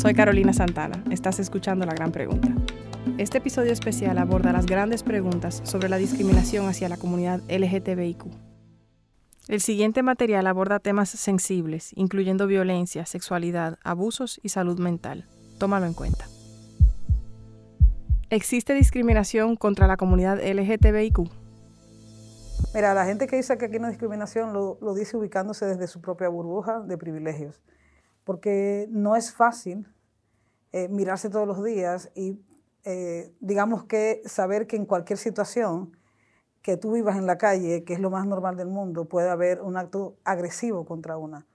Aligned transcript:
Soy 0.00 0.14
Carolina 0.14 0.54
Santana. 0.54 1.04
Estás 1.10 1.38
escuchando 1.40 1.84
La 1.84 1.92
Gran 1.92 2.10
Pregunta. 2.10 2.48
Este 3.18 3.38
episodio 3.38 3.70
especial 3.70 4.16
aborda 4.16 4.50
las 4.50 4.64
grandes 4.64 5.02
preguntas 5.02 5.60
sobre 5.64 5.90
la 5.90 5.98
discriminación 5.98 6.66
hacia 6.68 6.88
la 6.88 6.96
comunidad 6.96 7.42
LGTBIQ. 7.50 8.24
El 9.48 9.60
siguiente 9.60 10.02
material 10.02 10.46
aborda 10.46 10.78
temas 10.78 11.10
sensibles, 11.10 11.92
incluyendo 11.96 12.46
violencia, 12.46 13.04
sexualidad, 13.04 13.78
abusos 13.84 14.40
y 14.42 14.48
salud 14.48 14.78
mental. 14.80 15.26
Tómalo 15.58 15.84
en 15.84 15.92
cuenta. 15.92 16.26
¿Existe 18.30 18.74
discriminación 18.74 19.56
contra 19.56 19.88
la 19.88 19.96
comunidad 19.96 20.38
LGTBIQ? 20.38 21.28
Mira, 22.72 22.94
la 22.94 23.04
gente 23.04 23.26
que 23.26 23.34
dice 23.34 23.58
que 23.58 23.64
aquí 23.64 23.80
no 23.80 23.86
hay 23.86 23.92
discriminación 23.92 24.52
lo, 24.52 24.94
dice 24.94 25.16
ubicándose 25.16 25.66
desde 25.66 25.88
su 25.88 26.00
propia 26.00 26.28
burbuja 26.28 26.78
de 26.78 26.96
privilegios 26.96 27.60
porque 28.22 28.86
no 28.90 29.16
es 29.16 29.34
fácil 29.34 29.92
eh, 30.70 30.86
mirarse 30.86 31.28
todos 31.28 31.48
los 31.48 31.64
días 31.64 32.12
y 32.14 32.40
eh, 32.84 33.34
digamos 33.40 33.84
que 33.84 34.22
saber 34.24 34.68
que 34.68 34.76
en 34.76 34.86
cualquier 34.86 35.18
situación 35.18 35.96
que 36.62 36.76
tú 36.76 36.92
vivas 36.92 37.16
en 37.16 37.26
la 37.26 37.38
calle, 37.38 37.82
que 37.82 37.94
es 37.94 37.98
lo 37.98 38.10
más 38.10 38.24
normal 38.26 38.56
del 38.56 38.68
mundo, 38.68 39.06
puede 39.06 39.30
haber 39.30 39.60
un 39.62 39.76
acto 39.76 40.16
agresivo 40.22 40.84
contra 40.84 41.16
una. 41.16 41.46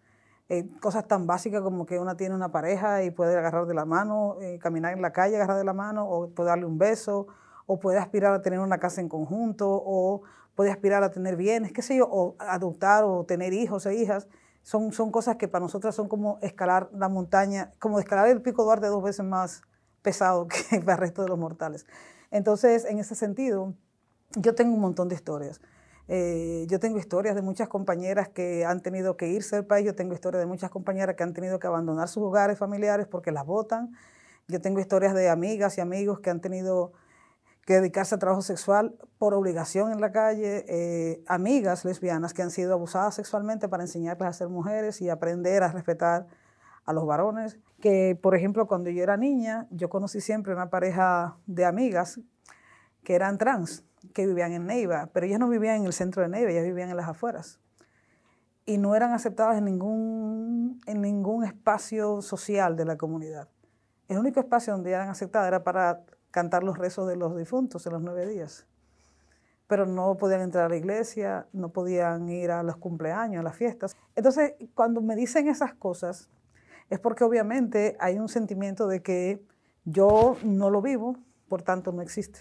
Eh, 0.47 0.69
cosas 0.79 1.07
tan 1.07 1.25
básicas 1.25 1.61
como 1.61 1.85
que 1.85 1.97
una 1.99 2.15
tiene 2.15 2.35
una 2.35 2.51
pareja 2.51 3.03
y 3.03 3.09
puede 3.09 3.35
agarrar 3.37 3.65
de 3.65 3.73
la 3.73 3.85
mano, 3.85 4.37
caminar 4.59 4.93
en 4.93 5.01
la 5.01 5.11
calle, 5.11 5.35
agarrar 5.35 5.57
de 5.57 5.63
la 5.63 5.73
mano, 5.73 6.07
o 6.07 6.29
puede 6.29 6.49
darle 6.49 6.65
un 6.65 6.77
beso, 6.77 7.27
o 7.65 7.79
puede 7.79 7.97
aspirar 7.97 8.33
a 8.33 8.41
tener 8.41 8.59
una 8.59 8.77
casa 8.77 9.01
en 9.01 9.09
conjunto, 9.09 9.67
o 9.69 10.21
puede 10.55 10.71
aspirar 10.71 11.03
a 11.03 11.11
tener 11.11 11.35
bienes, 11.35 11.71
qué 11.73 11.81
sé 11.81 11.97
yo, 11.97 12.07
o 12.09 12.35
adoptar 12.39 13.03
o 13.03 13.25
tener 13.25 13.53
hijos 13.53 13.85
e 13.85 13.95
hijas 13.95 14.27
son, 14.63 14.91
son 14.93 15.11
cosas 15.11 15.35
que 15.35 15.47
para 15.47 15.63
nosotras 15.63 15.93
son 15.93 16.07
como 16.07 16.39
escalar 16.41 16.89
la 16.93 17.07
montaña, 17.07 17.71
como 17.79 17.99
escalar 17.99 18.27
el 18.29 18.41
pico 18.41 18.63
Duarte 18.63 18.87
dos 18.87 19.03
veces 19.03 19.23
más 19.23 19.61
pesado 20.01 20.47
que 20.69 20.79
para 20.79 20.93
el 20.93 20.99
resto 20.99 21.21
de 21.21 21.29
los 21.29 21.37
mortales. 21.37 21.85
Entonces, 22.31 22.85
en 22.85 22.97
ese 22.97 23.13
sentido, 23.13 23.75
yo 24.35 24.55
tengo 24.55 24.73
un 24.73 24.81
montón 24.81 25.07
de 25.07 25.15
historias. 25.15 25.61
Eh, 26.07 26.65
yo 26.69 26.79
tengo 26.79 26.99
historias 26.99 27.35
de 27.35 27.41
muchas 27.41 27.67
compañeras 27.67 28.29
que 28.29 28.63
han 28.63 28.81
tenido 28.81 29.17
que 29.17 29.27
irse 29.27 29.55
del 29.55 29.65
país, 29.65 29.85
yo 29.85 29.95
tengo 29.95 30.13
historias 30.13 30.41
de 30.41 30.45
muchas 30.45 30.69
compañeras 30.69 31.15
que 31.15 31.23
han 31.23 31.33
tenido 31.33 31.57
que 31.57 31.67
abandonar 31.67 32.07
sus 32.07 32.23
hogares 32.23 32.59
familiares 32.59 33.07
porque 33.07 33.31
las 33.31 33.45
votan. 33.45 33.93
Yo 34.47 34.61
tengo 34.61 34.79
historias 34.79 35.15
de 35.15 35.29
amigas 35.29 35.77
y 35.77 35.81
amigos 35.81 36.19
que 36.19 36.29
han 36.29 36.41
tenido 36.41 36.93
que 37.65 37.73
dedicarse 37.73 38.13
a 38.13 38.19
trabajo 38.19 38.43
sexual 38.43 38.95
por 39.17 39.33
obligación 39.33 39.91
en 39.91 39.99
la 39.99 40.11
calle, 40.11 40.65
eh, 40.67 41.23
amigas 41.25 41.83
lesbianas 41.83 42.33
que 42.33 42.43
han 42.43 42.51
sido 42.51 42.73
abusadas 42.73 43.15
sexualmente 43.15 43.67
para 43.67 43.81
enseñarles 43.81 44.29
a 44.29 44.33
ser 44.33 44.49
mujeres 44.49 45.01
y 45.01 45.09
aprender 45.09 45.63
a 45.63 45.71
respetar 45.71 46.27
a 46.85 46.93
los 46.93 47.07
varones. 47.07 47.57
Que, 47.81 48.17
por 48.21 48.35
ejemplo, 48.35 48.67
cuando 48.67 48.91
yo 48.91 49.01
era 49.01 49.17
niña, 49.17 49.67
yo 49.71 49.89
conocí 49.89 50.21
siempre 50.21 50.53
una 50.53 50.69
pareja 50.69 51.37
de 51.47 51.65
amigas 51.65 52.19
que 53.03 53.15
eran 53.15 53.39
trans, 53.39 53.83
que 54.13 54.25
vivían 54.25 54.53
en 54.53 54.65
Neiva, 54.65 55.09
pero 55.13 55.25
ellas 55.25 55.39
no 55.39 55.49
vivían 55.49 55.77
en 55.77 55.85
el 55.85 55.93
centro 55.93 56.21
de 56.21 56.29
Neiva, 56.29 56.51
ellas 56.51 56.63
vivían 56.63 56.89
en 56.89 56.97
las 56.97 57.07
afueras. 57.07 57.59
Y 58.65 58.77
no 58.77 58.95
eran 58.95 59.13
aceptadas 59.13 59.57
en 59.57 59.65
ningún, 59.65 60.81
en 60.85 61.01
ningún 61.01 61.43
espacio 61.43 62.21
social 62.21 62.75
de 62.75 62.85
la 62.85 62.97
comunidad. 62.97 63.47
El 64.07 64.17
único 64.17 64.39
espacio 64.39 64.73
donde 64.73 64.91
eran 64.91 65.09
aceptadas 65.09 65.47
era 65.47 65.63
para 65.63 66.03
cantar 66.31 66.63
los 66.63 66.77
rezos 66.77 67.07
de 67.07 67.15
los 67.15 67.35
difuntos 67.37 67.85
en 67.85 67.93
los 67.93 68.01
nueve 68.01 68.27
días. 68.27 68.67
Pero 69.67 69.85
no 69.85 70.17
podían 70.17 70.41
entrar 70.41 70.65
a 70.65 70.69
la 70.69 70.75
iglesia, 70.75 71.47
no 71.53 71.69
podían 71.69 72.29
ir 72.29 72.51
a 72.51 72.61
los 72.61 72.77
cumpleaños, 72.77 73.39
a 73.39 73.43
las 73.43 73.55
fiestas. 73.55 73.95
Entonces, 74.15 74.53
cuando 74.73 75.01
me 75.01 75.15
dicen 75.15 75.47
esas 75.47 75.73
cosas, 75.73 76.29
es 76.89 76.99
porque 76.99 77.23
obviamente 77.23 77.97
hay 77.99 78.19
un 78.19 78.29
sentimiento 78.29 78.87
de 78.87 79.01
que 79.01 79.43
yo 79.85 80.37
no 80.43 80.69
lo 80.69 80.81
vivo, 80.81 81.17
por 81.47 81.61
tanto 81.61 81.91
no 81.91 82.01
existe. 82.01 82.39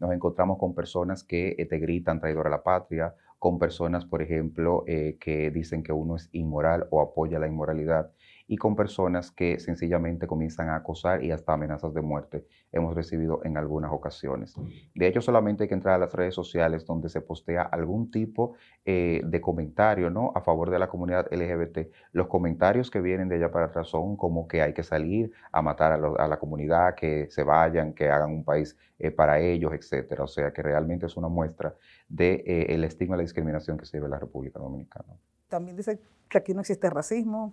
Nos 0.00 0.12
encontramos 0.12 0.58
con 0.58 0.74
personas 0.74 1.24
que 1.24 1.54
eh, 1.58 1.66
te 1.66 1.78
gritan 1.78 2.20
traidor 2.20 2.46
a 2.46 2.50
la 2.50 2.62
patria, 2.62 3.14
con 3.38 3.58
personas, 3.58 4.04
por 4.04 4.22
ejemplo, 4.22 4.84
eh, 4.86 5.16
que 5.20 5.50
dicen 5.50 5.82
que 5.82 5.92
uno 5.92 6.16
es 6.16 6.28
inmoral 6.32 6.86
o 6.90 7.00
apoya 7.00 7.38
la 7.38 7.46
inmoralidad 7.46 8.10
y 8.46 8.56
con 8.56 8.76
personas 8.76 9.30
que 9.30 9.58
sencillamente 9.58 10.26
comienzan 10.26 10.68
a 10.68 10.76
acosar 10.76 11.24
y 11.24 11.30
hasta 11.30 11.54
amenazas 11.54 11.94
de 11.94 12.02
muerte 12.02 12.46
hemos 12.72 12.94
recibido 12.94 13.40
en 13.44 13.56
algunas 13.56 13.92
ocasiones. 13.92 14.54
De 14.94 15.06
hecho, 15.06 15.20
solamente 15.20 15.64
hay 15.64 15.68
que 15.68 15.74
entrar 15.74 15.94
a 15.94 15.98
las 15.98 16.12
redes 16.12 16.34
sociales 16.34 16.84
donde 16.84 17.08
se 17.08 17.20
postea 17.20 17.62
algún 17.62 18.10
tipo 18.10 18.54
eh, 18.84 19.22
de 19.24 19.40
comentario 19.40 20.10
¿no? 20.10 20.32
a 20.34 20.42
favor 20.42 20.70
de 20.70 20.78
la 20.78 20.88
comunidad 20.88 21.26
LGBT. 21.32 21.90
Los 22.12 22.26
comentarios 22.26 22.90
que 22.90 23.00
vienen 23.00 23.28
de 23.28 23.36
allá 23.36 23.50
para 23.50 23.66
atrás 23.66 23.88
son 23.88 24.16
como 24.16 24.46
que 24.46 24.60
hay 24.60 24.74
que 24.74 24.82
salir 24.82 25.32
a 25.50 25.62
matar 25.62 25.92
a, 25.92 26.28
la 26.28 26.38
comunidad, 26.38 26.94
que 26.94 27.28
se 27.30 27.42
vayan, 27.42 27.94
que 27.94 28.10
hagan 28.10 28.30
un 28.30 28.44
país 28.44 28.76
eh, 28.98 29.10
para 29.10 29.40
ellos, 29.40 29.72
etc. 29.72 30.20
O 30.20 30.26
sea 30.26 30.52
que 30.52 30.62
realmente 30.62 31.06
es 31.06 31.16
una 31.16 31.28
muestra 31.28 31.74
del 32.08 32.44
de, 32.44 32.74
eh, 32.74 32.84
estigma 32.84 33.16
y 33.16 33.18
la 33.18 33.22
discriminación 33.22 33.78
que 33.78 33.86
se 33.86 33.96
vive 33.96 34.06
en 34.06 34.12
la 34.12 34.18
República 34.18 34.58
Dominicana. 34.58 35.14
También 35.48 35.76
dice 35.76 35.98
que 36.28 36.38
aquí 36.38 36.52
no 36.52 36.60
existe 36.60 36.90
racismo, 36.90 37.52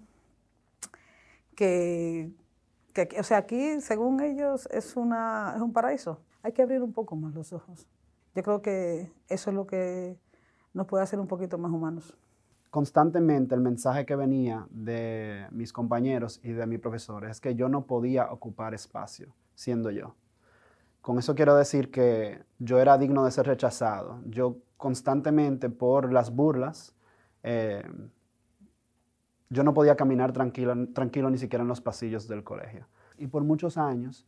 que, 1.55 2.31
o 3.17 3.23
sea, 3.23 3.37
aquí, 3.37 3.79
según 3.81 4.21
ellos, 4.21 4.67
es, 4.71 4.95
una, 4.95 5.53
es 5.55 5.61
un 5.61 5.73
paraíso. 5.73 6.19
Hay 6.43 6.51
que 6.51 6.61
abrir 6.61 6.81
un 6.81 6.93
poco 6.93 7.15
más 7.15 7.33
los 7.33 7.53
ojos. 7.53 7.87
Yo 8.35 8.43
creo 8.43 8.61
que 8.61 9.11
eso 9.27 9.49
es 9.49 9.55
lo 9.55 9.67
que 9.67 10.17
nos 10.73 10.87
puede 10.87 11.03
hacer 11.03 11.19
un 11.19 11.27
poquito 11.27 11.57
más 11.57 11.71
humanos. 11.71 12.17
Constantemente 12.69 13.53
el 13.53 13.61
mensaje 13.61 14.05
que 14.05 14.15
venía 14.15 14.65
de 14.69 15.45
mis 15.51 15.73
compañeros 15.73 16.39
y 16.41 16.53
de 16.53 16.65
mi 16.65 16.77
profesor 16.77 17.25
es 17.25 17.41
que 17.41 17.55
yo 17.55 17.67
no 17.67 17.85
podía 17.85 18.31
ocupar 18.31 18.73
espacio 18.73 19.35
siendo 19.55 19.91
yo. 19.91 20.15
Con 21.01 21.19
eso 21.19 21.35
quiero 21.35 21.55
decir 21.55 21.91
que 21.91 22.43
yo 22.59 22.79
era 22.79 22.97
digno 22.97 23.25
de 23.25 23.31
ser 23.31 23.47
rechazado. 23.47 24.21
Yo 24.25 24.57
constantemente 24.77 25.69
por 25.69 26.13
las 26.13 26.33
burlas 26.33 26.95
eh, 27.43 27.83
yo 29.51 29.63
no 29.63 29.73
podía 29.73 29.97
caminar 29.97 30.31
tranquilo, 30.31 30.73
tranquilo 30.93 31.29
ni 31.29 31.37
siquiera 31.37 31.61
en 31.61 31.67
los 31.67 31.81
pasillos 31.81 32.27
del 32.29 32.43
colegio. 32.43 32.87
Y 33.17 33.27
por 33.27 33.43
muchos 33.43 33.77
años, 33.77 34.25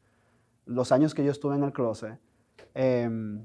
los 0.65 0.91
años 0.91 1.15
que 1.15 1.23
yo 1.23 1.31
estuve 1.31 1.55
en 1.55 1.63
el 1.63 1.71
closet, 1.71 2.19
em, 2.73 3.41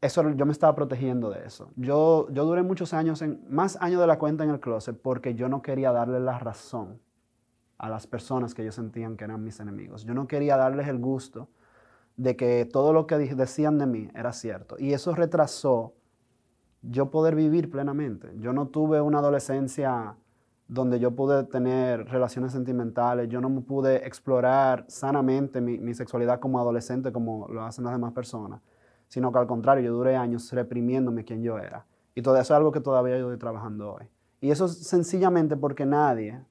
eso, 0.00 0.30
yo 0.30 0.46
me 0.46 0.52
estaba 0.52 0.74
protegiendo 0.74 1.28
de 1.28 1.44
eso. 1.44 1.70
Yo, 1.76 2.28
yo 2.30 2.46
duré 2.46 2.62
muchos 2.62 2.94
años, 2.94 3.20
en, 3.20 3.44
más 3.48 3.76
años 3.82 4.00
de 4.00 4.06
la 4.06 4.18
cuenta 4.18 4.44
en 4.44 4.50
el 4.50 4.58
closet, 4.58 4.98
porque 4.98 5.34
yo 5.34 5.50
no 5.50 5.60
quería 5.60 5.92
darle 5.92 6.18
la 6.18 6.38
razón 6.38 6.98
a 7.76 7.90
las 7.90 8.06
personas 8.06 8.54
que 8.54 8.64
yo 8.64 8.72
sentían 8.72 9.18
que 9.18 9.24
eran 9.24 9.44
mis 9.44 9.60
enemigos. 9.60 10.04
Yo 10.04 10.14
no 10.14 10.26
quería 10.26 10.56
darles 10.56 10.88
el 10.88 10.98
gusto 10.98 11.50
de 12.16 12.36
que 12.36 12.64
todo 12.64 12.94
lo 12.94 13.06
que 13.06 13.18
decían 13.18 13.76
de 13.76 13.86
mí 13.86 14.08
era 14.14 14.32
cierto. 14.32 14.76
Y 14.78 14.94
eso 14.94 15.14
retrasó 15.14 15.92
yo 16.80 17.10
poder 17.10 17.34
vivir 17.34 17.70
plenamente. 17.70 18.32
Yo 18.38 18.54
no 18.54 18.68
tuve 18.68 19.02
una 19.02 19.18
adolescencia 19.18 20.16
donde 20.68 20.98
yo 20.98 21.12
pude 21.12 21.44
tener 21.44 22.06
relaciones 22.06 22.52
sentimentales, 22.52 23.28
yo 23.28 23.40
no 23.40 23.60
pude 23.60 24.06
explorar 24.06 24.84
sanamente 24.88 25.60
mi, 25.60 25.94
sexualidad 25.94 26.40
como 26.40 26.58
adolescente 26.58 27.12
como 27.12 27.46
lo 27.48 27.62
hacen 27.62 27.84
las 27.84 27.92
demás 27.92 28.12
personas, 28.12 28.60
sino 29.08 29.30
que 29.30 29.38
al 29.38 29.46
contrario, 29.46 29.84
yo 29.84 29.92
duré 29.92 30.16
años 30.16 30.50
reprimiéndome 30.52 31.24
quien 31.24 31.42
yo 31.42 31.58
era. 31.58 31.86
Y 32.14 32.22
todo 32.22 32.34
eso 32.34 32.54
es 32.54 32.56
algo 32.56 32.72
que 32.72 32.80
todavía 32.80 33.18
yo 33.18 33.26
estoy 33.26 33.38
trabajando 33.38 33.94
hoy. 33.94 34.06
Y 34.40 34.50
eso 34.50 34.64
es 34.64 34.78
sencillamente 34.78 35.56
porque 35.56 35.86
nadie 35.86 36.42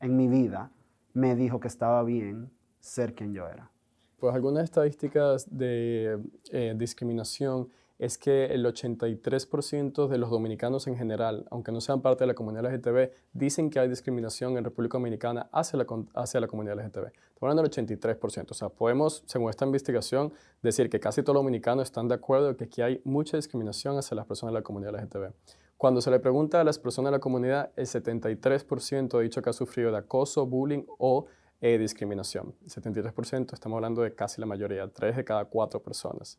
en 0.00 0.16
mi 0.16 0.28
vida 0.28 0.70
me 1.14 1.34
dijo 1.34 1.58
que 1.60 1.68
estaba 1.68 2.02
bien 2.02 2.50
ser 2.80 3.14
quien 3.14 3.32
yo 3.32 3.48
era. 3.48 3.70
Pues 4.18 4.34
algunas 4.34 4.64
estadísticas 4.64 5.46
de 5.50 6.20
eh, 6.50 6.74
discriminación 6.76 7.68
es 7.98 8.18
que 8.18 8.46
el 8.46 8.64
83% 8.64 10.08
de 10.08 10.18
los 10.18 10.30
dominicanos 10.30 10.86
en 10.86 10.96
general, 10.96 11.46
aunque 11.50 11.72
no 11.72 11.80
sean 11.80 12.02
parte 12.02 12.24
de 12.24 12.28
la 12.28 12.34
comunidad 12.34 12.70
LGTB, 12.70 13.10
dicen 13.32 13.70
que 13.70 13.78
hay 13.78 13.88
discriminación 13.88 14.58
en 14.58 14.64
República 14.64 14.98
Dominicana 14.98 15.48
hacia 15.52 15.78
la, 15.78 15.86
hacia 16.14 16.40
la 16.40 16.46
comunidad 16.46 16.76
LGTB. 16.76 17.06
Estamos 17.06 17.42
hablando 17.42 17.62
del 17.62 17.70
83%. 17.70 18.50
O 18.50 18.54
sea, 18.54 18.68
podemos, 18.68 19.22
según 19.26 19.50
esta 19.50 19.64
investigación, 19.64 20.32
decir 20.62 20.90
que 20.90 21.00
casi 21.00 21.22
todos 21.22 21.34
los 21.34 21.42
dominicanos 21.42 21.84
están 21.84 22.08
de 22.08 22.14
acuerdo 22.14 22.50
en 22.50 22.56
que 22.56 22.64
aquí 22.64 22.82
hay 22.82 23.00
mucha 23.04 23.36
discriminación 23.36 23.96
hacia 23.96 24.14
las 24.14 24.26
personas 24.26 24.52
de 24.52 24.60
la 24.60 24.62
comunidad 24.62 24.94
LGTB. 24.94 25.32
Cuando 25.78 26.00
se 26.00 26.10
le 26.10 26.18
pregunta 26.20 26.60
a 26.60 26.64
las 26.64 26.78
personas 26.78 27.10
de 27.10 27.16
la 27.16 27.20
comunidad, 27.20 27.70
el 27.76 27.86
73% 27.86 29.18
ha 29.18 29.20
dicho 29.20 29.42
que 29.42 29.50
ha 29.50 29.52
sufrido 29.52 29.90
de 29.90 29.98
acoso, 29.98 30.46
bullying 30.46 30.84
o 30.98 31.26
eh, 31.60 31.76
discriminación. 31.76 32.54
El 32.62 32.70
73%, 32.70 33.52
estamos 33.52 33.76
hablando 33.76 34.02
de 34.02 34.14
casi 34.14 34.40
la 34.40 34.46
mayoría, 34.46 34.88
3 34.88 35.16
de 35.16 35.24
cada 35.24 35.44
4 35.44 35.82
personas. 35.82 36.38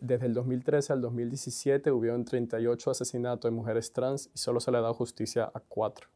Desde 0.00 0.26
el 0.26 0.34
2013 0.34 0.92
al 0.92 1.00
2017 1.00 1.90
hubieron 1.90 2.24
38 2.24 2.90
asesinatos 2.90 3.50
de 3.50 3.56
mujeres 3.56 3.92
trans 3.92 4.30
y 4.34 4.38
solo 4.38 4.60
se 4.60 4.70
le 4.70 4.78
ha 4.78 4.80
dado 4.80 4.94
justicia 4.94 5.50
a 5.52 5.60
4. 5.60 6.08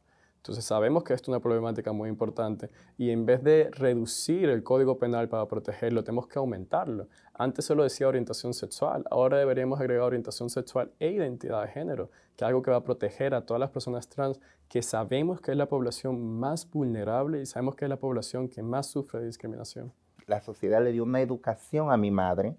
Entonces 0.45 0.63
sabemos 0.63 1.03
que 1.03 1.15
esto 1.15 1.25
es 1.25 1.29
una 1.29 1.39
problemática 1.39 1.91
muy 1.91 2.07
importante 2.07 2.69
y 2.99 3.09
en 3.09 3.25
vez 3.25 3.43
de 3.43 3.71
reducir 3.71 4.49
el 4.49 4.61
código 4.61 4.99
penal 4.99 5.27
para 5.27 5.47
protegerlo, 5.47 6.03
tenemos 6.03 6.27
que 6.27 6.37
aumentarlo. 6.37 7.07
Antes 7.33 7.65
solo 7.65 7.81
decía 7.81 8.07
orientación 8.07 8.53
sexual, 8.53 9.05
ahora 9.09 9.39
deberíamos 9.39 9.79
agregar 9.79 10.03
orientación 10.03 10.51
sexual 10.51 10.91
e 10.99 11.09
identidad 11.09 11.63
de 11.63 11.69
género, 11.69 12.11
que 12.35 12.45
es 12.45 12.47
algo 12.47 12.61
que 12.61 12.69
va 12.69 12.77
a 12.77 12.83
proteger 12.83 13.33
a 13.33 13.43
todas 13.43 13.59
las 13.59 13.71
personas 13.71 14.07
trans 14.07 14.39
que 14.69 14.83
sabemos 14.83 15.41
que 15.41 15.49
es 15.49 15.57
la 15.57 15.67
población 15.67 16.39
más 16.39 16.69
vulnerable 16.69 17.41
y 17.41 17.47
sabemos 17.47 17.75
que 17.75 17.85
es 17.85 17.89
la 17.89 17.99
población 17.99 18.47
que 18.47 18.61
más 18.61 18.85
sufre 18.85 19.21
de 19.21 19.25
discriminación. 19.25 19.93
La 20.27 20.41
sociedad 20.41 20.83
le 20.83 20.91
dio 20.91 21.05
una 21.05 21.21
educación 21.21 21.91
a 21.91 21.97
mi 21.97 22.11
madre 22.11 22.55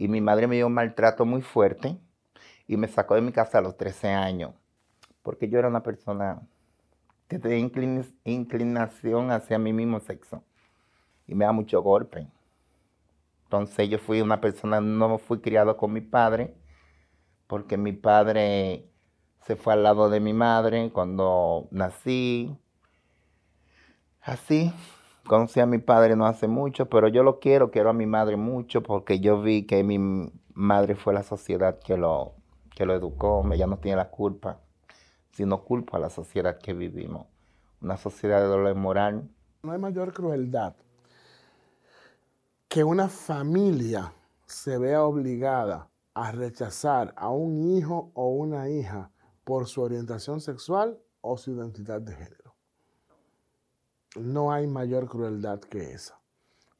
y 0.00 0.08
mi 0.08 0.22
madre 0.22 0.46
me 0.46 0.56
dio 0.56 0.66
un 0.66 0.72
maltrato 0.72 1.26
muy 1.26 1.42
fuerte 1.42 1.98
y 2.66 2.78
me 2.78 2.88
sacó 2.88 3.16
de 3.16 3.20
mi 3.20 3.32
casa 3.32 3.58
a 3.58 3.60
los 3.60 3.76
13 3.76 4.08
años 4.08 4.54
porque 5.22 5.48
yo 5.48 5.58
era 5.58 5.68
una 5.68 5.82
persona 5.82 6.40
que 7.28 7.38
tenía 7.38 7.70
inclinación 8.24 9.30
hacia 9.30 9.58
mi 9.58 9.72
mismo 9.74 10.00
sexo 10.00 10.42
y 11.26 11.34
me 11.34 11.44
da 11.44 11.52
mucho 11.52 11.82
golpe. 11.82 12.26
Entonces 13.44 13.88
yo 13.90 13.98
fui 13.98 14.22
una 14.22 14.40
persona, 14.40 14.80
no 14.80 15.18
fui 15.18 15.40
criado 15.40 15.76
con 15.76 15.92
mi 15.92 16.00
padre, 16.00 16.54
porque 17.46 17.76
mi 17.76 17.92
padre 17.92 18.88
se 19.42 19.56
fue 19.56 19.74
al 19.74 19.82
lado 19.82 20.08
de 20.08 20.20
mi 20.20 20.32
madre 20.32 20.90
cuando 20.92 21.68
nací. 21.70 22.56
Así, 24.22 24.72
conocí 25.30 25.60
a 25.60 25.66
mi 25.66 25.78
padre 25.78 26.16
no 26.16 26.26
hace 26.26 26.48
mucho, 26.48 26.88
pero 26.88 27.06
yo 27.06 27.22
lo 27.22 27.38
quiero, 27.38 27.70
quiero 27.70 27.90
a 27.90 27.92
mi 27.92 28.04
madre 28.04 28.36
mucho 28.36 28.82
porque 28.82 29.20
yo 29.20 29.40
vi 29.40 29.64
que 29.64 29.84
mi 29.84 29.96
madre 30.54 30.96
fue 30.96 31.14
la 31.14 31.22
sociedad 31.22 31.78
que 31.78 31.96
lo, 31.96 32.32
que 32.74 32.84
lo 32.84 32.94
educó, 32.94 33.48
ella 33.52 33.68
no 33.68 33.78
tiene 33.78 33.98
la 33.98 34.10
culpa 34.10 34.58
sino 35.30 35.62
culpa 35.62 35.98
a 35.98 36.00
la 36.00 36.10
sociedad 36.10 36.58
que 36.58 36.74
vivimos. 36.74 37.28
Una 37.80 37.96
sociedad 37.96 38.40
de 38.40 38.48
dolor 38.48 38.74
moral. 38.74 39.30
No 39.62 39.70
hay 39.70 39.78
mayor 39.78 40.12
crueldad 40.12 40.74
que 42.68 42.82
una 42.82 43.08
familia 43.08 44.12
se 44.46 44.78
vea 44.78 45.04
obligada 45.04 45.88
a 46.12 46.32
rechazar 46.32 47.14
a 47.16 47.30
un 47.30 47.70
hijo 47.70 48.10
o 48.14 48.30
una 48.30 48.68
hija 48.68 49.12
por 49.44 49.68
su 49.68 49.80
orientación 49.80 50.40
sexual 50.40 50.98
o 51.20 51.36
su 51.36 51.52
identidad 51.52 52.00
de 52.00 52.16
género. 52.16 52.39
No 54.16 54.52
hay 54.52 54.66
mayor 54.66 55.08
crueldad 55.08 55.60
que 55.60 55.92
esa, 55.92 56.20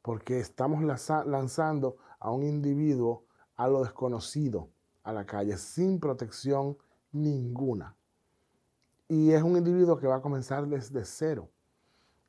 porque 0.02 0.40
estamos 0.40 0.82
lanzando 0.82 1.96
a 2.18 2.30
un 2.30 2.42
individuo 2.42 3.24
a 3.56 3.68
lo 3.68 3.82
desconocido, 3.82 4.70
a 5.02 5.12
la 5.12 5.26
calle, 5.26 5.56
sin 5.56 6.00
protección 6.00 6.76
ninguna. 7.12 7.96
Y 9.08 9.32
es 9.32 9.42
un 9.42 9.56
individuo 9.56 9.98
que 9.98 10.06
va 10.06 10.16
a 10.16 10.22
comenzar 10.22 10.66
desde 10.66 11.04
cero. 11.04 11.50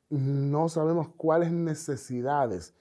No 0.10 0.68
sabemos 0.68 1.10
cuáles 1.16 1.52
necesidades 1.52 2.74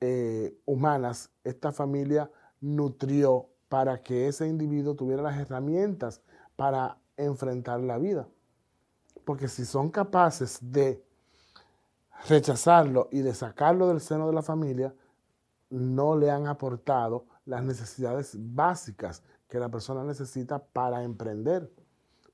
eh, 0.00 0.58
humanas 0.66 1.30
esta 1.44 1.72
familia 1.72 2.30
nutrió 2.60 3.48
para 3.68 4.02
que 4.02 4.28
ese 4.28 4.46
individuo 4.46 4.94
tuviera 4.94 5.22
las 5.22 5.38
herramientas 5.38 6.20
para 6.56 6.98
enfrentar 7.16 7.80
la 7.80 7.98
vida. 7.98 8.28
Porque 9.24 9.48
si 9.48 9.64
son 9.64 9.90
capaces 9.90 10.58
de 10.60 11.02
rechazarlo 12.28 13.08
y 13.12 13.20
de 13.20 13.34
sacarlo 13.34 13.88
del 13.88 14.00
seno 14.00 14.26
de 14.26 14.34
la 14.34 14.42
familia, 14.42 14.94
no 15.70 16.16
le 16.16 16.30
han 16.30 16.46
aportado 16.46 17.26
las 17.44 17.62
necesidades 17.62 18.36
básicas 18.38 19.22
que 19.48 19.58
la 19.58 19.68
persona 19.68 20.04
necesita 20.04 20.58
para 20.58 21.02
emprender 21.02 21.70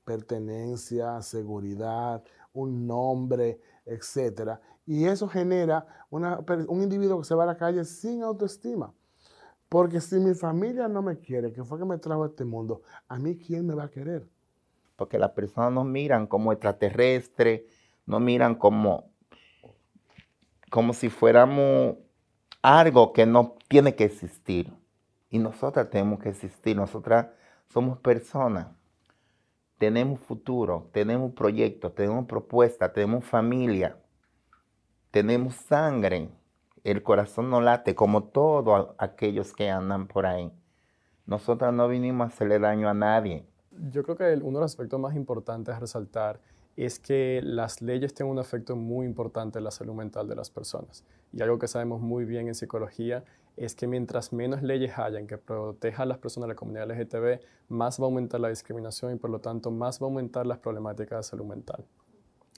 pertenencia, 0.03 1.21
seguridad, 1.21 2.23
un 2.53 2.87
nombre, 2.87 3.59
etc. 3.85 4.59
Y 4.85 5.05
eso 5.05 5.27
genera 5.27 5.85
un 6.09 6.81
individuo 6.81 7.19
que 7.19 7.25
se 7.25 7.35
va 7.35 7.43
a 7.43 7.47
la 7.47 7.57
calle 7.57 7.85
sin 7.85 8.23
autoestima. 8.23 8.93
Porque 9.69 10.01
si 10.01 10.19
mi 10.19 10.33
familia 10.33 10.87
no 10.89 11.01
me 11.01 11.17
quiere, 11.17 11.53
que 11.53 11.63
fue 11.63 11.79
que 11.79 11.85
me 11.85 11.97
trajo 11.97 12.23
a 12.23 12.27
este 12.27 12.43
mundo, 12.43 12.81
¿a 13.07 13.17
mí 13.17 13.37
quién 13.37 13.65
me 13.65 13.73
va 13.73 13.85
a 13.85 13.89
querer? 13.89 14.27
Porque 14.97 15.17
las 15.17 15.31
personas 15.31 15.71
nos 15.71 15.85
miran 15.85 16.27
como 16.27 16.51
extraterrestres, 16.51 17.61
nos 18.05 18.19
miran 18.19 18.55
como, 18.55 19.10
como 20.71 20.93
si 20.93 21.09
fuéramos 21.09 21.97
algo 22.63 23.13
que 23.13 23.27
no 23.27 23.53
tiene 23.67 23.93
que 23.93 24.05
existir. 24.05 24.73
Y 25.29 25.37
nosotras 25.37 25.91
tenemos 25.91 26.19
que 26.19 26.29
existir, 26.29 26.75
nosotras 26.75 27.27
somos 27.67 27.99
personas 27.99 28.69
tenemos 29.81 30.19
futuro, 30.19 30.91
tenemos 30.91 31.33
proyectos, 31.33 31.95
tenemos 31.95 32.27
propuestas, 32.27 32.93
tenemos 32.93 33.25
familia, 33.25 33.97
tenemos 35.09 35.55
sangre. 35.55 36.29
El 36.83 37.01
corazón 37.01 37.49
no 37.49 37.61
late 37.61 37.95
como 37.95 38.25
todos 38.25 38.89
aquellos 38.99 39.53
que 39.53 39.71
andan 39.71 40.05
por 40.05 40.27
ahí. 40.27 40.51
Nosotros 41.25 41.73
no 41.73 41.87
vinimos 41.87 42.25
a 42.25 42.27
hacerle 42.27 42.59
daño 42.59 42.89
a 42.89 42.93
nadie. 42.93 43.43
Yo 43.89 44.03
creo 44.03 44.15
que 44.15 44.35
uno 44.43 44.59
de 44.59 44.65
los 44.65 44.71
aspectos 44.71 44.99
más 44.99 45.15
importantes 45.15 45.73
a 45.73 45.79
resaltar 45.79 46.39
es 46.77 46.99
que 46.99 47.41
las 47.43 47.81
leyes 47.81 48.13
tienen 48.13 48.31
un 48.33 48.39
efecto 48.39 48.75
muy 48.75 49.05
importante 49.05 49.59
en 49.59 49.65
la 49.65 49.71
salud 49.71 49.93
mental 49.93 50.27
de 50.27 50.35
las 50.35 50.49
personas. 50.49 51.03
Y 51.33 51.41
algo 51.41 51.59
que 51.59 51.67
sabemos 51.67 52.01
muy 52.01 52.25
bien 52.25 52.47
en 52.47 52.55
psicología 52.55 53.23
es 53.57 53.75
que 53.75 53.87
mientras 53.87 54.31
menos 54.31 54.61
leyes 54.61 54.97
hayan 54.97 55.27
que 55.27 55.37
protejan 55.37 56.03
a 56.03 56.05
las 56.05 56.17
personas 56.17 56.47
de 56.47 56.53
la 56.53 56.55
comunidad 56.55 56.89
LGTB, 56.89 57.41
más 57.69 57.99
va 57.99 58.05
a 58.05 58.07
aumentar 58.07 58.39
la 58.39 58.49
discriminación 58.49 59.13
y 59.13 59.17
por 59.17 59.29
lo 59.29 59.39
tanto 59.39 59.71
más 59.71 60.01
va 60.01 60.05
a 60.05 60.09
aumentar 60.09 60.45
las 60.45 60.59
problemáticas 60.59 61.19
de 61.19 61.23
salud 61.29 61.45
mental. 61.45 61.85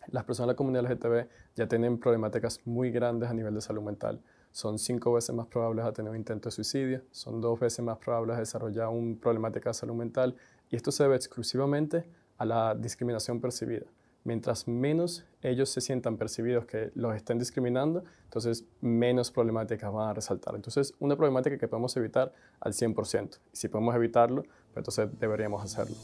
Las 0.07 0.23
personas 0.25 0.47
de 0.47 0.53
la 0.53 0.57
comunidad 0.57 0.83
LGTB 0.83 1.27
ya 1.55 1.67
tienen 1.67 1.97
problemáticas 1.97 2.59
muy 2.65 2.91
grandes 2.91 3.29
a 3.29 3.33
nivel 3.33 3.55
de 3.55 3.61
salud 3.61 3.81
mental. 3.81 4.21
Son 4.51 4.77
cinco 4.77 5.13
veces 5.13 5.33
más 5.33 5.47
probables 5.47 5.85
a 5.85 5.93
tener 5.93 6.11
un 6.11 6.17
intento 6.17 6.49
de 6.49 6.51
suicidio, 6.51 7.01
son 7.11 7.41
dos 7.41 7.59
veces 7.59 7.83
más 7.83 7.97
probables 7.97 8.35
a 8.35 8.39
desarrollar 8.39 8.89
una 8.89 9.19
problemática 9.19 9.71
de 9.71 9.73
salud 9.73 9.95
mental 9.95 10.35
y 10.69 10.75
esto 10.75 10.91
se 10.91 11.03
debe 11.03 11.15
exclusivamente 11.15 12.05
a 12.37 12.45
la 12.45 12.75
discriminación 12.75 13.41
percibida 13.41 13.85
mientras 14.23 14.67
menos 14.67 15.25
ellos 15.41 15.69
se 15.69 15.81
sientan 15.81 16.17
percibidos 16.17 16.65
que 16.65 16.91
los 16.95 17.15
estén 17.15 17.37
discriminando, 17.37 18.03
entonces 18.25 18.65
menos 18.81 19.31
problemáticas 19.31 19.91
van 19.91 20.09
a 20.09 20.13
resaltar. 20.13 20.55
Entonces, 20.55 20.93
una 20.99 21.15
problemática 21.15 21.57
que 21.57 21.67
podemos 21.67 21.95
evitar 21.97 22.33
al 22.59 22.73
100%. 22.73 23.39
Y 23.51 23.57
si 23.57 23.67
podemos 23.67 23.93
evitarlo, 23.95 24.43
pues 24.43 24.77
entonces 24.77 25.09
deberíamos 25.19 25.63
hacerlo. 25.63 25.95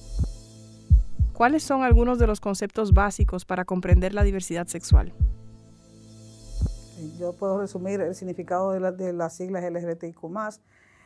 ¿Cuáles 1.33 1.63
son 1.63 1.83
algunos 1.83 2.19
de 2.19 2.27
los 2.27 2.41
conceptos 2.41 2.93
básicos 2.93 3.45
para 3.45 3.63
comprender 3.63 4.13
la 4.13 4.23
diversidad 4.23 4.67
sexual? 4.67 5.13
Yo 7.17 7.33
puedo 7.33 7.59
resumir 7.61 8.01
el 8.01 8.13
significado 8.13 8.71
de, 8.71 8.91
de 8.91 9.13
las 9.13 9.37
siglas 9.37 9.63
LGBTIQ+. 9.63 10.19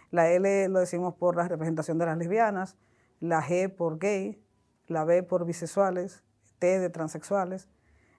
La 0.09 0.31
L 0.31 0.69
lo 0.69 0.79
decimos 0.79 1.13
por 1.13 1.35
la 1.35 1.47
representación 1.47 1.99
de 1.99 2.07
las 2.07 2.17
lesbianas, 2.17 2.75
la 3.19 3.43
G 3.43 3.73
por 3.73 3.99
gay, 3.99 4.43
la 4.87 5.05
B 5.05 5.21
por 5.23 5.45
bisexuales, 5.45 6.23
de 6.67 6.89
transexuales, 6.89 7.67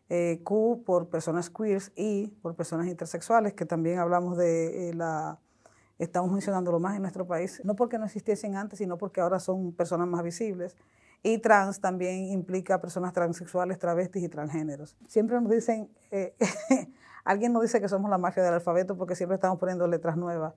eh, 0.08 0.40
Q 0.44 0.82
por 0.84 1.08
personas 1.08 1.50
queers 1.50 1.92
y 1.96 2.28
por 2.42 2.54
personas 2.54 2.86
intersexuales, 2.86 3.54
que 3.54 3.64
también 3.64 3.98
hablamos 3.98 4.36
de 4.36 4.90
eh, 4.90 4.94
la, 4.94 5.38
estamos 5.98 6.30
mencionándolo 6.30 6.78
más 6.80 6.96
en 6.96 7.02
nuestro 7.02 7.26
país, 7.26 7.60
no 7.64 7.74
porque 7.74 7.98
no 7.98 8.04
existiesen 8.04 8.56
antes, 8.56 8.78
sino 8.78 8.98
porque 8.98 9.20
ahora 9.20 9.40
son 9.40 9.72
personas 9.72 10.08
más 10.08 10.22
visibles. 10.22 10.76
Y 11.22 11.38
trans 11.38 11.80
también 11.80 12.26
implica 12.26 12.82
personas 12.82 13.14
transexuales, 13.14 13.78
travestis 13.78 14.22
y 14.22 14.28
transgéneros. 14.28 14.94
Siempre 15.08 15.40
nos 15.40 15.50
dicen, 15.50 15.88
eh, 16.10 16.36
alguien 17.24 17.54
nos 17.54 17.62
dice 17.62 17.80
que 17.80 17.88
somos 17.88 18.10
la 18.10 18.18
mafia 18.18 18.42
del 18.42 18.52
alfabeto 18.52 18.94
porque 18.96 19.16
siempre 19.16 19.36
estamos 19.36 19.58
poniendo 19.58 19.86
letras 19.86 20.18
nuevas. 20.18 20.54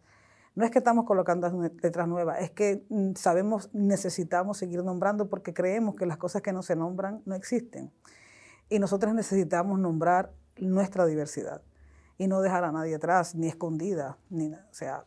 No 0.58 0.66
es 0.66 0.72
que 0.72 0.80
estamos 0.80 1.06
colocando 1.06 1.48
letras 1.84 2.08
nuevas, 2.08 2.42
es 2.42 2.50
que 2.50 2.84
mm, 2.90 3.14
sabemos, 3.14 3.70
necesitamos 3.74 4.58
seguir 4.58 4.84
nombrando 4.84 5.30
porque 5.30 5.54
creemos 5.54 5.94
que 5.94 6.08
las 6.08 6.18
cosas 6.18 6.42
que 6.42 6.52
no 6.52 6.64
se 6.64 6.76
nombran 6.76 7.22
no 7.26 7.36
existen. 7.36 7.92
Y 8.68 8.80
nosotros 8.80 9.14
necesitamos 9.14 9.78
nombrar 9.78 10.34
nuestra 10.58 11.06
diversidad 11.06 11.62
y 12.18 12.26
no 12.26 12.42
dejar 12.42 12.64
a 12.64 12.72
nadie 12.72 12.96
atrás, 12.96 13.36
ni 13.36 13.48
escondida. 13.48 14.18
Ni, 14.32 14.52
o 14.52 14.58
sea, 14.72 15.06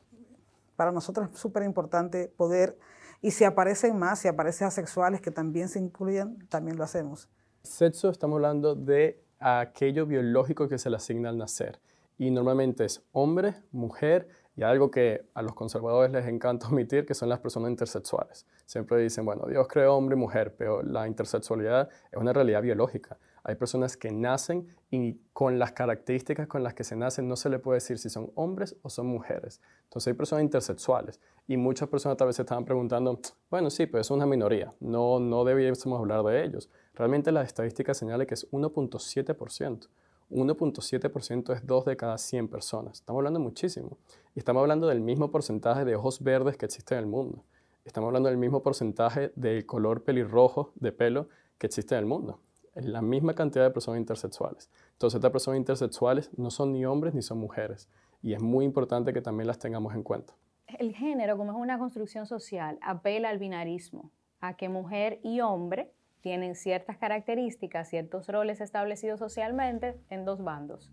para 0.76 0.92
nosotros 0.92 1.30
es 1.32 1.40
súper 1.40 1.64
importante 1.64 2.32
poder, 2.36 2.78
y 3.20 3.32
si 3.32 3.42
aparecen 3.42 3.98
más, 3.98 4.20
si 4.20 4.28
aparecen 4.28 4.68
asexuales 4.68 5.20
que 5.20 5.32
también 5.32 5.68
se 5.68 5.80
incluyan, 5.80 6.38
también 6.48 6.76
lo 6.76 6.84
hacemos. 6.84 7.28
Sexo, 7.64 8.08
estamos 8.10 8.36
hablando 8.36 8.76
de 8.76 9.20
aquello 9.40 10.06
biológico 10.06 10.68
que 10.68 10.78
se 10.78 10.90
le 10.90 10.96
asigna 10.96 11.30
al 11.30 11.38
nacer. 11.38 11.80
Y 12.18 12.30
normalmente 12.30 12.84
es 12.84 13.02
hombre, 13.10 13.56
mujer, 13.72 14.28
y 14.60 14.62
algo 14.62 14.90
que 14.90 15.24
a 15.32 15.40
los 15.40 15.54
conservadores 15.54 16.12
les 16.12 16.26
encanta 16.26 16.68
omitir, 16.70 17.06
que 17.06 17.14
son 17.14 17.30
las 17.30 17.38
personas 17.38 17.70
intersexuales. 17.70 18.46
Siempre 18.66 18.98
dicen, 18.98 19.24
bueno, 19.24 19.46
Dios 19.48 19.66
creó 19.66 19.96
hombre 19.96 20.16
y 20.16 20.18
mujer, 20.18 20.54
pero 20.54 20.82
la 20.82 21.06
intersexualidad 21.06 21.88
es 22.12 22.20
una 22.20 22.34
realidad 22.34 22.60
biológica. 22.60 23.16
Hay 23.42 23.54
personas 23.54 23.96
que 23.96 24.10
nacen 24.10 24.68
y 24.90 25.14
con 25.32 25.58
las 25.58 25.72
características 25.72 26.46
con 26.46 26.62
las 26.62 26.74
que 26.74 26.84
se 26.84 26.94
nacen 26.94 27.26
no 27.26 27.36
se 27.36 27.48
le 27.48 27.58
puede 27.58 27.76
decir 27.76 27.96
si 27.96 28.10
son 28.10 28.32
hombres 28.34 28.76
o 28.82 28.90
son 28.90 29.06
mujeres. 29.06 29.62
Entonces 29.84 30.08
hay 30.08 30.14
personas 30.14 30.44
intersexuales 30.44 31.20
y 31.48 31.56
muchas 31.56 31.88
personas 31.88 32.18
tal 32.18 32.26
vez 32.26 32.36
se 32.36 32.42
estaban 32.42 32.66
preguntando, 32.66 33.18
bueno, 33.50 33.70
sí, 33.70 33.86
pero 33.86 34.02
es 34.02 34.10
una 34.10 34.26
minoría, 34.26 34.74
no, 34.78 35.20
no 35.20 35.42
debiésemos 35.42 35.98
hablar 35.98 36.22
de 36.22 36.44
ellos. 36.44 36.68
Realmente 36.92 37.32
las 37.32 37.46
estadísticas 37.46 37.96
señalan 37.96 38.26
que 38.26 38.34
es 38.34 38.46
1.7%. 38.50 39.88
1.7% 40.30 41.54
es 41.54 41.66
2 41.66 41.84
de 41.84 41.96
cada 41.96 42.16
100 42.16 42.48
personas. 42.48 43.00
Estamos 43.00 43.18
hablando 43.18 43.40
muchísimo. 43.40 43.98
Y 44.34 44.38
estamos 44.38 44.60
hablando 44.60 44.86
del 44.86 45.00
mismo 45.00 45.32
porcentaje 45.32 45.84
de 45.84 45.96
ojos 45.96 46.22
verdes 46.22 46.56
que 46.56 46.66
existe 46.66 46.94
en 46.94 47.00
el 47.00 47.06
mundo. 47.06 47.44
Estamos 47.84 48.08
hablando 48.08 48.28
del 48.28 48.38
mismo 48.38 48.62
porcentaje 48.62 49.32
del 49.34 49.66
color 49.66 50.04
pelirrojo 50.04 50.70
de 50.76 50.92
pelo 50.92 51.28
que 51.58 51.66
existe 51.66 51.96
en 51.96 52.00
el 52.00 52.06
mundo. 52.06 52.38
Es 52.76 52.84
la 52.84 53.02
misma 53.02 53.34
cantidad 53.34 53.64
de 53.64 53.72
personas 53.72 53.98
intersexuales. 53.98 54.70
Entonces, 54.92 55.16
estas 55.16 55.32
personas 55.32 55.58
intersexuales 55.58 56.30
no 56.38 56.50
son 56.50 56.72
ni 56.72 56.86
hombres 56.86 57.12
ni 57.12 57.22
son 57.22 57.38
mujeres. 57.38 57.88
Y 58.22 58.32
es 58.32 58.40
muy 58.40 58.64
importante 58.64 59.12
que 59.12 59.20
también 59.20 59.48
las 59.48 59.58
tengamos 59.58 59.96
en 59.96 60.04
cuenta. 60.04 60.32
El 60.78 60.94
género, 60.94 61.36
como 61.36 61.50
es 61.50 61.58
una 61.58 61.80
construcción 61.80 62.26
social, 62.26 62.78
apela 62.82 63.30
al 63.30 63.38
binarismo, 63.38 64.12
a 64.40 64.56
que 64.56 64.68
mujer 64.68 65.18
y 65.24 65.40
hombre 65.40 65.92
tienen 66.20 66.54
ciertas 66.54 66.98
características, 66.98 67.88
ciertos 67.88 68.28
roles 68.28 68.60
establecidos 68.60 69.18
socialmente 69.18 69.98
en 70.08 70.24
dos 70.24 70.44
bandos. 70.44 70.92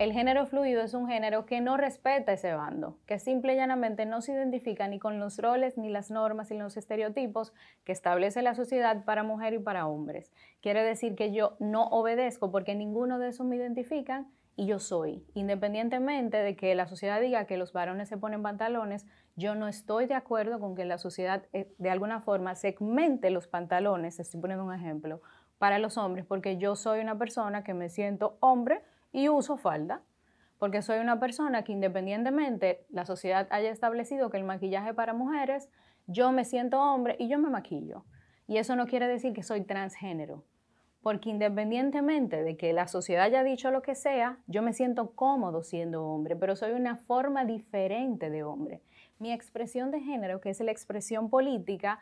El 0.00 0.14
género 0.14 0.46
fluido 0.46 0.80
es 0.80 0.94
un 0.94 1.08
género 1.08 1.44
que 1.44 1.60
no 1.60 1.76
respeta 1.76 2.32
ese 2.32 2.54
bando, 2.54 2.96
que 3.04 3.18
simple 3.18 3.52
y 3.52 3.56
llanamente 3.56 4.06
no 4.06 4.22
se 4.22 4.32
identifica 4.32 4.88
ni 4.88 4.98
con 4.98 5.20
los 5.20 5.36
roles, 5.36 5.76
ni 5.76 5.90
las 5.90 6.10
normas, 6.10 6.50
ni 6.50 6.56
los 6.56 6.78
estereotipos 6.78 7.52
que 7.84 7.92
establece 7.92 8.40
la 8.40 8.54
sociedad 8.54 9.04
para 9.04 9.24
mujer 9.24 9.52
y 9.52 9.58
para 9.58 9.86
hombres. 9.86 10.32
Quiere 10.62 10.82
decir 10.84 11.16
que 11.16 11.34
yo 11.34 11.58
no 11.60 11.84
obedezco 11.88 12.50
porque 12.50 12.74
ninguno 12.74 13.18
de 13.18 13.28
esos 13.28 13.44
me 13.44 13.56
identifican 13.56 14.28
y 14.56 14.64
yo 14.64 14.78
soy. 14.78 15.22
Independientemente 15.34 16.38
de 16.38 16.56
que 16.56 16.74
la 16.74 16.86
sociedad 16.86 17.20
diga 17.20 17.44
que 17.44 17.58
los 17.58 17.74
varones 17.74 18.08
se 18.08 18.16
ponen 18.16 18.42
pantalones, 18.42 19.04
yo 19.36 19.54
no 19.54 19.68
estoy 19.68 20.06
de 20.06 20.14
acuerdo 20.14 20.60
con 20.60 20.74
que 20.74 20.86
la 20.86 20.96
sociedad 20.96 21.42
eh, 21.52 21.74
de 21.76 21.90
alguna 21.90 22.22
forma 22.22 22.54
segmente 22.54 23.28
los 23.28 23.48
pantalones, 23.48 24.18
estoy 24.18 24.40
poniendo 24.40 24.64
un 24.64 24.72
ejemplo, 24.72 25.20
para 25.58 25.78
los 25.78 25.98
hombres, 25.98 26.24
porque 26.24 26.56
yo 26.56 26.74
soy 26.74 27.00
una 27.00 27.18
persona 27.18 27.64
que 27.64 27.74
me 27.74 27.90
siento 27.90 28.38
hombre 28.40 28.80
y 29.12 29.28
uso 29.28 29.56
falda, 29.56 30.02
porque 30.58 30.82
soy 30.82 30.98
una 30.98 31.18
persona 31.18 31.64
que 31.64 31.72
independientemente 31.72 32.84
la 32.90 33.06
sociedad 33.06 33.48
haya 33.50 33.70
establecido 33.70 34.30
que 34.30 34.36
el 34.36 34.44
maquillaje 34.44 34.92
para 34.94 35.14
mujeres, 35.14 35.70
yo 36.06 36.32
me 36.32 36.44
siento 36.44 36.80
hombre 36.80 37.16
y 37.18 37.28
yo 37.28 37.38
me 37.38 37.50
maquillo. 37.50 38.04
Y 38.46 38.58
eso 38.58 38.76
no 38.76 38.86
quiere 38.86 39.06
decir 39.06 39.32
que 39.32 39.42
soy 39.42 39.62
transgénero, 39.62 40.44
porque 41.02 41.30
independientemente 41.30 42.42
de 42.42 42.56
que 42.56 42.72
la 42.72 42.88
sociedad 42.88 43.24
haya 43.24 43.42
dicho 43.42 43.70
lo 43.70 43.80
que 43.80 43.94
sea, 43.94 44.38
yo 44.46 44.60
me 44.60 44.72
siento 44.72 45.12
cómodo 45.12 45.62
siendo 45.62 46.04
hombre, 46.04 46.36
pero 46.36 46.56
soy 46.56 46.72
una 46.72 46.96
forma 46.96 47.44
diferente 47.44 48.28
de 48.28 48.42
hombre. 48.42 48.82
Mi 49.18 49.32
expresión 49.32 49.90
de 49.90 50.00
género, 50.00 50.40
que 50.40 50.50
es 50.50 50.60
la 50.60 50.72
expresión 50.72 51.30
política, 51.30 52.00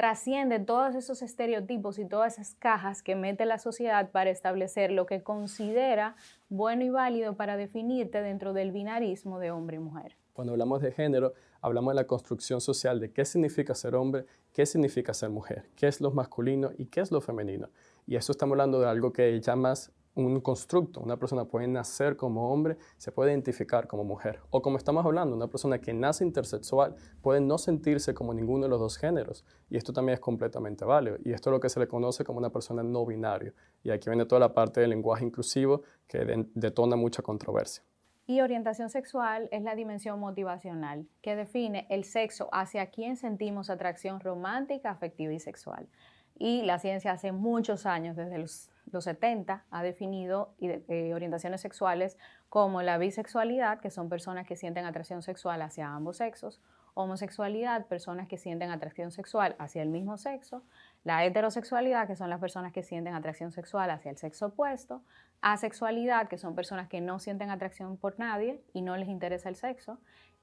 trasciende 0.00 0.58
todos 0.60 0.94
esos 0.94 1.20
estereotipos 1.20 1.98
y 1.98 2.06
todas 2.06 2.38
esas 2.38 2.54
cajas 2.54 3.02
que 3.02 3.14
mete 3.16 3.44
la 3.44 3.58
sociedad 3.58 4.10
para 4.10 4.30
establecer 4.30 4.92
lo 4.92 5.04
que 5.04 5.22
considera 5.22 6.16
bueno 6.48 6.82
y 6.84 6.88
válido 6.88 7.36
para 7.36 7.58
definirte 7.58 8.22
dentro 8.22 8.54
del 8.54 8.72
binarismo 8.72 9.38
de 9.38 9.50
hombre 9.50 9.76
y 9.76 9.80
mujer. 9.80 10.16
Cuando 10.32 10.54
hablamos 10.54 10.80
de 10.80 10.90
género, 10.90 11.34
hablamos 11.60 11.92
de 11.92 11.96
la 11.96 12.06
construcción 12.06 12.62
social 12.62 12.98
de 12.98 13.12
qué 13.12 13.26
significa 13.26 13.74
ser 13.74 13.94
hombre, 13.94 14.24
qué 14.54 14.64
significa 14.64 15.12
ser 15.12 15.28
mujer, 15.28 15.68
qué 15.76 15.86
es 15.86 16.00
lo 16.00 16.10
masculino 16.12 16.70
y 16.78 16.86
qué 16.86 17.02
es 17.02 17.12
lo 17.12 17.20
femenino. 17.20 17.68
Y 18.06 18.16
eso 18.16 18.32
estamos 18.32 18.54
hablando 18.54 18.80
de 18.80 18.88
algo 18.88 19.12
que 19.12 19.38
llamas 19.38 19.92
un 20.26 20.40
constructo. 20.40 21.00
Una 21.00 21.16
persona 21.16 21.44
puede 21.44 21.68
nacer 21.68 22.16
como 22.16 22.52
hombre, 22.52 22.76
se 22.96 23.12
puede 23.12 23.30
identificar 23.30 23.86
como 23.86 24.04
mujer. 24.04 24.40
O 24.50 24.62
como 24.62 24.76
estamos 24.76 25.04
hablando, 25.04 25.34
una 25.36 25.48
persona 25.48 25.80
que 25.80 25.92
nace 25.92 26.24
intersexual 26.24 26.94
puede 27.22 27.40
no 27.40 27.58
sentirse 27.58 28.14
como 28.14 28.34
ninguno 28.34 28.64
de 28.64 28.68
los 28.70 28.80
dos 28.80 28.96
géneros. 28.96 29.44
Y 29.68 29.76
esto 29.76 29.92
también 29.92 30.14
es 30.14 30.20
completamente 30.20 30.84
válido. 30.84 31.16
Y 31.24 31.32
esto 31.32 31.50
es 31.50 31.52
lo 31.52 31.60
que 31.60 31.68
se 31.68 31.80
le 31.80 31.88
conoce 31.88 32.24
como 32.24 32.38
una 32.38 32.50
persona 32.50 32.82
no 32.82 33.04
binario. 33.06 33.52
Y 33.82 33.90
aquí 33.90 34.08
viene 34.10 34.26
toda 34.26 34.40
la 34.40 34.54
parte 34.54 34.80
del 34.80 34.90
lenguaje 34.90 35.24
inclusivo 35.24 35.82
que 36.06 36.46
detona 36.54 36.96
mucha 36.96 37.22
controversia. 37.22 37.82
Y 38.30 38.42
orientación 38.42 38.90
sexual 38.90 39.48
es 39.50 39.62
la 39.62 39.74
dimensión 39.74 40.20
motivacional 40.20 41.08
que 41.20 41.34
define 41.34 41.88
el 41.90 42.04
sexo 42.04 42.48
hacia 42.52 42.86
quien 42.86 43.16
sentimos 43.16 43.70
atracción 43.70 44.20
romántica, 44.20 44.90
afectiva 44.90 45.32
y 45.32 45.40
sexual. 45.40 45.88
Y 46.38 46.62
la 46.62 46.78
ciencia 46.78 47.10
hace 47.10 47.32
muchos 47.32 47.86
años, 47.86 48.14
desde 48.14 48.38
los, 48.38 48.70
70, 48.98 49.64
ha 49.70 49.82
definido 49.82 50.54
eh, 50.60 51.12
orientaciones 51.14 51.60
sexuales 51.60 52.18
como 52.48 52.82
la 52.82 52.98
bisexualidad, 52.98 53.80
que 53.80 53.90
son 53.90 54.08
personas 54.08 54.46
que 54.46 54.56
sienten 54.56 54.84
atracción 54.84 55.22
sexual 55.22 55.62
hacia 55.62 55.94
ambos 55.94 56.16
sexos, 56.16 56.60
homosexualidad, 56.94 57.86
personas 57.86 58.28
que 58.28 58.38
sienten 58.38 58.70
atracción 58.70 59.10
sexual 59.10 59.54
hacia 59.58 59.82
el 59.82 59.88
mismo 59.88 60.16
sexo, 60.16 60.62
la 61.04 61.24
heterosexualidad, 61.24 62.06
que 62.06 62.16
son 62.16 62.30
las 62.30 62.40
personas 62.40 62.72
que 62.72 62.82
sienten 62.82 63.14
atracción 63.14 63.52
sexual 63.52 63.90
hacia 63.90 64.10
el 64.10 64.16
sexo 64.16 64.46
opuesto, 64.46 65.02
asexualidad, 65.40 66.28
que 66.28 66.38
son 66.38 66.54
personas 66.54 66.88
que 66.88 67.00
no 67.00 67.18
sienten 67.18 67.50
atracción 67.50 67.96
por 67.96 68.18
nadie 68.18 68.62
y 68.72 68.82
no 68.82 68.96
les 68.96 69.08
interesa 69.08 69.48
el 69.48 69.56
sexo, 69.56 69.98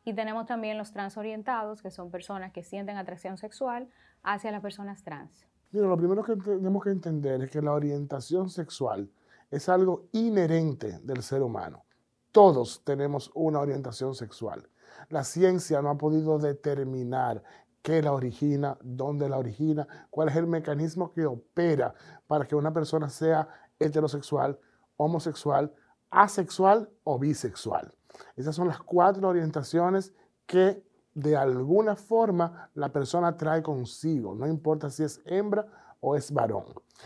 y 0.06 0.14
tenemos 0.14 0.46
también 0.46 0.78
los 0.78 0.94
transorientados, 0.94 1.82
que 1.82 1.92
son 1.92 2.12
personas 2.12 2.54
que 2.54 2.64
sienten 2.64 2.98
atracción 2.98 3.38
sexual 3.38 3.90
hacia 4.24 4.52
las 4.52 4.62
personas 4.62 5.04
trans. 5.04 5.46
Mira, 5.72 5.88
lo 5.88 5.98
primero 5.98 6.24
que 6.24 6.36
tenemos 6.38 6.84
que 6.84 6.92
entender 6.92 7.44
es 7.44 7.52
que 7.52 7.62
la 7.62 7.74
orientación 7.74 8.50
sexual 8.50 9.10
es 9.52 9.68
algo 9.68 10.08
inherente 10.14 11.00
del 11.04 11.22
ser 11.24 11.42
humano. 11.42 11.84
Todos 12.32 12.84
tenemos 12.86 13.32
una 13.34 13.60
orientación 13.60 14.16
sexual. 14.16 14.70
La 15.10 15.24
ciencia 15.24 15.82
no 15.82 15.90
ha 15.90 15.98
podido 15.98 16.40
determinar 16.40 17.44
qué 17.82 18.02
la 18.02 18.14
origina, 18.14 18.78
dónde 18.82 19.30
la 19.30 19.38
origina, 19.38 19.88
cuál 20.10 20.30
es 20.30 20.36
el 20.36 20.48
mecanismo 20.48 21.12
que 21.12 21.26
opera 21.26 21.94
para 22.28 22.46
que 22.46 22.56
una 22.56 22.74
persona 22.74 23.10
sea 23.10 23.48
heterosexual, 23.80 24.60
homosexual, 24.98 25.74
asexual 26.10 26.90
o 27.04 27.20
bisexual. 27.20 27.94
Esas 28.36 28.56
son 28.56 28.68
las 28.68 28.80
cuatro 28.80 29.28
orientaciones 29.28 30.14
que 30.46 30.84
de 31.18 31.36
alguna 31.36 31.96
forma 31.96 32.70
la 32.76 32.90
persona 32.90 33.36
trae 33.36 33.64
consigo, 33.64 34.36
no 34.36 34.46
importa 34.46 34.92
si 34.92 35.04
es 35.04 35.20
hembra 35.26 35.66
o 36.00 36.16
es 36.16 36.32
varón. 36.32 36.66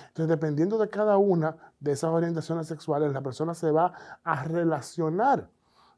Entonces, 0.10 0.28
dependiendo 0.28 0.78
de 0.78 0.90
cada 0.90 1.18
una 1.18 1.56
de 1.80 1.94
esas 1.94 2.12
orientaciones 2.12 2.68
sexuales, 2.68 3.14
la 3.14 3.22
persona 3.22 3.54
se 3.54 3.72
va 3.72 3.94
a 4.22 4.44
relacionar 4.44 5.50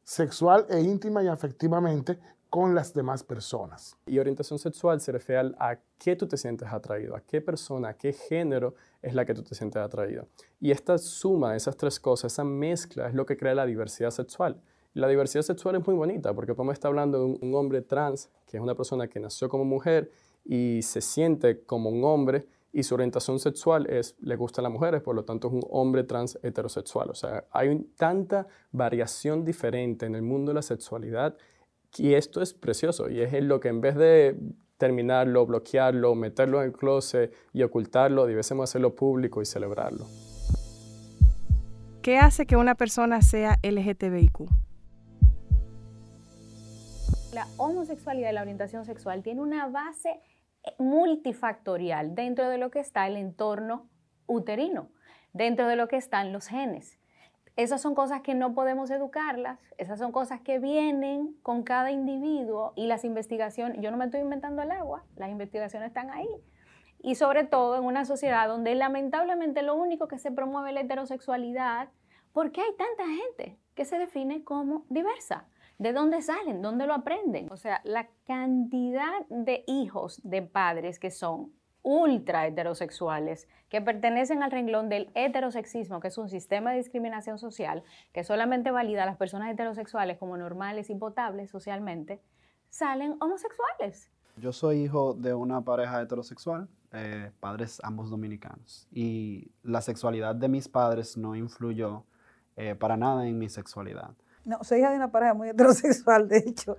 sexual 0.03 0.67
e 0.69 0.79
íntima 0.81 1.23
y 1.23 1.27
afectivamente 1.27 2.19
con 2.51 2.75
las 2.75 2.93
demás 2.93 3.23
personas. 3.23 3.97
Y 4.05 4.19
orientación 4.19 4.59
sexual 4.59 5.01
se 5.01 5.11
refiere 5.11 5.51
a 5.57 5.79
qué 5.97 6.15
tú 6.15 6.27
te 6.27 6.37
sientes 6.37 6.71
atraído, 6.71 7.15
a 7.15 7.21
qué 7.21 7.41
persona, 7.41 7.89
a 7.89 7.93
qué 7.95 8.13
género 8.13 8.75
es 9.01 9.15
la 9.15 9.25
que 9.25 9.33
tú 9.33 9.41
te 9.41 9.55
sientes 9.55 9.81
atraído. 9.81 10.27
Y 10.59 10.69
esta 10.69 10.99
suma 10.99 11.53
de 11.53 11.57
esas 11.57 11.75
tres 11.77 11.99
cosas, 11.99 12.31
esa 12.31 12.43
mezcla, 12.43 13.07
es 13.07 13.15
lo 13.15 13.25
que 13.25 13.37
crea 13.37 13.55
la 13.55 13.65
diversidad 13.65 14.11
sexual. 14.11 14.61
La 14.93 15.07
diversidad 15.07 15.41
sexual 15.41 15.75
es 15.75 15.87
muy 15.87 15.95
bonita 15.95 16.35
porque 16.35 16.53
podemos 16.53 16.73
estar 16.73 16.89
hablando 16.89 17.17
de 17.17 17.25
un, 17.41 17.55
hombre 17.55 17.81
trans, 17.81 18.29
que 18.45 18.57
es 18.57 18.63
una 18.63 18.75
persona 18.75 19.07
que 19.07 19.19
nació 19.19 19.49
como 19.49 19.65
mujer 19.65 20.11
y 20.45 20.81
se 20.83 21.01
siente 21.01 21.63
como 21.63 21.89
un 21.89 22.03
hombre 22.03 22.45
y 22.71 22.83
su 22.83 22.93
orientación 22.93 23.39
sexual 23.39 23.87
es, 23.89 24.15
le 24.19 24.35
gustan 24.35 24.63
las 24.63 24.71
mujeres, 24.71 25.01
por 25.01 25.15
lo 25.15 25.25
tanto 25.25 25.47
es 25.47 25.53
un 25.55 25.63
hombre 25.71 26.03
trans 26.03 26.37
heterosexual. 26.43 27.09
O 27.09 27.15
sea, 27.15 27.45
hay 27.51 27.75
tanta 27.97 28.45
variación 28.71 29.43
diferente 29.43 30.05
en 30.05 30.13
el 30.13 30.21
mundo 30.21 30.51
de 30.51 30.55
la 30.55 30.61
sexualidad 30.61 31.37
y 31.97 32.13
esto 32.13 32.41
es 32.43 32.53
precioso 32.53 33.09
y 33.09 33.21
es 33.21 33.33
lo 33.43 33.59
que 33.59 33.69
en 33.69 33.81
vez 33.81 33.95
de 33.95 34.37
terminarlo, 34.77 35.47
bloquearlo, 35.47 36.13
meterlo 36.13 36.61
en 36.61 36.67
el 36.67 36.73
closet 36.73 37.33
y 37.51 37.63
ocultarlo, 37.63 38.27
debiésemos 38.27 38.69
hacerlo 38.69 38.93
público 38.93 39.41
y 39.41 39.45
celebrarlo. 39.45 40.05
¿Qué 42.03 42.19
hace 42.19 42.45
que 42.45 42.57
una 42.57 42.75
persona 42.75 43.23
sea 43.23 43.57
LGTBIQ? 43.63 44.49
La 47.33 47.47
homosexualidad 47.57 48.29
y 48.29 48.33
la 48.33 48.41
orientación 48.41 48.85
sexual 48.85 49.23
tiene 49.23 49.41
una 49.41 49.67
base 49.67 50.21
eh, 50.63 50.75
multifactorial 50.77 52.13
dentro 52.13 52.47
de 52.47 52.59
lo 52.59 52.69
que 52.69 52.79
está 52.79 53.07
el 53.07 53.17
entorno 53.17 53.89
uterino, 54.27 54.89
dentro 55.33 55.67
de 55.67 55.75
lo 55.75 55.87
que 55.87 55.97
están 55.97 56.31
los 56.31 56.47
genes. 56.47 56.99
Esas 57.55 57.81
son 57.81 57.95
cosas 57.95 58.21
que 58.21 58.35
no 58.35 58.53
podemos 58.53 58.91
educarlas, 58.91 59.59
esas 59.79 59.97
son 59.97 60.11
cosas 60.11 60.41
que 60.41 60.59
vienen 60.59 61.35
con 61.41 61.63
cada 61.63 61.91
individuo 61.91 62.73
y 62.75 62.85
las 62.85 63.03
investigaciones, 63.03 63.79
yo 63.81 63.89
no 63.89 63.97
me 63.97 64.05
estoy 64.05 64.21
inventando 64.21 64.61
el 64.61 64.71
agua, 64.71 65.03
las 65.15 65.29
investigaciones 65.29 65.87
están 65.87 66.11
ahí. 66.11 66.29
Y 66.99 67.15
sobre 67.15 67.43
todo 67.43 67.77
en 67.77 67.83
una 67.83 68.05
sociedad 68.05 68.47
donde 68.47 68.75
lamentablemente 68.75 69.61
lo 69.63 69.75
único 69.75 70.07
que 70.07 70.19
se 70.19 70.31
promueve 70.31 70.69
es 70.69 70.75
la 70.75 70.81
heterosexualidad, 70.81 71.89
porque 72.31 72.61
hay 72.61 72.75
tanta 72.75 73.05
gente 73.05 73.57
que 73.73 73.85
se 73.85 73.97
define 73.97 74.43
como 74.43 74.85
diversa. 74.89 75.45
¿De 75.77 75.91
dónde 75.91 76.21
salen? 76.21 76.61
¿Dónde 76.61 76.85
lo 76.87 76.93
aprenden? 76.93 77.51
O 77.51 77.57
sea, 77.57 77.81
la 77.83 78.07
cantidad 78.25 79.25
de 79.29 79.63
hijos 79.67 80.21
de 80.23 80.41
padres 80.41 80.99
que 80.99 81.11
son 81.11 81.51
ultra 81.81 82.47
heterosexuales 82.47 83.47
que 83.69 83.81
pertenecen 83.81 84.41
al 84.41 84.51
renglón 84.51 84.87
del 84.87 85.11
heterosexismo, 85.15 85.99
que 85.99 86.07
es 86.07 86.17
un 86.17 86.29
sistema 86.29 86.71
de 86.71 86.77
discriminación 86.77 87.37
social 87.37 87.83
que 88.13 88.23
solamente 88.23 88.71
valida 88.71 89.03
a 89.03 89.05
las 89.05 89.17
personas 89.17 89.51
heterosexuales 89.51 90.17
como 90.17 90.37
normales 90.37 90.89
y 90.89 90.95
potables 90.95 91.49
socialmente, 91.49 92.21
salen 92.69 93.17
homosexuales. 93.19 94.09
Yo 94.37 94.51
soy 94.51 94.83
hijo 94.83 95.13
de 95.13 95.33
una 95.33 95.61
pareja 95.61 96.01
heterosexual, 96.01 96.67
eh, 96.91 97.31
padres 97.39 97.79
ambos 97.83 98.09
dominicanos, 98.09 98.87
y 98.91 99.51
la 99.61 99.81
sexualidad 99.81 100.35
de 100.35 100.47
mis 100.47 100.67
padres 100.67 101.17
no 101.17 101.35
influyó 101.35 102.05
eh, 102.55 102.75
para 102.75 102.97
nada 102.97 103.27
en 103.27 103.37
mi 103.37 103.49
sexualidad. 103.49 104.15
No, 104.45 104.63
soy 104.63 104.79
hija 104.79 104.91
de 104.91 104.97
una 104.97 105.11
pareja 105.11 105.33
muy 105.33 105.49
heterosexual, 105.49 106.27
de 106.27 106.37
hecho. 106.37 106.77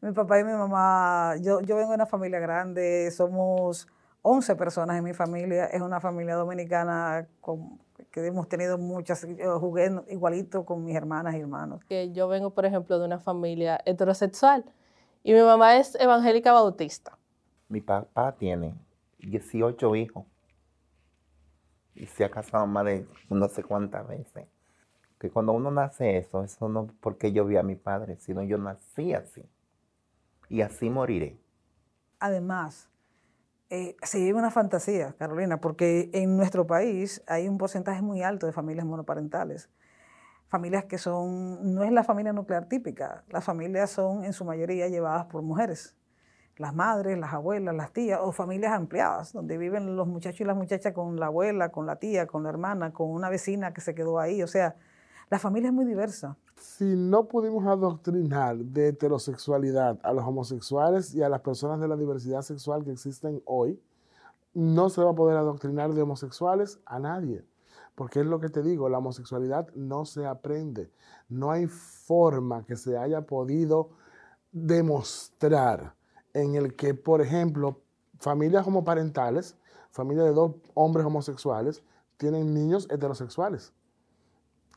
Mi 0.00 0.12
papá 0.12 0.40
y 0.40 0.44
mi 0.44 0.52
mamá, 0.52 1.34
yo, 1.40 1.60
yo 1.60 1.76
vengo 1.76 1.90
de 1.90 1.96
una 1.96 2.06
familia 2.06 2.40
grande, 2.40 3.10
somos 3.10 3.86
11 4.22 4.56
personas 4.56 4.96
en 4.96 5.04
mi 5.04 5.12
familia, 5.12 5.66
es 5.66 5.82
una 5.82 6.00
familia 6.00 6.36
dominicana 6.36 7.26
con, 7.40 7.78
que 8.10 8.26
hemos 8.26 8.48
tenido 8.48 8.78
muchas, 8.78 9.26
yo 9.38 9.60
jugué 9.60 9.90
igualito 10.08 10.64
con 10.64 10.84
mis 10.84 10.96
hermanas 10.96 11.34
y 11.34 11.40
hermanos. 11.40 11.84
Que 11.84 12.12
yo 12.12 12.28
vengo, 12.28 12.50
por 12.50 12.64
ejemplo, 12.64 12.98
de 12.98 13.04
una 13.04 13.18
familia 13.18 13.80
heterosexual 13.84 14.64
y 15.22 15.34
mi 15.34 15.40
mamá 15.40 15.76
es 15.76 15.94
evangélica 16.00 16.52
bautista. 16.52 17.18
Mi 17.68 17.80
papá 17.80 18.34
tiene 18.36 18.74
18 19.18 19.96
hijos 19.96 20.24
y 21.94 22.06
se 22.06 22.24
ha 22.24 22.30
casado 22.30 22.66
más 22.66 22.84
de 22.86 23.06
no 23.28 23.48
sé 23.48 23.62
cuántas 23.62 24.06
veces. 24.08 24.46
Que 25.20 25.30
cuando 25.30 25.52
uno 25.52 25.70
nace 25.70 26.16
eso, 26.16 26.42
eso 26.42 26.68
no 26.70 26.88
porque 27.00 27.30
yo 27.30 27.44
vi 27.44 27.58
a 27.58 27.62
mi 27.62 27.76
padre, 27.76 28.16
sino 28.16 28.42
yo 28.42 28.56
nací 28.56 29.12
así 29.12 29.44
y 30.48 30.62
así 30.62 30.88
moriré. 30.88 31.38
Además, 32.18 32.90
eh, 33.68 33.96
se 34.02 34.18
vive 34.18 34.38
una 34.38 34.50
fantasía, 34.50 35.14
Carolina, 35.18 35.60
porque 35.60 36.10
en 36.14 36.36
nuestro 36.36 36.66
país 36.66 37.22
hay 37.26 37.48
un 37.48 37.58
porcentaje 37.58 38.00
muy 38.00 38.22
alto 38.22 38.46
de 38.46 38.52
familias 38.52 38.86
monoparentales. 38.86 39.70
Familias 40.48 40.86
que 40.86 40.98
son, 40.98 41.74
no 41.74 41.84
es 41.84 41.92
la 41.92 42.02
familia 42.02 42.32
nuclear 42.32 42.66
típica, 42.68 43.22
las 43.28 43.44
familias 43.44 43.90
son 43.90 44.24
en 44.24 44.32
su 44.32 44.44
mayoría 44.44 44.88
llevadas 44.88 45.26
por 45.26 45.42
mujeres, 45.42 45.96
las 46.56 46.74
madres, 46.74 47.16
las 47.18 47.32
abuelas, 47.32 47.74
las 47.74 47.92
tías, 47.92 48.18
o 48.20 48.32
familias 48.32 48.72
ampliadas, 48.72 49.32
donde 49.32 49.56
viven 49.58 49.94
los 49.96 50.08
muchachos 50.08 50.40
y 50.40 50.44
las 50.44 50.56
muchachas 50.56 50.92
con 50.92 51.20
la 51.20 51.26
abuela, 51.26 51.68
con 51.68 51.86
la 51.86 51.96
tía, 51.96 52.26
con 52.26 52.42
la 52.42 52.48
hermana, 52.48 52.92
con 52.92 53.10
una 53.10 53.28
vecina 53.28 53.72
que 53.72 53.80
se 53.80 53.94
quedó 53.94 54.18
ahí. 54.18 54.42
O 54.42 54.48
sea, 54.48 54.74
la 55.30 55.38
familia 55.38 55.68
es 55.68 55.74
muy 55.74 55.84
diversa. 55.84 56.36
Si 56.56 56.84
no 56.84 57.28
pudimos 57.28 57.64
adoctrinar 57.64 58.56
de 58.56 58.88
heterosexualidad 58.88 60.00
a 60.02 60.12
los 60.12 60.24
homosexuales 60.24 61.14
y 61.14 61.22
a 61.22 61.28
las 61.28 61.40
personas 61.40 61.80
de 61.80 61.86
la 61.86 61.96
diversidad 61.96 62.42
sexual 62.42 62.84
que 62.84 62.90
existen 62.90 63.40
hoy, 63.46 63.80
no 64.52 64.90
se 64.90 65.02
va 65.02 65.12
a 65.12 65.14
poder 65.14 65.36
adoctrinar 65.36 65.94
de 65.94 66.02
homosexuales 66.02 66.80
a 66.84 66.98
nadie. 66.98 67.44
Porque 67.94 68.20
es 68.20 68.26
lo 68.26 68.40
que 68.40 68.48
te 68.48 68.62
digo, 68.62 68.88
la 68.88 68.98
homosexualidad 68.98 69.72
no 69.74 70.04
se 70.04 70.26
aprende. 70.26 70.90
No 71.28 71.52
hay 71.52 71.68
forma 71.68 72.64
que 72.64 72.74
se 72.74 72.98
haya 72.98 73.22
podido 73.22 73.90
demostrar 74.50 75.94
en 76.34 76.56
el 76.56 76.74
que, 76.74 76.94
por 76.94 77.20
ejemplo, 77.20 77.80
familias 78.18 78.66
homoparentales, 78.66 79.56
familias 79.92 80.26
de 80.26 80.32
dos 80.32 80.56
hombres 80.74 81.06
homosexuales, 81.06 81.84
tienen 82.16 82.52
niños 82.52 82.88
heterosexuales 82.90 83.72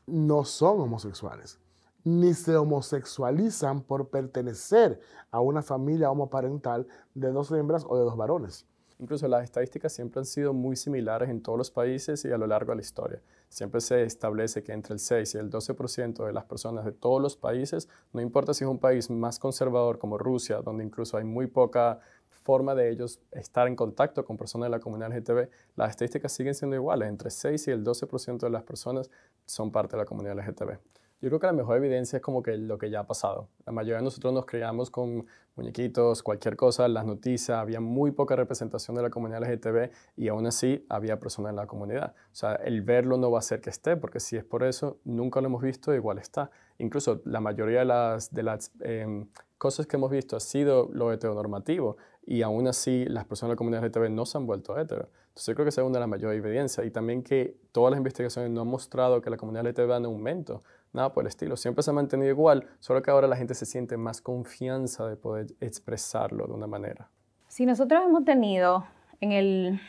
no 0.06 0.44
son 0.44 0.80
homosexuales, 0.80 1.58
ni 2.04 2.34
se 2.34 2.56
homosexualizan 2.56 3.82
por 3.82 4.08
pertenecer 4.08 5.00
a 5.30 5.40
una 5.40 5.62
familia 5.62 6.10
homoparental 6.10 6.86
de 7.14 7.32
dos 7.32 7.50
hembras 7.52 7.84
o 7.88 7.96
de 7.96 8.04
dos 8.04 8.16
varones. 8.16 8.66
Incluso 9.00 9.26
las 9.26 9.42
estadísticas 9.42 9.92
siempre 9.92 10.20
han 10.20 10.24
sido 10.24 10.52
muy 10.52 10.76
similares 10.76 11.28
en 11.28 11.42
todos 11.42 11.58
los 11.58 11.70
países 11.70 12.24
y 12.24 12.30
a 12.30 12.38
lo 12.38 12.46
largo 12.46 12.72
de 12.72 12.76
la 12.76 12.82
historia. 12.82 13.22
Siempre 13.48 13.80
se 13.80 14.02
establece 14.04 14.62
que 14.62 14.72
entre 14.72 14.94
el 14.94 15.00
6 15.00 15.34
y 15.34 15.38
el 15.38 15.50
12% 15.50 16.24
de 16.24 16.32
las 16.32 16.44
personas 16.44 16.84
de 16.84 16.92
todos 16.92 17.20
los 17.20 17.36
países, 17.36 17.88
no 18.12 18.20
importa 18.20 18.54
si 18.54 18.64
es 18.64 18.70
un 18.70 18.78
país 18.78 19.10
más 19.10 19.38
conservador 19.38 19.98
como 19.98 20.16
Rusia, 20.16 20.62
donde 20.62 20.84
incluso 20.84 21.16
hay 21.16 21.24
muy 21.24 21.48
poca 21.48 22.00
forma 22.44 22.74
de 22.74 22.90
ellos 22.90 23.20
estar 23.32 23.66
en 23.66 23.74
contacto 23.74 24.24
con 24.24 24.36
personas 24.36 24.66
de 24.66 24.70
la 24.70 24.80
comunidad 24.80 25.10
LGTB, 25.10 25.48
las 25.76 25.90
estadísticas 25.90 26.30
siguen 26.30 26.54
siendo 26.54 26.76
iguales. 26.76 27.08
Entre 27.08 27.30
6 27.30 27.68
y 27.68 27.70
el 27.70 27.84
12% 27.84 28.38
de 28.38 28.50
las 28.50 28.62
personas 28.62 29.10
son 29.46 29.72
parte 29.72 29.96
de 29.96 30.02
la 30.02 30.06
comunidad 30.06 30.36
LGTB. 30.36 30.78
Yo 31.24 31.30
creo 31.30 31.40
que 31.40 31.46
la 31.46 31.54
mejor 31.54 31.78
evidencia 31.78 32.18
es 32.18 32.22
como 32.22 32.42
que 32.42 32.54
lo 32.58 32.76
que 32.76 32.90
ya 32.90 33.00
ha 33.00 33.06
pasado. 33.06 33.48
La 33.64 33.72
mayoría 33.72 33.96
de 33.96 34.02
nosotros 34.02 34.34
nos 34.34 34.44
criamos 34.44 34.90
con 34.90 35.26
muñequitos, 35.56 36.22
cualquier 36.22 36.54
cosa, 36.54 36.86
las 36.86 37.06
noticias, 37.06 37.56
había 37.56 37.80
muy 37.80 38.10
poca 38.10 38.36
representación 38.36 38.94
de 38.94 39.02
la 39.04 39.08
comunidad 39.08 39.40
LGTB 39.42 39.90
y 40.18 40.28
aún 40.28 40.46
así 40.46 40.84
había 40.90 41.18
personas 41.18 41.50
en 41.50 41.56
la 41.56 41.66
comunidad. 41.66 42.14
O 42.30 42.34
sea, 42.34 42.56
el 42.56 42.82
verlo 42.82 43.16
no 43.16 43.30
va 43.30 43.38
a 43.38 43.40
hacer 43.40 43.62
que 43.62 43.70
esté, 43.70 43.96
porque 43.96 44.20
si 44.20 44.36
es 44.36 44.44
por 44.44 44.64
eso, 44.64 44.98
nunca 45.04 45.40
lo 45.40 45.46
hemos 45.46 45.62
visto, 45.62 45.94
igual 45.94 46.18
está. 46.18 46.50
Incluso 46.76 47.22
la 47.24 47.40
mayoría 47.40 47.78
de 47.78 47.84
las, 47.86 48.34
de 48.34 48.42
las 48.42 48.70
em, 48.80 49.26
cosas 49.64 49.86
que 49.86 49.96
hemos 49.96 50.10
visto 50.10 50.36
ha 50.36 50.40
sido 50.40 50.90
lo 50.92 51.10
heteronormativo 51.10 51.96
y 52.26 52.42
aún 52.42 52.68
así 52.68 53.06
las 53.06 53.24
personas 53.24 53.48
de 53.48 53.54
la 53.54 53.56
comunidad 53.56 53.82
LGTB 53.82 54.10
no 54.10 54.26
se 54.26 54.36
han 54.36 54.46
vuelto 54.46 54.78
hetero. 54.78 55.08
Entonces 55.28 55.46
yo 55.46 55.54
creo 55.54 55.64
que 55.64 55.70
esa 55.70 55.80
es 55.80 55.86
una 55.86 55.94
de 55.94 56.00
las 56.00 56.08
mayores 56.10 56.36
evidencias 56.36 56.86
y 56.86 56.90
también 56.90 57.22
que 57.22 57.56
todas 57.72 57.90
las 57.90 57.96
investigaciones 57.96 58.50
no 58.50 58.60
han 58.60 58.66
mostrado 58.66 59.22
que 59.22 59.30
la 59.30 59.38
comunidad 59.38 59.64
LGTB 59.64 59.90
va 59.90 59.96
en 59.96 60.04
aumento, 60.04 60.62
nada 60.92 61.14
por 61.14 61.22
el 61.22 61.28
estilo, 61.28 61.56
siempre 61.56 61.82
se 61.82 61.92
ha 61.92 61.94
mantenido 61.94 62.28
igual, 62.28 62.68
solo 62.78 63.00
que 63.02 63.10
ahora 63.10 63.26
la 63.26 63.36
gente 63.36 63.54
se 63.54 63.64
siente 63.64 63.96
más 63.96 64.20
confianza 64.20 65.08
de 65.08 65.16
poder 65.16 65.46
expresarlo 65.62 66.46
de 66.46 66.52
una 66.52 66.66
manera. 66.66 67.08
Si 67.48 67.64
nosotros 67.64 68.02
hemos 68.04 68.26
tenido 68.26 68.84
en 69.22 69.32
el 69.32 69.80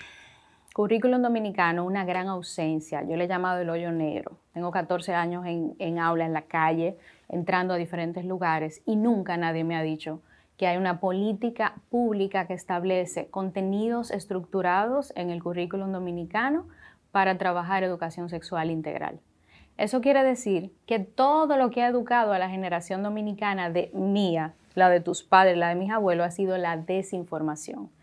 currículum 0.76 1.22
dominicano 1.22 1.86
una 1.86 2.04
gran 2.04 2.28
ausencia, 2.28 3.02
yo 3.04 3.16
le 3.16 3.24
he 3.24 3.28
llamado 3.30 3.62
el 3.62 3.70
hoyo 3.70 3.94
negro, 3.94 4.40
tengo 4.54 4.72
14 4.72 5.14
años 5.14 5.46
en, 5.46 5.74
en 5.80 6.00
aula, 6.00 6.26
en 6.26 6.34
la 6.34 6.42
calle, 6.42 6.98
entrando 7.30 7.74
a 7.74 7.78
diferentes 7.78 8.26
lugares 8.26 8.82
y 8.86 8.98
nunca 8.98 9.38
nadie 9.38 9.64
me 9.64 9.78
ha 9.78 9.84
dicho 9.84 10.20
que 10.58 10.68
hay 10.68 10.76
una 10.76 11.00
política 11.00 11.76
pública 11.90 12.46
que 12.46 12.56
establece 12.56 13.28
contenidos 13.28 14.12
estructurados 14.12 15.14
en 15.16 15.30
el 15.30 15.42
currículum 15.42 15.94
dominicano 15.94 16.68
para 17.14 17.38
trabajar 17.38 17.86
educación 17.86 18.28
sexual 18.28 18.70
integral. 18.70 19.22
Eso 19.78 20.02
quiere 20.02 20.26
decir 20.26 20.74
que 20.86 21.00
todo 21.00 21.56
lo 21.56 21.70
que 21.70 21.84
ha 21.84 21.88
educado 21.88 22.34
a 22.34 22.40
la 22.40 22.50
generación 22.50 23.02
dominicana 23.02 23.70
de 23.70 23.92
mía, 23.94 24.56
la 24.74 24.90
de 24.90 25.00
tus 25.00 25.24
padres, 25.24 25.58
la 25.58 25.70
de 25.70 25.76
mis 25.76 25.92
abuelos, 25.92 26.28
ha 26.28 26.32
sido 26.32 26.58
la 26.58 26.76
desinformación. 26.76 27.95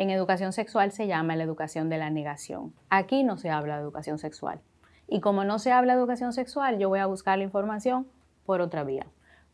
En 0.00 0.08
educación 0.08 0.54
sexual 0.54 0.92
se 0.92 1.06
llama 1.06 1.36
la 1.36 1.44
educación 1.44 1.90
de 1.90 1.98
la 1.98 2.08
negación. 2.08 2.72
Aquí 2.88 3.22
no 3.22 3.36
se 3.36 3.50
habla 3.50 3.76
de 3.76 3.82
educación 3.82 4.16
sexual. 4.16 4.62
Y 5.06 5.20
como 5.20 5.44
no 5.44 5.58
se 5.58 5.72
habla 5.72 5.92
de 5.92 5.98
educación 5.98 6.32
sexual, 6.32 6.78
yo 6.78 6.88
voy 6.88 7.00
a 7.00 7.04
buscar 7.04 7.36
la 7.36 7.44
información 7.44 8.06
por 8.46 8.62
otra 8.62 8.82
vía 8.82 9.04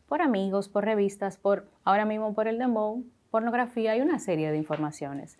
por 0.07 0.21
amigos, 0.21 0.69
por 0.69 0.85
revistas, 0.85 1.35
por 1.35 1.67
ahora 1.83 2.05
mismo 2.05 2.33
por 2.33 2.47
el 2.47 2.59
dembow, 2.59 3.03
pornografía 3.29 3.97
y 3.97 3.99
una 3.99 4.19
serie 4.19 4.49
de 4.49 4.57
informaciones. 4.57 5.37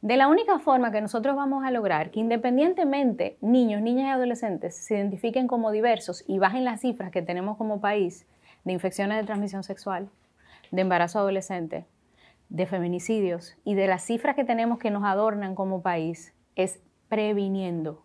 De 0.00 0.16
la 0.16 0.28
única 0.28 0.58
forma 0.60 0.92
que 0.92 1.02
nosotros 1.02 1.36
vamos 1.36 1.62
a 1.62 1.70
lograr 1.70 2.10
que 2.10 2.20
independientemente 2.20 3.36
niños, 3.42 3.82
niñas 3.82 4.06
y 4.06 4.10
adolescentes 4.12 4.74
se 4.74 4.94
identifiquen 4.94 5.46
como 5.46 5.72
diversos 5.72 6.24
y 6.26 6.38
bajen 6.38 6.64
las 6.64 6.80
cifras 6.80 7.10
que 7.10 7.20
tenemos 7.20 7.58
como 7.58 7.82
país 7.82 8.24
de 8.64 8.72
infecciones 8.72 9.18
de 9.18 9.24
transmisión 9.24 9.62
sexual, 9.62 10.08
de 10.70 10.80
embarazo 10.80 11.18
adolescente, 11.18 11.84
de 12.52 12.66
feminicidios 12.66 13.56
y 13.64 13.74
de 13.74 13.86
las 13.86 14.04
cifras 14.04 14.36
que 14.36 14.44
tenemos 14.44 14.78
que 14.78 14.90
nos 14.90 15.04
adornan 15.04 15.54
como 15.54 15.80
país, 15.80 16.34
es 16.54 16.80
previniendo. 17.08 18.04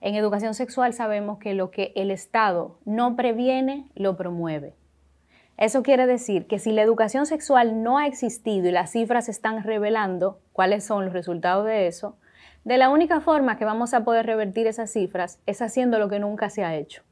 En 0.00 0.14
educación 0.14 0.54
sexual 0.54 0.92
sabemos 0.92 1.38
que 1.38 1.54
lo 1.54 1.72
que 1.72 1.92
el 1.96 2.12
Estado 2.12 2.78
no 2.84 3.16
previene, 3.16 3.90
lo 3.96 4.16
promueve. 4.16 4.76
Eso 5.56 5.82
quiere 5.82 6.06
decir 6.06 6.46
que 6.46 6.60
si 6.60 6.70
la 6.70 6.82
educación 6.82 7.26
sexual 7.26 7.82
no 7.82 7.98
ha 7.98 8.06
existido 8.06 8.68
y 8.68 8.70
las 8.70 8.92
cifras 8.92 9.28
están 9.28 9.64
revelando 9.64 10.38
cuáles 10.52 10.84
son 10.84 11.06
los 11.06 11.12
resultados 11.12 11.66
de 11.66 11.88
eso, 11.88 12.16
de 12.64 12.78
la 12.78 12.90
única 12.90 13.20
forma 13.20 13.56
que 13.56 13.64
vamos 13.64 13.94
a 13.94 14.04
poder 14.04 14.26
revertir 14.26 14.68
esas 14.68 14.92
cifras 14.92 15.40
es 15.46 15.60
haciendo 15.60 15.98
lo 15.98 16.08
que 16.08 16.20
nunca 16.20 16.50
se 16.50 16.62
ha 16.62 16.76
hecho. 16.76 17.02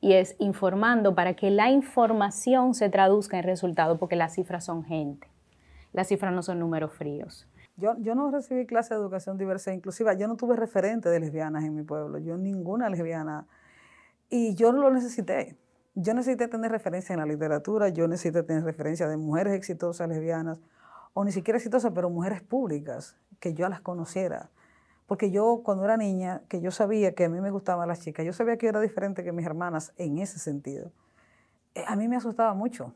Y 0.00 0.14
es 0.14 0.36
informando 0.38 1.14
para 1.14 1.34
que 1.34 1.50
la 1.50 1.68
información 1.68 2.72
se 2.72 2.88
traduzca 2.88 3.36
en 3.36 3.44
resultados, 3.44 3.98
porque 3.98 4.16
las 4.16 4.34
cifras 4.34 4.64
son 4.64 4.84
gente. 4.84 5.33
Las 5.94 6.08
cifras 6.08 6.34
no 6.34 6.42
son 6.42 6.58
números 6.58 6.92
fríos. 6.92 7.48
Yo, 7.76 7.94
no 7.94 8.30
recibí 8.30 8.66
clase 8.66 8.92
de 8.92 9.00
educación 9.00 9.38
diversa 9.38 9.70
e 9.70 9.74
inclusiva. 9.74 10.12
Yo 10.12 10.28
no 10.28 10.36
tuve 10.36 10.56
referente 10.56 11.08
de 11.08 11.20
lesbianas 11.20 11.64
en 11.64 11.74
mi 11.74 11.82
pueblo. 11.82 12.18
Yo 12.18 12.36
ninguna 12.36 12.90
lesbiana. 12.90 13.46
Y 14.28 14.54
yo 14.54 14.72
lo 14.72 14.90
necesité 14.90 15.56
yo 15.96 16.12
necesité 16.12 16.48
tener 16.48 16.72
referencia 16.72 17.12
en 17.12 17.20
la 17.20 17.26
literatura, 17.26 17.88
yo 17.88 18.08
necesité 18.08 18.42
tener 18.42 18.64
referencia 18.64 19.06
de 19.06 19.16
mujeres 19.16 19.54
exitosas 19.54 20.08
lesbianas, 20.08 20.60
o 21.12 21.24
ni 21.24 21.30
siquiera 21.30 21.56
exitosas, 21.56 21.92
pero 21.94 22.10
mujeres 22.10 22.42
públicas, 22.42 23.16
que 23.38 23.54
yo 23.54 23.68
las 23.68 23.80
conociera. 23.80 24.50
Porque 25.06 25.30
yo 25.30 25.60
cuando 25.64 25.84
era 25.84 25.96
niña, 25.96 26.42
que 26.48 26.60
yo 26.60 26.72
sabía 26.72 27.14
que 27.14 27.26
a 27.26 27.28
mí 27.28 27.40
me 27.40 27.50
gustaban 27.52 27.86
las 27.86 28.00
chicas, 28.00 28.26
yo 28.26 28.32
sabía 28.32 28.56
que 28.56 28.66
yo 28.66 28.70
era 28.70 28.80
diferente 28.80 29.22
que 29.22 29.30
mis 29.30 29.46
hermanas 29.46 29.92
en 29.96 30.18
ese 30.18 30.40
sentido. 30.40 30.90
Eh, 31.76 31.84
a 31.86 31.94
mí 31.94 32.08
me 32.08 32.16
asustaba 32.16 32.54
mucho, 32.54 32.92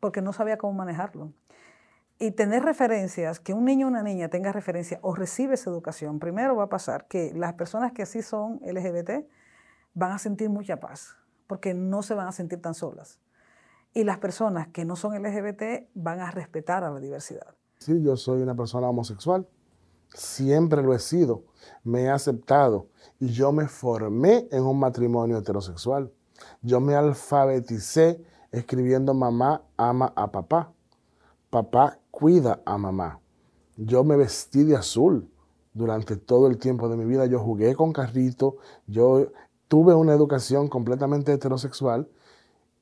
porque 0.00 0.20
no 0.20 0.32
sabía 0.32 0.58
cómo 0.58 0.72
manejarlo. 0.72 1.32
Y 2.18 2.30
tener 2.30 2.62
referencias, 2.62 3.40
que 3.40 3.52
un 3.52 3.64
niño 3.64 3.86
o 3.86 3.90
una 3.90 4.02
niña 4.02 4.28
tenga 4.28 4.52
referencia 4.52 4.98
o 5.02 5.14
recibe 5.14 5.54
esa 5.54 5.70
educación, 5.70 6.18
primero 6.18 6.56
va 6.56 6.64
a 6.64 6.68
pasar 6.68 7.06
que 7.08 7.32
las 7.34 7.54
personas 7.54 7.92
que 7.92 8.02
así 8.02 8.22
son 8.22 8.60
LGBT 8.64 9.26
van 9.94 10.12
a 10.12 10.18
sentir 10.18 10.48
mucha 10.48 10.80
paz, 10.80 11.16
porque 11.46 11.74
no 11.74 12.02
se 12.02 12.14
van 12.14 12.28
a 12.28 12.32
sentir 12.32 12.60
tan 12.60 12.74
solas. 12.74 13.20
Y 13.92 14.04
las 14.04 14.18
personas 14.18 14.68
que 14.68 14.84
no 14.84 14.96
son 14.96 15.20
LGBT 15.22 15.88
van 15.94 16.20
a 16.20 16.30
respetar 16.30 16.84
a 16.84 16.90
la 16.90 17.00
diversidad. 17.00 17.54
Sí, 17.78 18.02
yo 18.02 18.16
soy 18.16 18.42
una 18.42 18.54
persona 18.54 18.88
homosexual, 18.88 19.46
siempre 20.14 20.82
lo 20.82 20.94
he 20.94 20.98
sido, 20.98 21.44
me 21.84 22.04
he 22.04 22.10
aceptado 22.10 22.88
y 23.20 23.28
yo 23.28 23.52
me 23.52 23.68
formé 23.68 24.48
en 24.50 24.62
un 24.62 24.78
matrimonio 24.78 25.38
heterosexual. 25.38 26.12
Yo 26.62 26.80
me 26.80 26.94
alfabeticé 26.94 28.22
escribiendo 28.52 29.14
mamá 29.14 29.62
ama 29.76 30.12
a 30.16 30.30
papá. 30.30 30.72
Papá 31.50 31.98
cuida 32.10 32.60
a 32.64 32.76
mamá. 32.78 33.20
Yo 33.76 34.04
me 34.04 34.16
vestí 34.16 34.64
de 34.64 34.76
azul 34.76 35.30
durante 35.74 36.16
todo 36.16 36.46
el 36.48 36.58
tiempo 36.58 36.88
de 36.88 36.96
mi 36.96 37.04
vida. 37.04 37.26
Yo 37.26 37.38
jugué 37.38 37.74
con 37.74 37.92
carrito, 37.92 38.56
yo 38.86 39.32
tuve 39.68 39.94
una 39.94 40.14
educación 40.14 40.68
completamente 40.68 41.32
heterosexual 41.32 42.08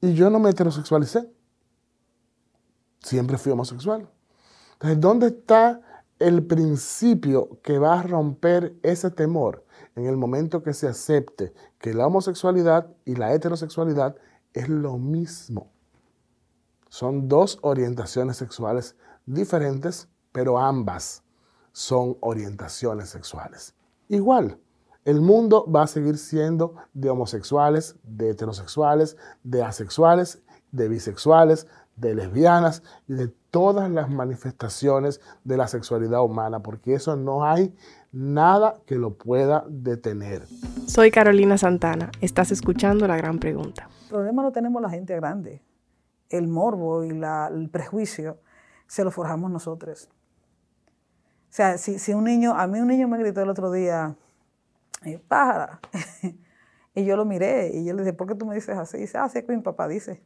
y 0.01 0.15
yo 0.15 0.31
no 0.31 0.39
me 0.39 0.51
heterosexualicé. 0.51 1.31
Siempre 3.01 3.37
fui 3.37 3.53
homosexual. 3.53 4.09
Entonces, 4.75 5.01
¿dónde 5.01 5.27
está 5.29 5.81
el 6.19 6.45
principio 6.47 7.59
que 7.63 7.79
va 7.79 8.01
a 8.01 8.03
romper 8.03 8.77
ese 8.83 9.11
temor 9.11 9.65
en 9.97 10.07
el 10.07 10.17
momento 10.17 10.63
que 10.63 10.73
se 10.73 10.89
acepte 10.89 11.53
que 11.79 11.93
la 11.93 12.07
homosexualidad 12.07 12.89
y 13.05 13.17
la 13.17 13.33
heterosexualidad 13.35 14.17
es 14.53 14.69
lo 14.69 14.97
mismo? 14.97 15.74
Son 16.95 17.27
dos 17.27 17.59
orientaciones 17.63 18.37
sexuales 18.37 18.95
diferentes, 19.27 20.09
pero 20.31 20.61
ambas 20.61 21.25
son 21.73 22.17
orientaciones 22.21 23.09
sexuales. 23.09 23.75
Igual, 24.09 24.61
el 25.05 25.21
mundo 25.21 25.69
va 25.69 25.83
a 25.83 25.87
seguir 25.89 26.19
siendo 26.19 26.77
de 26.93 27.11
homosexuales, 27.11 27.97
de 28.05 28.31
heterosexuales, 28.31 29.17
de 29.43 29.65
asexuales, 29.65 30.41
de 30.71 30.87
bisexuales, 30.89 31.67
de 31.97 32.15
lesbianas 32.15 32.85
y 33.09 33.15
de 33.15 33.27
todas 33.51 33.91
las 33.91 34.09
manifestaciones 34.09 35.21
de 35.43 35.57
la 35.57 35.67
sexualidad 35.67 36.23
humana, 36.23 36.61
porque 36.61 36.95
eso 36.95 37.17
no 37.17 37.45
hay 37.45 37.75
nada 38.13 38.77
que 38.87 38.99
lo 38.99 39.15
pueda 39.15 39.65
detener. 39.69 40.47
Soy 40.87 41.11
Carolina 41.11 41.59
Santana, 41.59 42.13
estás 42.21 42.53
escuchando 42.53 43.09
La 43.09 43.17
Gran 43.17 43.41
Pregunta. 43.41 43.89
El 44.05 44.11
problema 44.11 44.45
lo 44.45 44.53
tenemos 44.53 44.81
la 44.81 44.91
gente 44.91 45.17
grande. 45.17 45.61
El 46.37 46.49
morbo 46.49 47.05
y 47.05 47.11
el 47.11 47.71
prejuicio 47.71 48.39
se 48.87 49.05
lo 49.05 49.11
forjamos 49.11 49.51
nosotros. 49.51 50.09
O 51.55 51.57
sea, 51.57 51.79
si, 51.79 52.13
un 52.13 52.25
niño, 52.25 52.55
a 52.55 52.67
mí 52.67 52.81
un 52.81 52.89
niño 52.89 53.07
me 53.07 53.17
gritó 53.17 53.41
el 53.41 53.49
otro 53.49 53.71
día, 53.71 54.17
eh, 55.05 55.23
pájara, 55.29 55.81
y 56.95 57.05
yo 57.05 57.17
lo 57.17 57.25
miré 57.25 57.71
y 57.73 57.85
yo 57.85 57.95
le 57.95 58.03
dije, 58.03 58.13
¿por 58.13 58.27
qué 58.27 58.35
tú 58.35 58.45
me 58.45 58.57
dices 58.57 58.77
así? 58.77 58.97
Y 58.97 59.01
dice, 59.03 59.19
ah, 59.19 59.29
sí, 59.29 59.39
es 59.39 59.45
que 59.45 59.55
mi 59.55 59.63
papá 59.63 59.87
dice. 59.87 60.23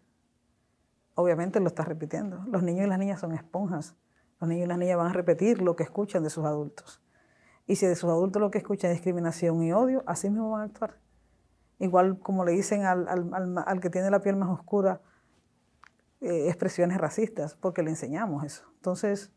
Obviamente 1.14 1.60
lo 1.60 1.66
está 1.66 1.84
repitiendo. 1.84 2.42
Los 2.46 2.62
niños 2.62 2.86
y 2.86 2.88
las 2.88 2.98
niñas 2.98 3.20
son 3.20 3.32
esponjas. 3.32 3.94
Los 4.40 4.48
niños 4.48 4.64
y 4.64 4.68
las 4.68 4.78
niñas 4.78 4.96
van 4.96 5.08
a 5.08 5.12
repetir 5.12 5.60
lo 5.60 5.76
que 5.76 5.82
escuchan 5.82 6.22
de 6.22 6.30
sus 6.30 6.46
adultos. 6.46 7.02
Y 7.66 7.76
si 7.76 7.86
de 7.86 7.96
sus 7.96 8.08
adultos 8.08 8.40
lo 8.40 8.50
que 8.50 8.56
escuchan 8.56 8.90
es 8.90 8.96
discriminación 8.96 9.62
y 9.62 9.72
odio, 9.72 10.02
así 10.06 10.30
mismo 10.30 10.52
van 10.52 10.62
a 10.62 10.64
actuar. 10.64 10.96
Igual 11.78 12.20
como 12.20 12.44
le 12.44 12.52
dicen 12.52 12.86
al, 12.86 13.06
al 13.66 13.80
que 13.80 13.90
tiene 13.90 14.10
la 14.10 14.22
piel 14.22 14.36
más 14.36 14.48
oscura, 14.48 15.02
eh, 16.20 16.48
expresiones 16.48 16.98
racistas, 16.98 17.54
porque 17.54 17.82
le 17.82 17.90
enseñamos 17.90 18.44
eso. 18.44 18.64
Entonces, 18.74 19.30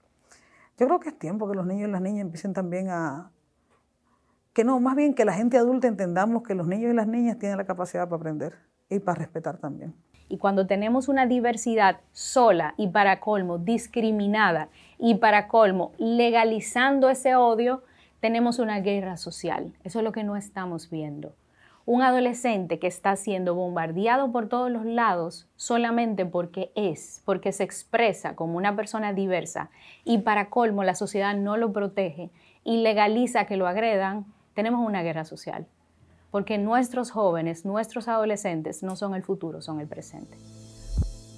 yo 0.78 0.88
creo 0.88 1.00
que 1.00 1.10
es 1.10 1.20
tiempo 1.20 1.48
que 1.48 1.56
los 1.56 1.68
niños 1.68 1.90
y 1.90 1.92
las 1.92 2.02
niñas 2.02 2.22
empiecen 2.22 2.54
también 2.54 2.90
a... 2.90 3.32
Que 4.54 4.64
no, 4.64 4.80
más 4.80 4.96
bien 4.96 5.14
que 5.14 5.24
la 5.24 5.34
gente 5.34 5.58
adulta 5.58 5.88
entendamos 5.88 6.44
que 6.44 6.56
los 6.56 6.68
niños 6.68 6.92
y 6.92 6.96
las 6.96 7.08
niñas 7.08 7.38
tienen 7.38 7.58
la 7.58 7.66
capacidad 7.66 8.06
para 8.06 8.18
aprender 8.18 8.56
y 8.90 9.00
para 9.00 9.20
respetar 9.20 9.58
también. 9.58 9.94
Y 10.28 10.38
cuando 10.38 10.66
tenemos 10.66 11.08
una 11.08 11.26
diversidad 11.26 12.02
sola 12.12 12.74
y 12.78 12.88
para 12.88 13.20
colmo 13.20 13.60
discriminada 13.60 14.70
y 14.98 15.16
para 15.16 15.48
colmo 15.48 15.92
legalizando 15.98 17.10
ese 17.10 17.36
odio, 17.36 17.84
tenemos 18.20 18.60
una 18.60 18.80
guerra 18.80 19.18
social. 19.18 19.74
Eso 19.84 20.00
es 20.00 20.06
lo 20.06 20.12
que 20.12 20.24
no 20.24 20.36
estamos 20.36 20.90
viendo 20.90 21.36
un 21.86 22.02
adolescente 22.02 22.80
que 22.80 22.88
está 22.88 23.16
siendo 23.16 23.56
bombardeado 23.56 24.32
por 24.32 24.48
todos 24.48 24.70
los 24.72 24.86
lados 24.86 25.48
solamente 25.56 26.26
porque 26.26 26.72
es, 26.76 27.22
porque 27.26 27.52
se 27.52 27.64
expresa 27.64 28.36
como 28.36 28.58
una 28.58 28.76
persona 28.76 29.14
diversa 29.14 29.70
y 30.04 30.20
para 30.20 30.50
colmo 30.50 30.84
la 30.84 30.96
sociedad 30.96 31.36
no 31.36 31.58
lo 31.58 31.74
protege 31.74 32.30
y 32.64 32.84
legaliza 32.84 33.46
que 33.46 33.58
lo 33.58 33.68
agredan, 33.68 34.26
tenemos 34.54 34.86
una 34.86 35.02
guerra 35.02 35.26
social. 35.26 35.66
Porque 36.30 36.58
nuestros 36.58 37.12
jóvenes, 37.12 37.66
nuestros 37.66 38.08
adolescentes 38.08 38.84
no 38.84 38.96
son 38.96 39.16
el 39.16 39.24
futuro, 39.24 39.62
son 39.62 39.82
el 39.82 39.88
presente. 39.88 40.38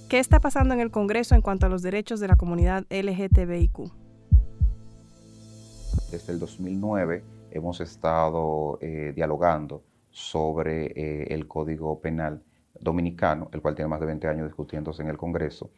¿Qué 0.08 0.20
está 0.20 0.40
pasando 0.40 0.76
en 0.76 0.80
el 0.80 0.92
Congreso 0.92 1.34
en 1.34 1.42
cuanto 1.42 1.66
a 1.66 1.70
los 1.70 1.82
derechos 1.82 2.20
de 2.20 2.28
la 2.28 2.36
comunidad 2.36 2.84
LGTBIQ? 2.92 3.92
Desde 6.12 6.34
el 6.34 6.40
2009 6.40 7.24
hemos 7.50 7.82
estado 7.82 8.78
eh, 8.82 9.14
dialogando 9.16 9.82
sobre 10.14 10.94
eh, 10.96 11.34
el 11.34 11.48
Código 11.48 12.00
Penal 12.00 12.44
dominicano, 12.80 13.50
el 13.52 13.62
cual 13.62 13.76
tiene 13.76 13.90
más 13.90 14.00
de 14.00 14.06
20 14.06 14.28
años 14.28 14.48
discutiéndose 14.48 15.02
en 15.02 15.10
el 15.10 15.18
Congreso, 15.18 15.72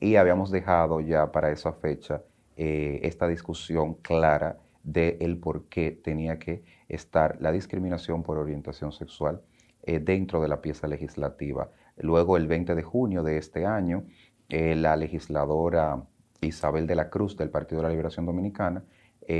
y 0.00 0.16
habíamos 0.16 0.50
dejado 0.50 1.00
ya 1.00 1.30
para 1.30 1.50
esa 1.52 1.74
fecha 1.74 2.22
eh, 2.56 3.00
esta 3.02 3.28
discusión 3.28 3.94
clara 3.94 4.58
de 4.82 5.18
el 5.20 5.38
por 5.38 5.66
qué 5.68 5.90
tenía 5.92 6.38
que 6.38 6.64
estar 6.88 7.36
la 7.40 7.52
discriminación 7.52 8.22
por 8.22 8.38
orientación 8.38 8.92
sexual 8.92 9.42
eh, 9.82 10.00
dentro 10.00 10.40
de 10.40 10.48
la 10.48 10.60
pieza 10.60 10.88
legislativa. 10.88 11.70
Luego, 11.98 12.36
el 12.38 12.46
20 12.46 12.74
de 12.74 12.82
junio 12.82 13.22
de 13.22 13.36
este 13.36 13.66
año, 13.66 14.04
la 14.48 14.96
legisladora 14.96 16.02
Isabel 16.42 16.86
de 16.86 16.94
la 16.94 17.08
Cruz 17.08 17.38
del 17.38 17.48
Partido 17.48 17.80
de 17.80 17.84
la 17.84 17.90
Liberación 17.90 18.26
Dominicana, 18.26 18.84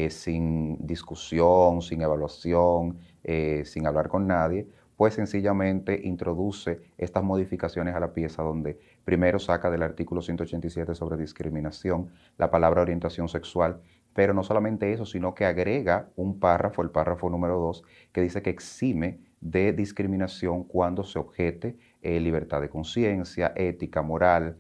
sin 0.08 0.86
discusión, 0.86 1.82
sin 1.82 2.00
evaluación, 2.00 2.98
eh, 3.24 3.62
sin 3.64 3.86
hablar 3.86 4.08
con 4.08 4.26
nadie, 4.26 4.66
pues 4.96 5.14
sencillamente 5.14 6.00
introduce 6.04 6.80
estas 6.98 7.24
modificaciones 7.24 7.94
a 7.94 8.00
la 8.00 8.12
pieza 8.12 8.42
donde 8.42 8.78
primero 9.04 9.38
saca 9.38 9.70
del 9.70 9.82
artículo 9.82 10.22
187 10.22 10.94
sobre 10.94 11.16
discriminación 11.16 12.10
la 12.38 12.50
palabra 12.50 12.82
orientación 12.82 13.28
sexual, 13.28 13.80
pero 14.14 14.34
no 14.34 14.42
solamente 14.42 14.92
eso, 14.92 15.06
sino 15.06 15.34
que 15.34 15.46
agrega 15.46 16.08
un 16.16 16.38
párrafo, 16.38 16.82
el 16.82 16.90
párrafo 16.90 17.30
número 17.30 17.58
2, 17.58 17.82
que 18.12 18.20
dice 18.20 18.42
que 18.42 18.50
exime 18.50 19.18
de 19.40 19.72
discriminación 19.72 20.64
cuando 20.64 21.02
se 21.02 21.18
objete 21.18 21.76
eh, 22.02 22.20
libertad 22.20 22.60
de 22.60 22.68
conciencia, 22.68 23.52
ética, 23.56 24.02
moral, 24.02 24.56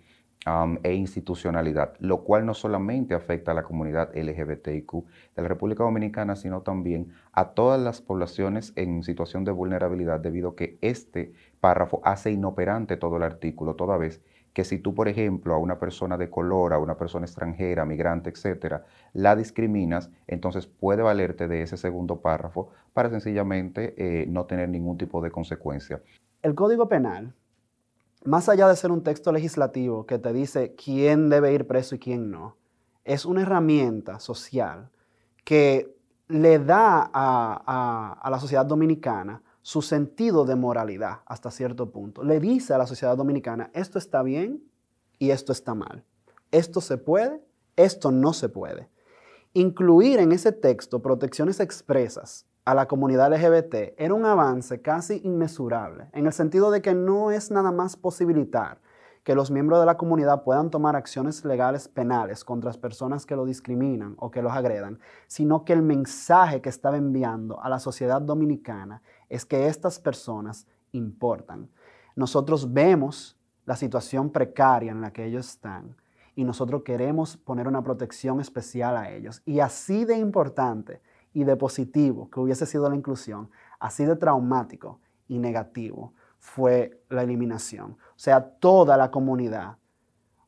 e 0.82 0.94
institucionalidad, 0.94 1.94
lo 2.00 2.24
cual 2.24 2.44
no 2.44 2.54
solamente 2.54 3.14
afecta 3.14 3.52
a 3.52 3.54
la 3.54 3.62
comunidad 3.62 4.10
LGBTIQ 4.14 4.92
de 5.36 5.42
la 5.42 5.48
República 5.48 5.84
Dominicana, 5.84 6.34
sino 6.34 6.62
también 6.62 7.12
a 7.32 7.50
todas 7.50 7.80
las 7.80 8.00
poblaciones 8.00 8.72
en 8.74 9.04
situación 9.04 9.44
de 9.44 9.52
vulnerabilidad, 9.52 10.18
debido 10.18 10.50
a 10.50 10.56
que 10.56 10.78
este 10.80 11.32
párrafo 11.60 12.00
hace 12.04 12.32
inoperante 12.32 12.96
todo 12.96 13.18
el 13.18 13.22
artículo, 13.22 13.76
toda 13.76 13.96
vez 13.96 14.20
que 14.52 14.64
si 14.64 14.78
tú, 14.78 14.94
por 14.94 15.08
ejemplo, 15.08 15.54
a 15.54 15.58
una 15.58 15.78
persona 15.78 16.18
de 16.18 16.28
color, 16.28 16.72
a 16.72 16.78
una 16.78 16.96
persona 16.96 17.24
extranjera, 17.24 17.86
migrante, 17.86 18.28
etcétera, 18.28 18.84
la 19.14 19.34
discriminas, 19.34 20.10
entonces 20.26 20.66
puede 20.66 21.02
valerte 21.02 21.48
de 21.48 21.62
ese 21.62 21.76
segundo 21.76 22.20
párrafo 22.20 22.70
para 22.92 23.08
sencillamente 23.10 23.94
eh, 23.96 24.26
no 24.26 24.44
tener 24.44 24.68
ningún 24.68 24.98
tipo 24.98 25.22
de 25.22 25.30
consecuencia. 25.30 26.02
El 26.42 26.54
Código 26.54 26.88
Penal 26.88 27.34
más 28.24 28.48
allá 28.48 28.68
de 28.68 28.76
ser 28.76 28.90
un 28.90 29.02
texto 29.02 29.32
legislativo 29.32 30.06
que 30.06 30.18
te 30.18 30.32
dice 30.32 30.74
quién 30.74 31.28
debe 31.28 31.52
ir 31.52 31.66
preso 31.66 31.94
y 31.94 31.98
quién 31.98 32.30
no, 32.30 32.56
es 33.04 33.24
una 33.24 33.42
herramienta 33.42 34.18
social 34.20 34.90
que 35.44 35.96
le 36.28 36.58
da 36.58 37.10
a, 37.12 38.28
la 38.30 38.40
sociedad 38.40 38.64
dominicana 38.64 39.42
su 39.60 39.82
sentido 39.82 40.44
de 40.44 40.56
moralidad 40.56 41.20
hasta 41.26 41.50
cierto 41.50 41.90
punto. 41.90 42.22
Le 42.22 42.40
dice 42.40 42.74
a 42.74 42.78
la 42.78 42.86
sociedad 42.86 43.16
dominicana, 43.16 43.70
esto 43.74 43.98
está 43.98 44.22
bien 44.22 44.62
y 45.18 45.30
esto 45.30 45.52
está 45.52 45.74
mal. 45.74 46.04
Esto 46.50 46.80
se 46.80 46.98
puede, 46.98 47.40
esto 47.76 48.10
no 48.10 48.32
se 48.32 48.48
puede. 48.48 48.88
Incluir 49.52 50.18
en 50.18 50.32
ese 50.32 50.52
texto 50.52 51.02
protecciones 51.02 51.60
expresas 51.60 52.46
a 52.64 52.74
la 52.74 52.86
comunidad 52.86 53.32
LGBT 53.32 53.94
era 53.96 54.14
un 54.14 54.24
avance 54.24 54.80
casi 54.80 55.20
inmesurable, 55.24 56.08
en 56.12 56.26
el 56.26 56.32
sentido 56.32 56.70
de 56.70 56.80
que 56.80 56.94
no 56.94 57.30
es 57.30 57.50
nada 57.50 57.72
más 57.72 57.96
posibilitar 57.96 58.80
que 59.24 59.34
los 59.34 59.50
miembros 59.50 59.78
de 59.80 59.86
la 59.86 59.96
comunidad 59.96 60.42
puedan 60.42 60.70
tomar 60.70 60.96
acciones 60.96 61.44
legales 61.44 61.88
penales 61.88 62.44
contra 62.44 62.68
las 62.68 62.78
personas 62.78 63.24
que 63.24 63.36
lo 63.36 63.44
discriminan 63.44 64.14
o 64.18 64.30
que 64.30 64.42
los 64.42 64.52
agredan, 64.52 64.98
sino 65.28 65.64
que 65.64 65.72
el 65.72 65.82
mensaje 65.82 66.60
que 66.60 66.68
estaba 66.68 66.96
enviando 66.96 67.60
a 67.62 67.68
la 67.68 67.78
sociedad 67.78 68.20
dominicana 68.20 69.02
es 69.28 69.44
que 69.44 69.68
estas 69.68 70.00
personas 70.00 70.66
importan. 70.90 71.68
Nosotros 72.16 72.72
vemos 72.72 73.38
la 73.64 73.76
situación 73.76 74.30
precaria 74.30 74.90
en 74.90 75.00
la 75.00 75.12
que 75.12 75.24
ellos 75.24 75.48
están 75.48 75.96
y 76.34 76.44
nosotros 76.44 76.82
queremos 76.82 77.36
poner 77.36 77.68
una 77.68 77.82
protección 77.82 78.40
especial 78.40 78.96
a 78.96 79.10
ellos. 79.10 79.40
Y 79.44 79.60
así 79.60 80.04
de 80.04 80.16
importante 80.16 81.00
y 81.32 81.44
de 81.44 81.56
positivo 81.56 82.30
que 82.30 82.40
hubiese 82.40 82.66
sido 82.66 82.88
la 82.88 82.96
inclusión, 82.96 83.50
así 83.78 84.04
de 84.04 84.16
traumático 84.16 85.00
y 85.28 85.38
negativo 85.38 86.12
fue 86.38 87.00
la 87.08 87.22
eliminación. 87.22 87.92
O 87.92 88.18
sea, 88.18 88.42
toda 88.58 88.96
la 88.96 89.10
comunidad. 89.10 89.76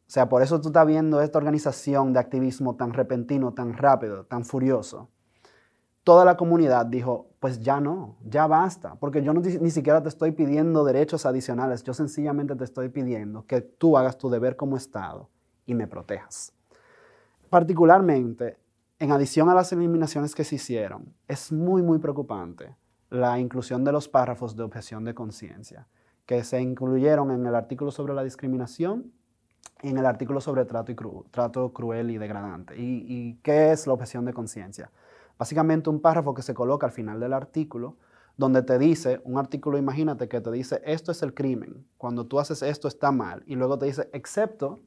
O 0.07 0.11
sea, 0.15 0.29
por 0.29 0.43
eso 0.43 0.61
tú 0.61 0.69
estás 0.69 0.87
viendo 0.87 1.21
esta 1.23 1.39
organización 1.39 2.13
de 2.13 2.21
activismo 2.21 2.77
tan 2.77 2.93
repentino, 2.93 3.55
tan 3.55 3.75
rápido, 3.75 4.25
tan 4.25 4.45
furioso. 4.45 5.09
Toda 6.03 6.25
la 6.25 6.37
comunidad 6.37 6.85
dijo, 6.85 7.31
pues 7.41 7.61
ya 7.61 7.81
no, 7.81 8.17
ya 8.23 8.47
basta, 8.47 8.97
porque 8.97 9.23
yo 9.23 9.33
ni 9.33 9.71
siquiera 9.71 10.03
te 10.03 10.11
estoy 10.11 10.33
pidiendo 10.33 10.85
derechos 10.85 11.25
adicionales, 11.25 11.83
yo 11.83 11.95
sencillamente 11.95 12.55
te 12.57 12.65
estoy 12.65 12.91
pidiendo 12.91 13.47
que 13.47 13.63
tú 13.63 13.97
hagas 13.97 14.19
tu 14.19 14.29
deber 14.29 14.57
como 14.57 14.77
Estado 14.77 15.31
y 15.65 15.75
me 15.75 15.87
protejas. 15.87 16.53
Particularmente, 17.49 18.59
en 18.99 19.13
adición 19.13 19.49
a 19.49 19.55
las 19.55 19.73
eliminaciones 19.73 20.35
que 20.35 20.45
se 20.45 20.57
hicieron, 20.57 21.15
es 21.27 21.53
muy, 21.53 21.83
muy 21.83 21.99
preocupante 21.99 22.77
la 23.11 23.39
inclusión 23.39 23.85
de 23.85 23.93
los 23.93 24.09
párrafos 24.09 24.57
de 24.57 24.63
objeción 24.63 25.05
de 25.05 25.15
conciencia, 25.15 25.87
que 26.27 26.43
se 26.43 26.61
incluyeron 26.61 27.31
en 27.31 27.47
el 27.47 27.55
artículo 27.55 27.91
sobre 27.91 28.15
la 28.15 28.25
discriminación 28.25 29.13
y 29.83 29.89
en 29.89 29.99
el 29.99 30.07
artículo 30.07 30.41
sobre 30.41 30.65
trato, 30.65 31.73
cruel 31.73 32.11
y 32.11 32.19
degradante. 32.19 32.77
¿Y, 32.77 33.05
¿Y 33.07 33.35
qué 33.43 33.73
es 33.73 33.87
la 33.87 33.93
objeción 33.93 34.25
de 34.25 34.33
conciencia? 34.33 34.91
Básicamente 35.39 35.91
un 35.91 36.01
párrafo 36.01 36.33
que 36.33 36.43
se 36.43 36.55
coloca 36.55 36.87
al 36.87 36.93
final 36.93 37.21
del 37.21 37.33
artículo, 37.33 37.97
donde 38.37 38.63
te 38.63 38.79
dice, 38.79 39.21
un 39.25 39.39
artículo, 39.39 39.79
imagínate 39.79 40.29
que 40.29 40.41
te 40.41 40.51
dice, 40.51 40.81
esto 40.85 41.13
es 41.13 41.23
el 41.23 41.35
crimen, 41.35 41.87
cuando 41.97 42.27
tú 42.27 42.41
haces 42.41 42.63
esto 42.63 42.89
está 42.89 43.13
mal, 43.13 43.43
y 43.47 43.55
luego 43.55 43.79
te 43.79 43.87
dice, 43.87 44.09
excepto 44.13 44.81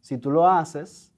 si 0.00 0.18
tú 0.18 0.30
lo 0.30 0.48
haces 0.48 1.14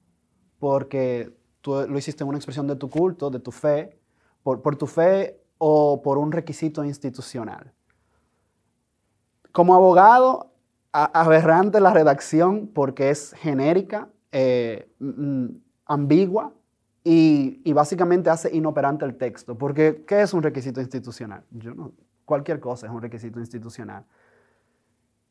porque 0.59 1.35
tú 1.61 1.85
lo 1.87 1.97
hiciste 1.97 2.23
en 2.23 2.29
una 2.29 2.37
expresión 2.37 2.67
de 2.67 2.75
tu 2.75 2.89
culto, 2.89 3.29
de 3.29 3.39
tu 3.39 3.51
fe, 3.51 3.97
por, 4.43 4.75
tu 4.75 4.87
fe 4.87 5.39
o 5.57 6.01
por 6.01 6.17
un 6.17 6.31
requisito 6.31 6.83
institucional. 6.83 7.71
Como 9.51 9.75
abogado, 9.75 10.51
aberrante 10.91 11.79
la 11.79 11.93
redacción 11.93 12.67
porque 12.67 13.09
es 13.11 13.33
genérica, 13.37 14.09
eh, 14.31 14.89
mm, 14.99 15.45
ambigua 15.85 16.53
y, 17.03 17.61
y, 17.63 17.73
básicamente 17.73 18.29
hace 18.29 18.55
inoperante 18.55 19.05
el 19.05 19.15
texto. 19.17 19.57
Porque, 19.57 20.03
¿qué 20.07 20.21
es 20.21 20.33
un 20.33 20.43
requisito 20.43 20.81
institucional? 20.81 21.43
Yo 21.51 21.73
cualquier 22.25 22.59
cosa 22.59 22.87
es 22.87 22.93
un 22.93 23.01
requisito 23.01 23.39
institucional. 23.39 24.05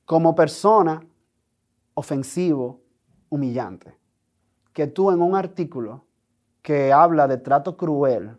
Como 0.05 0.35
persona, 0.35 1.03
ofensivo, 1.95 2.83
humillante. 3.31 3.97
Que 4.73 4.87
tú 4.87 5.11
en 5.11 5.23
un 5.23 5.35
artículo 5.35 6.05
que 6.63 6.93
habla 6.93 7.27
de 7.27 7.39
trato 7.39 7.77
cruel 7.77 8.37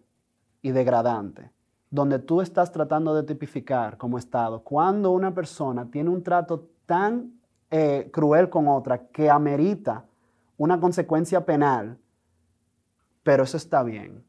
y 0.61 0.71
degradante, 0.71 1.51
donde 1.89 2.19
tú 2.19 2.41
estás 2.41 2.71
tratando 2.71 3.13
de 3.15 3.23
tipificar 3.23 3.97
como 3.97 4.17
Estado, 4.17 4.63
cuando 4.63 5.11
una 5.11 5.33
persona 5.33 5.89
tiene 5.89 6.09
un 6.09 6.23
trato 6.23 6.69
tan 6.85 7.39
eh, 7.69 8.09
cruel 8.11 8.49
con 8.49 8.67
otra 8.67 9.07
que 9.07 9.29
amerita 9.29 10.05
una 10.57 10.79
consecuencia 10.79 11.45
penal, 11.45 11.97
pero 13.23 13.43
eso 13.43 13.57
está 13.57 13.83
bien 13.83 14.23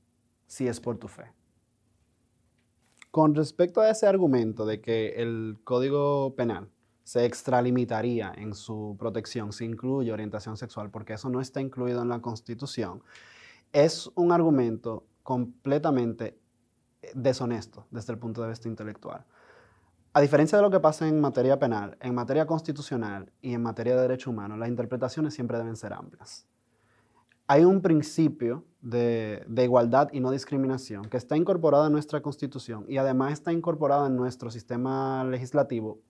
si 0.47 0.67
es 0.69 0.81
por 0.81 0.97
tu 0.97 1.09
fe. 1.09 1.25
Con 3.11 3.35
respecto 3.35 3.83
a 3.83 3.91
ese 3.91 4.07
argumento 4.07 4.65
de 4.65 4.81
que 4.81 5.21
el 5.21 5.59
Código 5.65 6.35
Penal 6.35 6.71
se 7.05 7.27
extralimitaría 7.27 8.33
en 8.37 8.55
su 8.55 8.97
protección 8.99 9.53
si 9.53 9.67
incluye 9.67 10.13
orientación 10.13 10.57
sexual, 10.57 10.91
porque 10.91 11.15
eso 11.15 11.29
no 11.29 11.41
está 11.41 11.61
incluido 11.61 12.01
en 12.01 12.09
la 12.09 12.21
Constitución, 12.21 13.03
es 13.73 14.11
un 14.15 14.33
argumento 14.33 15.07
completamente 15.23 16.39
eh, 17.01 17.13
deshonesto 17.15 17.87
desde 17.91 18.13
el 18.13 18.19
punto 18.19 18.43
de 18.43 18.49
vista 18.49 18.69
intelectual. 18.69 19.25
A 20.15 20.21
diferencia 20.21 20.59
de 20.59 20.63
lo 20.63 20.71
que 20.71 20.81
pasa 20.81 21.09
en 21.09 21.21
materia 21.21 21.59
penal, 21.59 21.97
en 22.01 22.15
materia 22.15 22.47
constitucional 22.47 23.33
y 23.41 23.55
en 23.55 23.63
materia 23.63 23.97
de 23.97 24.03
derecho 24.03 24.31
humano, 24.31 24.57
las 24.59 24.69
interpretaciones 24.69 25.33
siempre 25.33 25.57
deben 25.57 25.77
ser 25.77 25.95
amplias. 25.95 26.47
Hay 27.47 27.65
un 27.65 27.81
principio 27.81 28.65
de, 28.83 29.43
de, 29.49 29.65
igualdad 29.65 30.11
y 30.13 30.21
no 30.21 30.31
discriminación 30.31 31.07
que 31.07 31.17
está 31.17 31.37
incorporado 31.37 31.87
en 31.87 31.93
nuestra 31.93 32.21
constitución 32.21 32.85
y 32.89 32.99
además 32.99 33.33
está 33.33 33.53
incorporado 33.53 34.07
en 34.07 34.17
nuestro 34.17 34.51
sistema 34.51 35.25
legislativo 35.25 36.01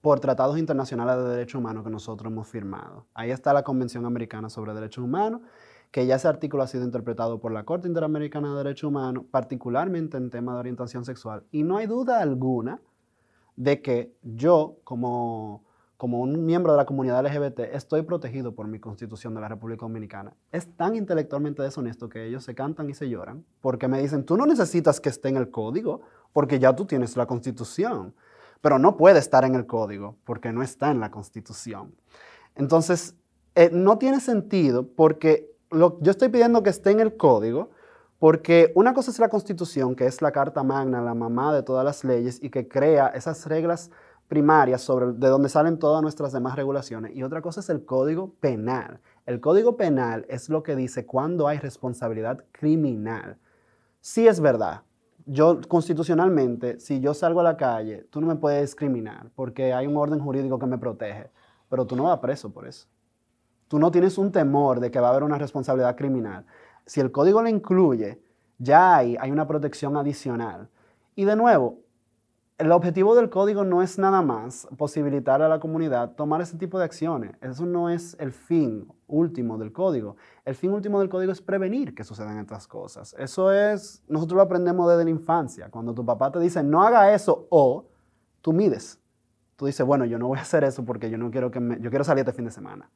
por 0.00 0.20
tratados 0.20 0.58
internacionales 0.58 1.16
de 1.16 1.30
derechos 1.30 1.58
humanos 1.58 1.84
que 1.84 1.90
nosotros 1.90 2.30
hemos 2.30 2.46
firmado. 2.46 3.06
Ahí 3.14 3.30
está 3.30 3.52
la 3.52 3.64
Convención 3.64 4.06
Americana 4.06 4.48
sobre 4.48 4.72
Derechos 4.72 5.04
Humanos, 5.04 5.42
que 5.90 6.06
ya 6.06 6.16
ese 6.16 6.28
artículo 6.28 6.62
ha 6.62 6.66
sido 6.66 6.84
interpretado 6.84 7.40
por 7.40 7.52
la 7.52 7.64
Corte 7.64 7.88
Interamericana 7.88 8.50
de 8.50 8.56
Derechos 8.58 8.88
Humanos, 8.88 9.24
particularmente 9.30 10.16
en 10.16 10.30
tema 10.30 10.54
de 10.54 10.60
orientación 10.60 11.04
sexual. 11.04 11.44
Y 11.50 11.62
no 11.62 11.76
hay 11.76 11.86
duda 11.86 12.20
alguna 12.20 12.80
de 13.56 13.80
que 13.80 14.14
yo, 14.22 14.76
como, 14.84 15.64
como 15.96 16.20
un 16.20 16.44
miembro 16.44 16.72
de 16.72 16.78
la 16.78 16.86
comunidad 16.86 17.24
LGBT, 17.24 17.60
estoy 17.72 18.02
protegido 18.02 18.54
por 18.54 18.68
mi 18.68 18.78
constitución 18.78 19.34
de 19.34 19.40
la 19.40 19.48
República 19.48 19.86
Dominicana. 19.86 20.34
Es 20.52 20.76
tan 20.76 20.94
intelectualmente 20.94 21.62
deshonesto 21.62 22.08
que 22.08 22.26
ellos 22.26 22.44
se 22.44 22.54
cantan 22.54 22.90
y 22.90 22.94
se 22.94 23.08
lloran 23.08 23.44
porque 23.60 23.88
me 23.88 24.00
dicen, 24.00 24.24
tú 24.24 24.36
no 24.36 24.46
necesitas 24.46 25.00
que 25.00 25.08
esté 25.08 25.28
en 25.28 25.36
el 25.36 25.50
código 25.50 26.02
porque 26.32 26.58
ya 26.58 26.76
tú 26.76 26.84
tienes 26.84 27.16
la 27.16 27.26
constitución 27.26 28.14
pero 28.60 28.78
no 28.78 28.96
puede 28.96 29.18
estar 29.18 29.44
en 29.44 29.54
el 29.54 29.66
código 29.66 30.16
porque 30.24 30.52
no 30.52 30.62
está 30.62 30.90
en 30.90 31.00
la 31.00 31.10
constitución. 31.10 31.94
Entonces, 32.54 33.14
eh, 33.54 33.70
no 33.72 33.98
tiene 33.98 34.20
sentido 34.20 34.86
porque 34.86 35.50
yo 35.70 36.10
estoy 36.10 36.28
pidiendo 36.28 36.62
que 36.62 36.70
esté 36.70 36.90
en 36.90 37.00
el 37.00 37.16
código 37.16 37.70
porque 38.18 38.72
una 38.74 38.94
cosa 38.94 39.10
es 39.10 39.18
la 39.18 39.28
constitución, 39.28 39.94
que 39.94 40.06
es 40.06 40.22
la 40.22 40.32
carta 40.32 40.62
magna, 40.62 41.00
la 41.00 41.14
mamá 41.14 41.54
de 41.54 41.62
todas 41.62 41.84
las 41.84 42.02
leyes 42.04 42.42
y 42.42 42.50
que 42.50 42.66
crea 42.66 43.08
esas 43.08 43.46
reglas 43.46 43.90
primarias 44.26 44.82
sobre 44.82 45.12
de 45.12 45.28
donde 45.28 45.48
salen 45.48 45.78
todas 45.78 46.02
nuestras 46.02 46.32
demás 46.32 46.56
regulaciones. 46.56 47.14
Y 47.14 47.22
otra 47.22 47.40
cosa 47.42 47.60
es 47.60 47.70
el 47.70 47.84
código 47.84 48.34
penal. 48.40 49.00
El 49.24 49.40
código 49.40 49.76
penal 49.76 50.26
es 50.28 50.48
lo 50.48 50.62
que 50.62 50.74
dice 50.74 51.06
cuando 51.06 51.48
hay 51.48 51.58
responsabilidad 51.58 52.44
criminal. 52.52 53.38
Sí 54.00 54.26
es 54.26 54.40
verdad, 54.40 54.82
yo 55.26 55.60
constitucionalmente, 55.68 56.80
si 56.80 57.00
yo 57.00 57.14
salgo 57.14 57.40
a 57.40 57.44
la 57.44 57.56
calle, 57.56 58.06
tú 58.10 58.20
no 58.20 58.26
me 58.26 58.36
puedes 58.36 58.62
discriminar 58.62 59.30
porque 59.34 59.72
hay 59.74 59.86
un 59.86 59.96
orden 59.96 60.18
jurídico 60.18 60.58
que 60.58 60.66
me 60.66 60.78
protege, 60.78 61.30
pero 61.68 61.86
tú 61.86 61.96
no 61.96 62.04
vas 62.04 62.18
preso 62.18 62.50
por 62.50 62.66
eso. 62.66 62.86
Tú 63.68 63.78
no 63.78 63.90
tienes 63.90 64.18
un 64.18 64.32
temor 64.32 64.80
de 64.80 64.90
que 64.90 65.00
va 65.00 65.08
a 65.08 65.10
haber 65.10 65.22
una 65.22 65.38
responsabilidad 65.38 65.96
criminal. 65.96 66.44
Si 66.86 67.00
el 67.00 67.12
código 67.12 67.42
lo 67.42 67.48
incluye, 67.48 68.20
ya 68.58 68.96
hay, 68.96 69.16
hay 69.20 69.30
una 69.30 69.46
protección 69.46 69.96
adicional. 69.96 70.68
Y 71.14 71.24
de 71.24 71.36
nuevo, 71.36 71.78
el 72.58 72.72
objetivo 72.72 73.14
del 73.14 73.30
código 73.30 73.62
no 73.62 73.82
es 73.82 73.98
nada 73.98 74.20
más 74.20 74.66
posibilitar 74.76 75.42
a 75.42 75.48
la 75.48 75.60
comunidad 75.60 76.16
tomar 76.16 76.40
ese 76.40 76.58
tipo 76.58 76.76
de 76.76 76.84
acciones. 76.84 77.36
Eso 77.40 77.66
no 77.66 77.88
es 77.88 78.16
el 78.18 78.32
fin 78.32 78.88
último 79.06 79.58
del 79.58 79.70
código. 79.70 80.16
El 80.44 80.56
fin 80.56 80.72
último 80.72 80.98
del 80.98 81.08
código 81.08 81.30
es 81.30 81.40
prevenir 81.40 81.94
que 81.94 82.02
sucedan 82.02 82.36
estas 82.38 82.66
cosas. 82.66 83.14
Eso 83.16 83.52
es, 83.52 84.02
nosotros 84.08 84.36
lo 84.36 84.42
aprendemos 84.42 84.90
desde 84.90 85.04
la 85.04 85.10
infancia. 85.10 85.68
Cuando 85.70 85.94
tu 85.94 86.04
papá 86.04 86.32
te 86.32 86.40
dice, 86.40 86.64
no 86.64 86.82
haga 86.82 87.14
eso 87.14 87.46
o 87.50 87.86
tú 88.40 88.52
mides. 88.52 88.98
Tú 89.54 89.66
dices, 89.66 89.86
bueno, 89.86 90.04
yo 90.04 90.18
no 90.18 90.26
voy 90.26 90.38
a 90.38 90.42
hacer 90.42 90.64
eso 90.64 90.84
porque 90.84 91.10
yo 91.10 91.18
no 91.18 91.30
quiero 91.30 91.52
que 91.52 91.60
me, 91.60 91.80
yo 91.80 91.90
quiero 91.90 92.04
salir 92.04 92.22
este 92.22 92.32
fin 92.32 92.46
de 92.46 92.50
semana. 92.50 92.90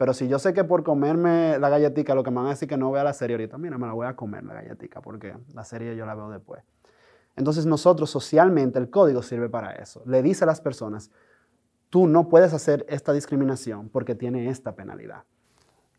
Pero 0.00 0.14
si 0.14 0.28
yo 0.28 0.38
sé 0.38 0.54
que 0.54 0.64
por 0.64 0.82
comerme 0.82 1.58
la 1.58 1.68
galletica 1.68 2.14
lo 2.14 2.22
que 2.22 2.30
me 2.30 2.38
van 2.38 2.46
a 2.46 2.50
decir 2.50 2.66
que 2.66 2.78
no 2.78 2.90
vea 2.90 3.04
la 3.04 3.12
serie 3.12 3.34
ahorita, 3.34 3.58
mira, 3.58 3.76
me 3.76 3.86
la 3.86 3.92
voy 3.92 4.06
a 4.06 4.16
comer 4.16 4.42
la 4.44 4.54
galletica 4.54 5.02
porque 5.02 5.36
la 5.52 5.62
serie 5.62 5.94
yo 5.94 6.06
la 6.06 6.14
veo 6.14 6.30
después. 6.30 6.64
Entonces 7.36 7.66
nosotros 7.66 8.08
socialmente 8.08 8.78
el 8.78 8.88
código 8.88 9.20
sirve 9.20 9.50
para 9.50 9.72
eso. 9.72 10.02
Le 10.06 10.22
dice 10.22 10.44
a 10.44 10.46
las 10.46 10.62
personas, 10.62 11.10
tú 11.90 12.06
no 12.06 12.30
puedes 12.30 12.54
hacer 12.54 12.86
esta 12.88 13.12
discriminación 13.12 13.90
porque 13.90 14.14
tiene 14.14 14.48
esta 14.48 14.74
penalidad. 14.74 15.24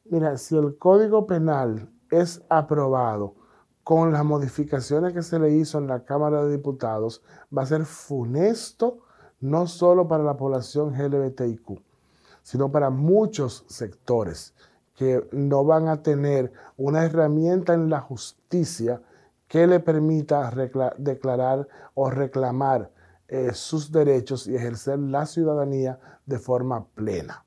Mira, 0.06 0.36
si 0.38 0.58
el 0.58 0.80
código 0.80 1.28
penal 1.28 1.88
es 2.10 2.42
aprobado 2.50 3.36
con 3.84 4.12
las 4.12 4.26
modificaciones 4.26 5.14
que 5.14 5.22
se 5.22 5.38
le 5.38 5.52
hizo 5.52 5.78
en 5.78 5.86
la 5.86 6.06
Cámara 6.06 6.44
de 6.44 6.54
Diputados, 6.54 7.22
va 7.56 7.62
a 7.62 7.68
ser 7.68 7.86
funesto 7.86 9.04
no 9.40 9.68
solo 9.68 10.08
para 10.08 10.24
la 10.24 10.38
población 10.38 10.96
LGBTIQ, 10.98 11.84
sino 12.44 12.72
para 12.72 12.90
muchos 12.90 13.66
sectores 13.68 14.54
que 14.96 15.28
no 15.32 15.64
van 15.64 15.88
a 15.88 16.04
tener 16.04 16.52
una 16.78 17.06
herramienta 17.06 17.74
en 17.74 17.90
la 17.90 18.02
justicia 18.02 19.02
que 19.48 19.68
le 19.68 19.80
permita 19.80 20.52
declarar 20.98 21.68
o 21.94 22.10
reclamar 22.10 22.92
eh, 23.28 23.52
sus 23.54 23.92
derechos 23.92 24.48
y 24.48 24.56
ejercer 24.56 25.00
la 25.00 25.26
ciudadanía 25.26 26.00
de 26.26 26.40
forma 26.40 26.86
plena. 26.96 27.44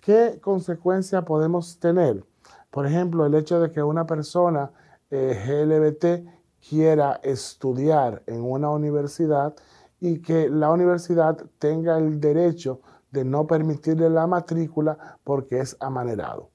¿Qué 0.00 0.38
consecuencia 0.40 1.22
podemos 1.22 1.78
tener? 1.78 2.24
Por 2.70 2.86
ejemplo, 2.86 3.26
el 3.26 3.34
hecho 3.34 3.60
de 3.60 3.70
que 3.70 3.82
una 3.82 4.06
persona 4.06 4.70
eh, 5.10 6.26
quiera 6.68 7.20
estudiar 7.22 8.22
en 8.26 8.42
una 8.42 8.70
universidad 8.70 9.54
y 10.00 10.20
que 10.20 10.48
la 10.48 10.70
universidad 10.70 11.36
tenga 11.58 11.98
el 11.98 12.20
derecho 12.20 12.80
de 13.14 13.24
no 13.24 13.46
permitirle 13.46 14.10
la 14.10 14.26
matrícula 14.26 15.18
porque 15.22 15.60
es 15.60 15.76
amanerado. 15.80 16.50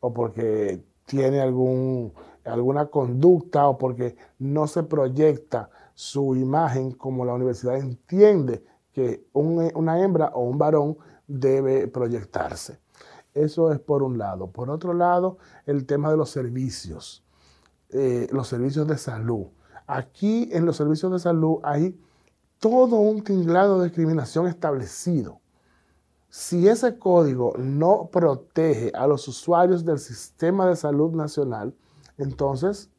o 0.00 0.12
porque 0.12 0.82
tiene 1.06 1.40
algún, 1.40 2.12
alguna 2.44 2.86
conducta 2.86 3.68
o 3.68 3.78
porque 3.78 4.16
no 4.38 4.66
se 4.66 4.82
proyecta 4.82 5.70
su 5.94 6.34
imagen 6.34 6.92
como 6.92 7.24
la 7.24 7.34
universidad 7.34 7.76
entiende 7.76 8.64
que 8.92 9.24
una 9.32 10.00
hembra 10.00 10.32
o 10.34 10.42
un 10.42 10.58
varón 10.58 10.96
debe 11.28 11.86
proyectarse. 11.88 12.78
Eso 13.34 13.72
es 13.72 13.78
por 13.78 14.02
un 14.02 14.18
lado. 14.18 14.50
Por 14.50 14.70
otro 14.70 14.92
lado, 14.92 15.38
el 15.66 15.86
tema 15.86 16.10
de 16.10 16.16
los 16.16 16.30
servicios, 16.30 17.24
eh, 17.90 18.26
los 18.30 18.48
servicios 18.48 18.86
de 18.86 18.98
salud. 18.98 19.46
Aquí 19.86 20.48
en 20.52 20.66
los 20.66 20.76
servicios 20.76 21.12
de 21.12 21.18
salud 21.18 21.58
hay 21.62 21.98
todo 22.58 22.96
un 22.96 23.22
tinglado 23.22 23.78
de 23.78 23.86
discriminación 23.86 24.46
establecido. 24.46 25.41
Si 26.34 26.66
ese 26.66 26.98
código 26.98 27.52
no 27.58 28.08
protege 28.10 28.90
a 28.94 29.06
los 29.06 29.28
usuarios 29.28 29.84
del 29.84 29.98
sistema 29.98 30.66
de 30.66 30.76
salud 30.76 31.12
nacional, 31.12 31.74
entonces 32.16 32.90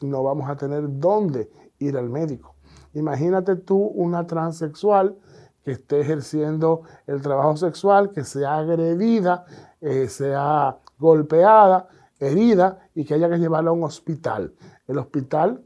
no 0.00 0.22
vamos 0.22 0.48
a 0.48 0.56
tener 0.56 0.84
dónde 0.98 1.50
ir 1.80 1.98
al 1.98 2.08
médico. 2.08 2.54
Imagínate 2.94 3.56
tú 3.56 3.76
una 3.76 4.26
transexual 4.26 5.18
que 5.62 5.72
esté 5.72 6.00
ejerciendo 6.00 6.80
el 7.06 7.20
trabajo 7.20 7.58
sexual, 7.58 8.10
que 8.10 8.24
sea 8.24 8.56
agredida, 8.56 9.44
eh, 9.82 10.08
sea 10.08 10.78
golpeada, 10.98 11.88
herida 12.18 12.88
y 12.94 13.04
que 13.04 13.12
haya 13.12 13.28
que 13.28 13.36
llevarla 13.36 13.68
a 13.68 13.74
un 13.74 13.84
hospital. 13.84 14.54
El 14.86 14.96
hospital 14.96 15.62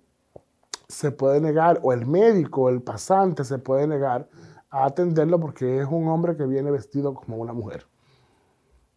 se 0.89 1.13
puede 1.13 1.41
negar, 1.41 1.79
o 1.85 1.93
el 1.93 2.05
médico, 2.05 2.69
el 2.69 2.83
pasante 2.83 3.45
se 3.45 3.59
puede 3.59 3.87
negar 3.87 4.29
a 4.73 4.87
atenderlo 4.87 5.39
porque 5.39 5.81
es 5.81 5.87
un 5.87 6.09
hombre 6.09 6.37
que 6.37 6.47
viene 6.47 6.71
vestido 6.71 7.15
como 7.15 7.37
una 7.37 7.53
mujer. 7.53 7.87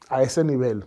A 0.10 0.24
ese 0.24 0.44
nivel 0.44 0.86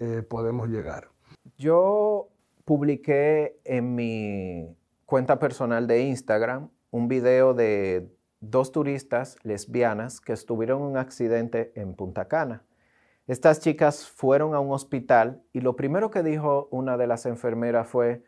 eh, 0.00 0.22
podemos 0.28 0.68
llegar. 0.68 1.08
Yo 1.56 2.28
publiqué 2.64 3.60
en 3.64 3.94
mi 3.94 4.76
cuenta 5.06 5.38
personal 5.38 5.86
de 5.86 6.02
Instagram 6.02 6.68
un 6.90 7.06
video 7.06 7.54
de 7.54 8.12
dos 8.40 8.72
turistas 8.72 9.36
lesbianas 9.44 10.20
que 10.20 10.32
estuvieron 10.32 10.80
en 10.80 10.86
un 10.88 10.96
accidente 10.96 11.72
en 11.76 11.94
Punta 11.94 12.26
Cana. 12.26 12.64
Estas 13.28 13.60
chicas 13.60 14.06
fueron 14.06 14.54
a 14.54 14.60
un 14.60 14.72
hospital 14.72 15.42
y 15.52 15.60
lo 15.60 15.76
primero 15.76 16.10
que 16.10 16.24
dijo 16.24 16.68
una 16.72 16.96
de 16.96 17.06
las 17.06 17.24
enfermeras 17.24 17.88
fue, 17.88 18.24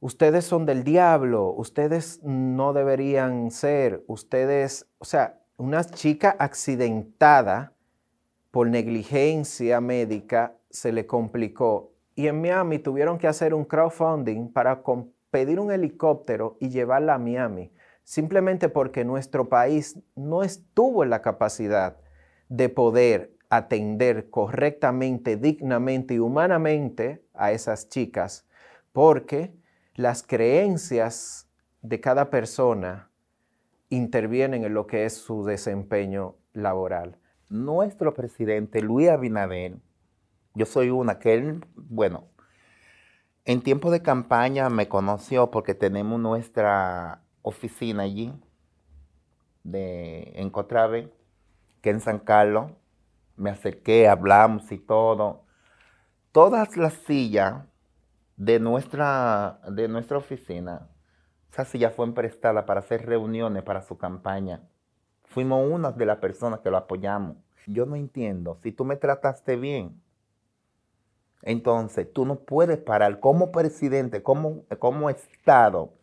ustedes 0.00 0.44
son 0.44 0.66
del 0.66 0.84
diablo, 0.84 1.52
ustedes 1.52 2.22
no 2.22 2.72
deberían 2.72 3.50
ser, 3.50 4.04
ustedes, 4.06 4.86
o 4.98 5.04
sea, 5.04 5.40
una 5.56 5.84
chica 5.84 6.36
accidentada 6.38 7.72
por 8.50 8.68
negligencia 8.68 9.80
médica 9.80 10.54
se 10.70 10.92
le 10.92 11.06
complicó. 11.06 11.92
Y 12.14 12.28
en 12.28 12.40
Miami 12.40 12.78
tuvieron 12.78 13.18
que 13.18 13.28
hacer 13.28 13.54
un 13.54 13.64
crowdfunding 13.64 14.52
para 14.52 14.82
pedir 15.30 15.60
un 15.60 15.70
helicóptero 15.70 16.56
y 16.60 16.70
llevarla 16.70 17.14
a 17.14 17.18
Miami, 17.18 17.72
simplemente 18.04 18.68
porque 18.68 19.04
nuestro 19.04 19.48
país 19.48 19.98
no 20.14 20.42
estuvo 20.42 21.04
en 21.04 21.10
la 21.10 21.22
capacidad 21.22 21.96
de 22.48 22.68
poder 22.68 23.36
atender 23.50 24.30
correctamente, 24.30 25.36
dignamente 25.36 26.14
y 26.14 26.18
humanamente 26.18 27.22
a 27.34 27.52
esas 27.52 27.88
chicas, 27.88 28.46
porque 28.92 29.52
las 29.96 30.22
creencias 30.22 31.48
de 31.80 32.00
cada 32.00 32.28
persona 32.28 33.10
intervienen 33.88 34.64
en 34.64 34.74
lo 34.74 34.86
que 34.86 35.06
es 35.06 35.14
su 35.14 35.44
desempeño 35.44 36.36
laboral. 36.52 37.18
Nuestro 37.48 38.12
presidente 38.12 38.82
Luis 38.82 39.08
Abinader, 39.08 39.78
yo 40.54 40.66
soy 40.66 40.90
una 40.90 41.18
que 41.18 41.34
él, 41.34 41.64
bueno, 41.74 42.28
en 43.46 43.62
tiempo 43.62 43.90
de 43.90 44.02
campaña 44.02 44.68
me 44.68 44.86
conoció 44.86 45.50
porque 45.50 45.74
tenemos 45.74 46.20
nuestra 46.20 47.22
oficina 47.42 48.02
allí 48.02 48.34
de, 49.62 50.32
en 50.34 50.50
Cotrave, 50.50 51.10
que 51.80 51.90
en 51.90 52.00
San 52.00 52.18
Carlos. 52.18 52.72
Me 53.36 53.50
acerqué, 53.50 54.08
hablamos 54.08 54.72
y 54.72 54.78
todo. 54.78 55.44
Todas 56.32 56.76
las 56.76 56.94
sillas 56.94 57.64
de 58.36 58.60
nuestra, 58.60 59.60
de 59.70 59.88
nuestra 59.88 60.18
oficina, 60.18 60.88
esa 61.50 61.64
silla 61.64 61.90
fue 61.90 62.12
prestada 62.12 62.66
para 62.66 62.80
hacer 62.80 63.06
reuniones 63.06 63.62
para 63.62 63.82
su 63.82 63.96
campaña. 63.96 64.62
Fuimos 65.24 65.66
una 65.70 65.92
de 65.92 66.06
las 66.06 66.18
personas 66.18 66.60
que 66.60 66.70
lo 66.70 66.76
apoyamos. 66.76 67.36
Yo 67.66 67.86
no 67.86 67.96
entiendo, 67.96 68.58
si 68.62 68.72
tú 68.72 68.84
me 68.84 68.96
trataste 68.96 69.56
bien, 69.56 70.00
entonces 71.42 72.12
tú 72.12 72.24
no 72.24 72.36
puedes 72.36 72.78
parar 72.78 73.20
como 73.20 73.50
presidente, 73.50 74.22
como, 74.22 74.64
como 74.78 75.10
Estado, 75.10 75.94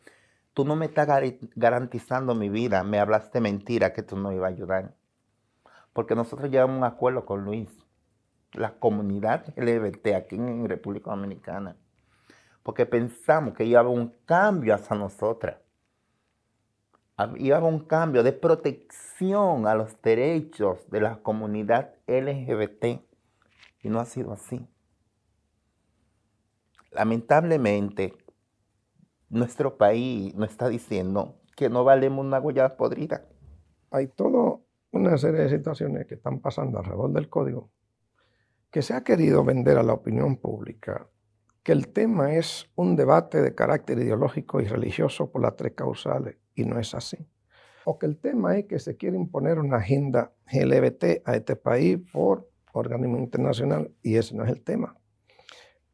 tú 0.53 0.65
no 0.65 0.75
me 0.75 0.87
estás 0.87 1.07
garantizando 1.55 2.35
mi 2.35 2.49
vida, 2.49 2.83
me 2.83 2.99
hablaste 2.99 3.39
mentira 3.39 3.93
que 3.93 4.03
tú 4.03 4.17
no 4.17 4.33
ibas 4.33 4.51
a 4.51 4.55
ayudar. 4.55 4.95
Porque 5.93 6.15
nosotros 6.15 6.49
llevamos 6.49 6.77
un 6.77 6.83
acuerdo 6.83 7.25
con 7.25 7.45
Luis, 7.45 7.69
la 8.53 8.73
comunidad 8.73 9.45
LGBT 9.55 10.07
aquí 10.15 10.35
en 10.35 10.67
República 10.67 11.11
Dominicana 11.11 11.77
porque 12.63 12.85
pensamos 12.85 13.53
que 13.53 13.65
iba 13.65 13.87
un 13.87 14.15
cambio 14.25 14.73
hacia 14.73 14.95
nosotras. 14.95 15.57
Iba 17.37 17.59
un 17.59 17.81
cambio 17.81 18.23
de 18.23 18.33
protección 18.33 19.67
a 19.67 19.75
los 19.75 20.01
derechos 20.01 20.89
de 20.89 21.01
la 21.01 21.17
comunidad 21.17 21.93
LGBT 22.07 23.01
y 23.81 23.89
no 23.89 23.99
ha 23.99 24.05
sido 24.05 24.33
así. 24.33 24.67
Lamentablemente, 26.91 28.15
nuestro 29.29 29.77
país 29.77 30.33
nos 30.35 30.49
está 30.49 30.69
diciendo 30.69 31.39
que 31.55 31.69
no 31.69 31.83
valemos 31.83 32.25
una 32.25 32.39
huella 32.39 32.77
podrida. 32.77 33.25
Hay 33.91 34.07
toda 34.07 34.59
una 34.91 35.17
serie 35.17 35.41
de 35.41 35.49
situaciones 35.49 36.07
que 36.07 36.15
están 36.15 36.39
pasando 36.39 36.79
alrededor 36.79 37.11
del 37.11 37.29
código 37.29 37.69
que 38.71 38.81
se 38.81 38.95
ha 38.95 39.03
querido 39.03 39.43
vender 39.43 39.77
a 39.77 39.83
la 39.83 39.93
opinión 39.93 40.37
pública 40.37 41.07
que 41.63 41.71
el 41.71 41.87
tema 41.87 42.35
es 42.35 42.69
un 42.75 42.95
debate 42.95 43.41
de 43.41 43.55
carácter 43.55 43.97
ideológico 43.97 44.59
y 44.59 44.65
religioso 44.65 45.31
por 45.31 45.41
las 45.41 45.55
tres 45.55 45.73
causales, 45.73 46.35
y 46.53 46.65
no 46.65 46.77
es 46.77 46.93
así. 46.93 47.17
O 47.85 47.97
que 47.97 48.05
el 48.05 48.17
tema 48.17 48.57
es 48.57 48.65
que 48.65 48.79
se 48.79 48.97
quiere 48.97 49.15
imponer 49.15 49.59
una 49.59 49.77
agenda 49.77 50.33
LGBT 50.51 51.25
a 51.25 51.35
este 51.35 51.55
país 51.55 51.99
por 52.11 52.49
organismo 52.73 53.17
internacional, 53.17 53.91
y 54.01 54.17
ese 54.17 54.35
no 54.35 54.43
es 54.43 54.51
el 54.51 54.61
tema. 54.61 54.97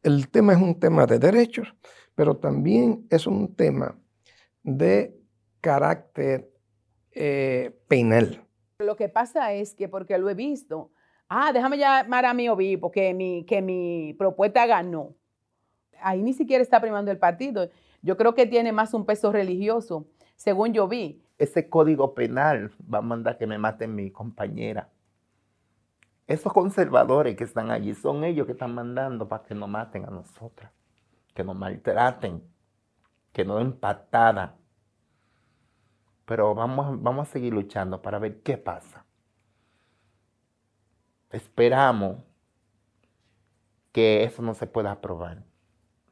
El 0.02 0.30
tema 0.30 0.54
es 0.54 0.60
un 0.60 0.80
tema 0.80 1.06
de 1.06 1.20
derechos, 1.20 1.76
pero 2.16 2.38
también 2.38 3.06
es 3.10 3.28
un 3.28 3.56
tema 3.56 3.96
de 4.64 5.16
carácter 5.62 6.52
eh, 7.12 7.78
penal. 7.88 8.44
Lo 8.80 8.96
que 8.96 9.10
pasa 9.10 9.54
es 9.54 9.76
que, 9.76 9.88
porque 9.88 10.18
lo 10.18 10.30
he 10.30 10.36
visto, 10.36 10.92
ah, 11.28 11.52
déjame 11.54 11.78
llamar 11.78 12.26
a 12.26 12.34
mi 12.34 12.50
obispo 12.50 12.88
porque 12.88 13.14
mi, 13.14 13.46
que 13.46 13.62
mi 13.62 14.16
propuesta 14.18 14.66
ganó 14.66 15.19
ahí 16.02 16.22
ni 16.22 16.34
siquiera 16.34 16.62
está 16.62 16.80
primando 16.82 17.12
el 17.12 17.18
partido. 17.18 17.70
Yo 18.02 18.18
creo 18.18 18.34
que 18.34 18.46
tiene 18.46 18.72
más 18.72 18.94
un 18.94 19.06
peso 19.06 19.32
religioso, 19.32 20.06
según 20.36 20.74
yo 20.74 20.88
vi. 20.88 21.22
Ese 21.38 21.70
código 21.70 22.14
penal 22.14 22.72
va 22.92 23.00
a 23.00 23.02
mandar 23.02 23.38
que 23.38 23.48
me 23.48 23.58
maten 23.58 23.96
mi 23.96 24.12
compañera. 24.12 24.90
Esos 26.28 26.54
conservadores 26.54 27.36
que 27.36 27.44
están 27.44 27.72
allí 27.72 27.96
son 27.96 28.24
ellos 28.24 28.46
que 28.46 28.52
están 28.52 28.74
mandando 28.76 29.28
para 29.28 29.44
que 29.44 29.56
nos 29.56 29.68
maten 29.68 30.06
a 30.06 30.12
nosotras, 30.12 30.72
que 31.34 31.44
nos 31.44 31.56
maltraten, 31.56 32.44
que 33.34 33.44
nos 33.44 33.58
den 33.60 33.74
patada. 33.74 34.56
Pero 36.26 36.54
vamos, 36.54 37.02
vamos 37.02 37.28
a 37.28 37.32
seguir 37.32 37.54
luchando 37.54 38.02
para 38.02 38.20
ver 38.20 38.42
qué 38.44 38.58
pasa. 38.58 39.06
Esperamos 41.32 42.18
que 43.92 44.24
eso 44.24 44.42
no 44.42 44.54
se 44.54 44.68
pueda 44.68 44.92
aprobar 44.92 45.49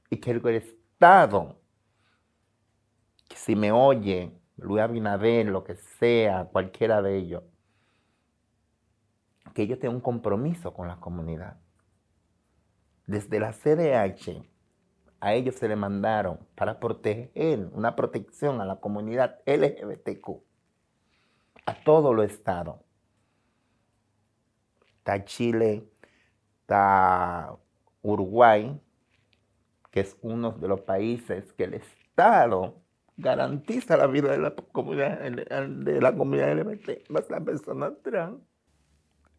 y 0.10 0.18
que 0.18 0.32
el 0.32 0.46
Estado, 0.56 1.60
si 3.36 3.56
me 3.56 3.72
oye, 3.72 4.32
Luis 4.58 4.82
Abinader, 4.82 5.48
lo 5.48 5.64
que 5.64 5.76
sea, 5.76 6.46
cualquiera 6.46 7.02
de 7.02 7.18
ellos, 7.18 7.44
que 9.54 9.64
ellos 9.64 9.80
tengan 9.80 9.96
un 9.96 10.02
compromiso 10.02 10.74
con 10.74 10.88
la 10.88 11.00
comunidad. 11.00 11.58
Desde 13.06 13.40
la 13.40 13.54
CDH, 13.54 14.44
a 15.20 15.34
ellos 15.34 15.56
se 15.56 15.68
le 15.68 15.76
mandaron 15.76 16.40
para 16.56 16.80
proteger, 16.80 17.70
una 17.74 17.96
protección 17.96 18.62
a 18.62 18.66
la 18.66 18.80
comunidad 18.80 19.40
LGBTQ, 19.46 20.42
a 21.66 21.84
todo 21.84 22.14
lo 22.14 22.24
Estado. 22.24 22.84
Está 24.98 25.24
Chile, 25.26 25.90
está 26.62 27.58
Uruguay, 28.02 28.80
que 29.98 30.02
es 30.02 30.16
uno 30.22 30.52
de 30.52 30.68
los 30.68 30.82
países 30.82 31.52
que 31.54 31.64
el 31.64 31.74
Estado 31.74 32.84
garantiza 33.16 33.98
la 33.98 34.06
vida 34.06 34.30
de 34.30 34.38
la 34.38 34.54
comunidad, 34.54 35.20
de 35.22 36.00
la 36.00 36.16
comunidad 36.16 36.56
LGBT, 36.56 37.10
más 37.10 37.28
la 37.32 37.42
persona 37.42 37.96
trans. 38.04 38.40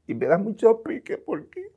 Y 0.09 0.15
me 0.15 0.27
da 0.27 0.37
mucho 0.37 0.83
pique 0.83 1.17
porque 1.17 1.71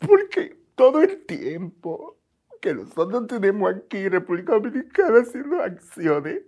Porque 0.00 0.58
todo 0.74 1.02
el 1.02 1.24
tiempo 1.24 2.18
que 2.60 2.74
nosotros 2.74 3.28
tenemos 3.28 3.72
aquí 3.72 3.98
en 3.98 4.10
República 4.10 4.54
Dominicana 4.54 5.20
haciendo 5.20 5.62
acciones, 5.62 6.42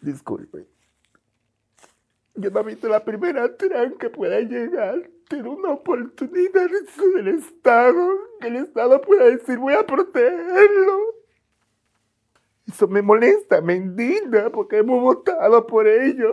disculpe, 0.00 0.66
yo 2.38 2.50
no 2.50 2.64
visto 2.64 2.88
la 2.88 3.04
primera 3.04 3.56
tran 3.56 3.98
que 3.98 4.10
pueda 4.10 4.40
llegar, 4.40 5.10
tener 5.28 5.48
una 5.48 5.72
oportunidad 5.72 6.70
del 7.14 7.28
Estado, 7.28 8.08
que 8.40 8.48
el 8.48 8.56
Estado 8.56 9.00
pueda 9.00 9.24
decir 9.24 9.58
voy 9.58 9.74
a 9.74 9.84
protegerlo. 9.84 11.14
Eso 12.66 12.86
me 12.86 13.02
molesta, 13.02 13.60
me 13.60 13.74
indigna, 13.74 14.50
porque 14.50 14.78
hemos 14.78 15.02
votado 15.02 15.66
por 15.66 15.88
ello. 15.88 16.32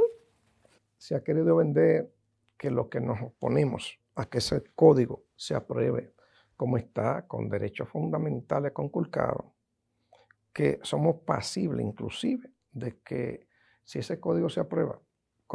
Se 0.97 1.15
ha 1.15 1.23
querido 1.23 1.55
vender 1.55 2.11
que 2.57 2.69
lo 2.69 2.89
que 2.89 2.99
nos 2.99 3.21
oponemos 3.21 3.99
a 4.15 4.25
que 4.25 4.39
ese 4.39 4.63
código 4.75 5.23
se 5.35 5.55
apruebe 5.55 6.13
como 6.55 6.77
está, 6.77 7.27
con 7.27 7.49
derechos 7.49 7.89
fundamentales 7.89 8.71
conculcados, 8.71 9.45
que 10.53 10.79
somos 10.83 11.17
pasibles 11.25 11.85
inclusive 11.85 12.49
de 12.71 12.97
que 12.99 13.47
si 13.83 13.99
ese 13.99 14.19
código 14.19 14.49
se 14.49 14.61
aprueba 14.61 15.01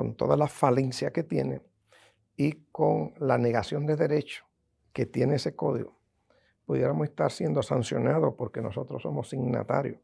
con 0.00 0.14
toda 0.14 0.34
la 0.34 0.48
falencia 0.48 1.10
que 1.10 1.22
tiene 1.22 1.60
y 2.34 2.52
con 2.72 3.12
la 3.18 3.36
negación 3.36 3.84
de 3.84 3.96
derechos 3.96 4.46
que 4.94 5.04
tiene 5.04 5.34
ese 5.34 5.54
código, 5.54 5.94
pudiéramos 6.64 7.06
estar 7.06 7.30
siendo 7.30 7.62
sancionados 7.62 8.32
porque 8.38 8.62
nosotros 8.62 9.02
somos 9.02 9.28
signatarios 9.28 10.00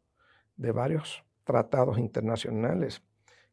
de 0.59 0.71
varios 0.71 1.25
tratados 1.45 1.97
internacionales 1.97 3.03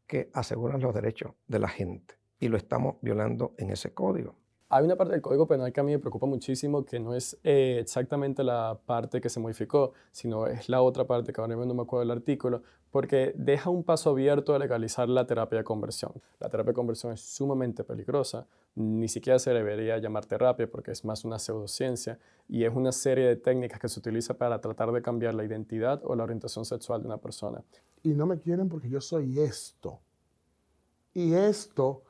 que 0.06 0.32
aseguran 0.34 0.82
los 0.82 0.94
derechos 0.94 1.32
de 1.48 1.60
la 1.60 1.70
gente 1.70 2.16
y 2.42 2.50
lo 2.50 2.58
estamos 2.58 2.98
violando 3.00 3.54
en 3.58 3.70
ese 3.70 3.94
código. 3.94 4.36
Hay 4.68 4.84
una 4.84 4.98
parte 4.98 5.14
del 5.14 5.22
Código 5.22 5.48
Penal 5.48 5.72
que 5.72 5.80
a 5.80 5.84
mí 5.84 5.94
me 5.94 6.00
preocupa 6.00 6.26
muchísimo, 6.26 6.84
que 6.84 7.00
no 7.00 7.16
es 7.16 7.40
eh, 7.46 7.78
exactamente 7.80 8.44
la 8.44 8.82
parte 8.86 9.22
que 9.22 9.30
se 9.30 9.40
modificó, 9.40 9.94
sino 10.12 10.48
es 10.48 10.68
la 10.68 10.82
otra 10.82 11.06
parte, 11.06 11.32
que 11.32 11.40
ahora 11.40 11.56
mismo 11.56 11.66
no 11.66 11.74
me 11.74 11.84
acuerdo 11.84 12.02
del 12.02 12.18
artículo, 12.18 12.64
porque 12.94 13.34
deja 13.36 13.72
un 13.72 13.84
paso 13.84 14.12
abierto 14.12 14.54
a 14.54 14.60
legalizar 14.60 15.10
la 15.10 15.26
terapia 15.26 15.58
de 15.58 15.64
conversión. 15.64 16.12
La 16.40 16.48
terapia 16.48 16.74
de 16.74 16.76
conversión 16.76 17.12
es 17.12 17.22
sumamente 17.22 17.84
peligrosa, 17.84 18.46
ni 18.76 19.08
siquiera 19.08 19.40
se 19.40 19.50
debería 19.50 19.98
llamar 19.98 20.28
terapia 20.28 20.70
porque 20.70 20.92
es 20.92 21.04
más 21.04 21.26
una 21.26 21.40
pseudociencia 21.40 22.20
y 22.48 22.66
es 22.66 22.72
una 22.72 22.92
serie 22.92 23.26
de 23.26 23.36
técnicas 23.36 23.80
que 23.80 23.90
se 23.90 24.00
utiliza 24.00 24.36
para 24.36 24.62
tratar 24.62 24.92
de 24.92 25.02
cambiar 25.02 25.34
la 25.34 25.44
identidad 25.44 26.02
o 26.04 26.16
la 26.16 26.24
orientación 26.24 26.66
sexual 26.66 27.02
de 27.02 27.08
una 27.08 27.18
persona. 27.18 27.64
Y 28.04 28.10
no 28.10 28.28
me 28.28 28.40
quieren 28.40 28.70
porque 28.70 28.90
yo 28.90 29.02
soy 29.02 29.40
esto. 29.40 30.00
Y 31.16 31.34
esto 31.34 32.04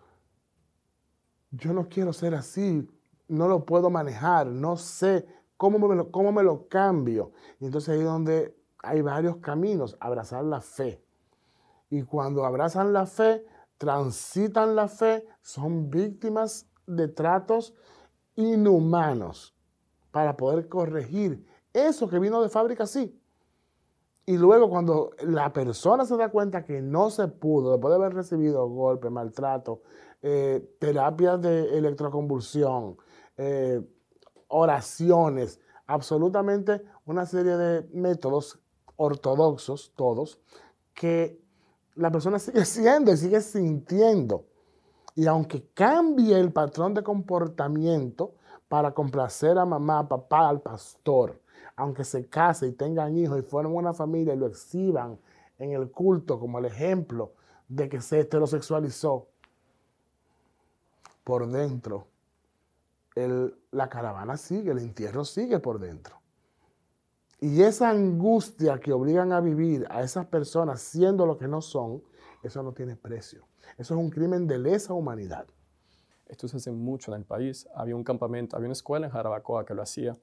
yo 1.52 1.72
no 1.72 1.88
quiero 1.88 2.12
ser 2.12 2.36
así, 2.36 2.86
no 3.30 3.48
lo 3.48 3.64
puedo 3.64 3.90
manejar, 3.90 4.48
no 4.48 4.76
sé 4.76 5.26
cómo 5.56 5.80
me 5.80 5.96
lo, 5.96 6.12
cómo 6.12 6.34
me 6.34 6.44
lo 6.44 6.68
cambio. 6.68 7.32
Y 7.62 7.68
entonces 7.68 7.88
ahí 7.88 8.00
es 8.00 8.06
donde 8.06 8.54
hay 8.84 9.02
varios 9.02 9.38
caminos, 9.38 9.98
abrazar 10.00 10.44
la 10.44 10.62
fe. 10.62 11.04
Y 11.90 12.04
cuando 12.04 12.46
abrazan 12.46 12.94
la 12.94 13.06
fe, 13.06 13.46
transitan 13.78 14.76
la 14.76 14.88
fe, 14.88 15.26
son 15.42 15.90
víctimas 15.90 16.68
de 16.86 17.08
tratos 17.08 17.74
inhumanos 18.36 19.56
para 20.12 20.36
poder 20.36 20.68
corregir 20.68 21.46
eso 21.72 22.08
que 22.08 22.20
vino 22.20 22.42
de 22.42 22.50
fábrica 22.50 22.86
sí. 22.86 23.20
Y 24.26 24.38
luego 24.38 24.70
cuando 24.70 25.12
la 25.22 25.52
persona 25.52 26.06
se 26.06 26.16
da 26.16 26.30
cuenta 26.30 26.64
que 26.64 26.82
no 26.82 27.10
se 27.10 27.28
pudo, 27.28 27.72
después 27.72 27.92
de 27.92 27.96
haber 27.96 28.14
recibido 28.14 28.68
golpe, 28.70 29.10
maltrato, 29.10 29.82
eh, 30.22 30.76
terapias 30.80 31.42
de 31.42 31.78
electroconvulsión, 31.78 32.98
eh, 33.38 33.82
oraciones, 34.48 35.60
absolutamente 35.88 36.82
una 37.06 37.26
serie 37.26 37.58
de 37.58 37.88
métodos 37.92 38.63
ortodoxos, 38.98 39.92
todos, 39.96 40.40
que 40.94 41.40
la 41.96 42.12
persona 42.12 42.40
sigue 42.40 42.66
siendo 42.66 43.12
y 43.12 43.18
sigue 43.18 43.42
sintiendo. 43.42 44.46
Y 45.16 45.28
aunque 45.28 45.68
cambie 45.74 46.40
el 46.40 46.52
patrón 46.52 46.94
de 46.94 47.04
comportamiento 47.04 48.34
para 48.68 48.92
complacer 48.92 49.58
a 49.58 49.66
mamá, 49.66 50.08
papá, 50.08 50.50
al 50.50 50.62
pastor, 50.62 51.40
aunque 51.76 52.04
se 52.04 52.28
case 52.28 52.68
y 52.68 52.72
tengan 52.72 53.16
hijos 53.18 53.40
y 53.40 53.44
formen 53.44 53.76
una 53.76 53.94
familia 53.94 54.34
y 54.34 54.38
lo 54.38 54.48
exhiban 54.48 55.20
en 55.60 55.72
el 55.72 55.92
culto 55.92 56.40
como 56.40 56.60
el 56.60 56.66
ejemplo 56.66 57.34
de 57.68 57.90
que 57.90 58.02
se 58.02 58.22
heterosexualizó, 58.22 59.28
por 61.24 61.48
dentro, 61.48 62.08
la 63.16 63.90
caravana 63.90 64.38
sigue, 64.38 64.72
el 64.72 64.80
entierro 64.80 65.24
sigue 65.24 65.60
por 65.60 65.80
dentro. 65.80 66.23
Y 67.40 67.62
esa 67.62 67.90
angustia 67.90 68.80
que 68.80 68.94
obligan 68.94 69.32
a 69.32 69.42
vivir 69.42 69.86
a 69.90 70.02
esas 70.02 70.26
personas 70.28 70.82
siendo 70.82 71.26
lo 71.26 71.38
que 71.38 71.48
no 71.48 71.62
son, 71.62 72.04
eso 72.42 72.64
no 72.64 72.74
tiene 72.74 72.96
precio. 72.96 73.48
Eso 73.78 73.94
es 73.96 74.00
un 74.00 74.10
crimen 74.10 74.48
de 74.48 74.60
lesa 74.60 74.94
humanidad. 74.94 75.46
Esto 76.26 76.48
se 76.48 76.58
hace 76.58 76.72
mucho 76.72 77.14
en 77.14 77.20
el 77.20 77.26
país. 77.26 77.68
Había 77.76 77.96
un 77.96 78.04
campamento, 78.04 78.56
había 78.56 78.68
una 78.68 78.74
escuela 78.74 79.08
en 79.08 79.12
Jarabacoa 79.12 79.66
que 79.66 79.74
lo 79.74 79.82
hacía. 79.82 80.16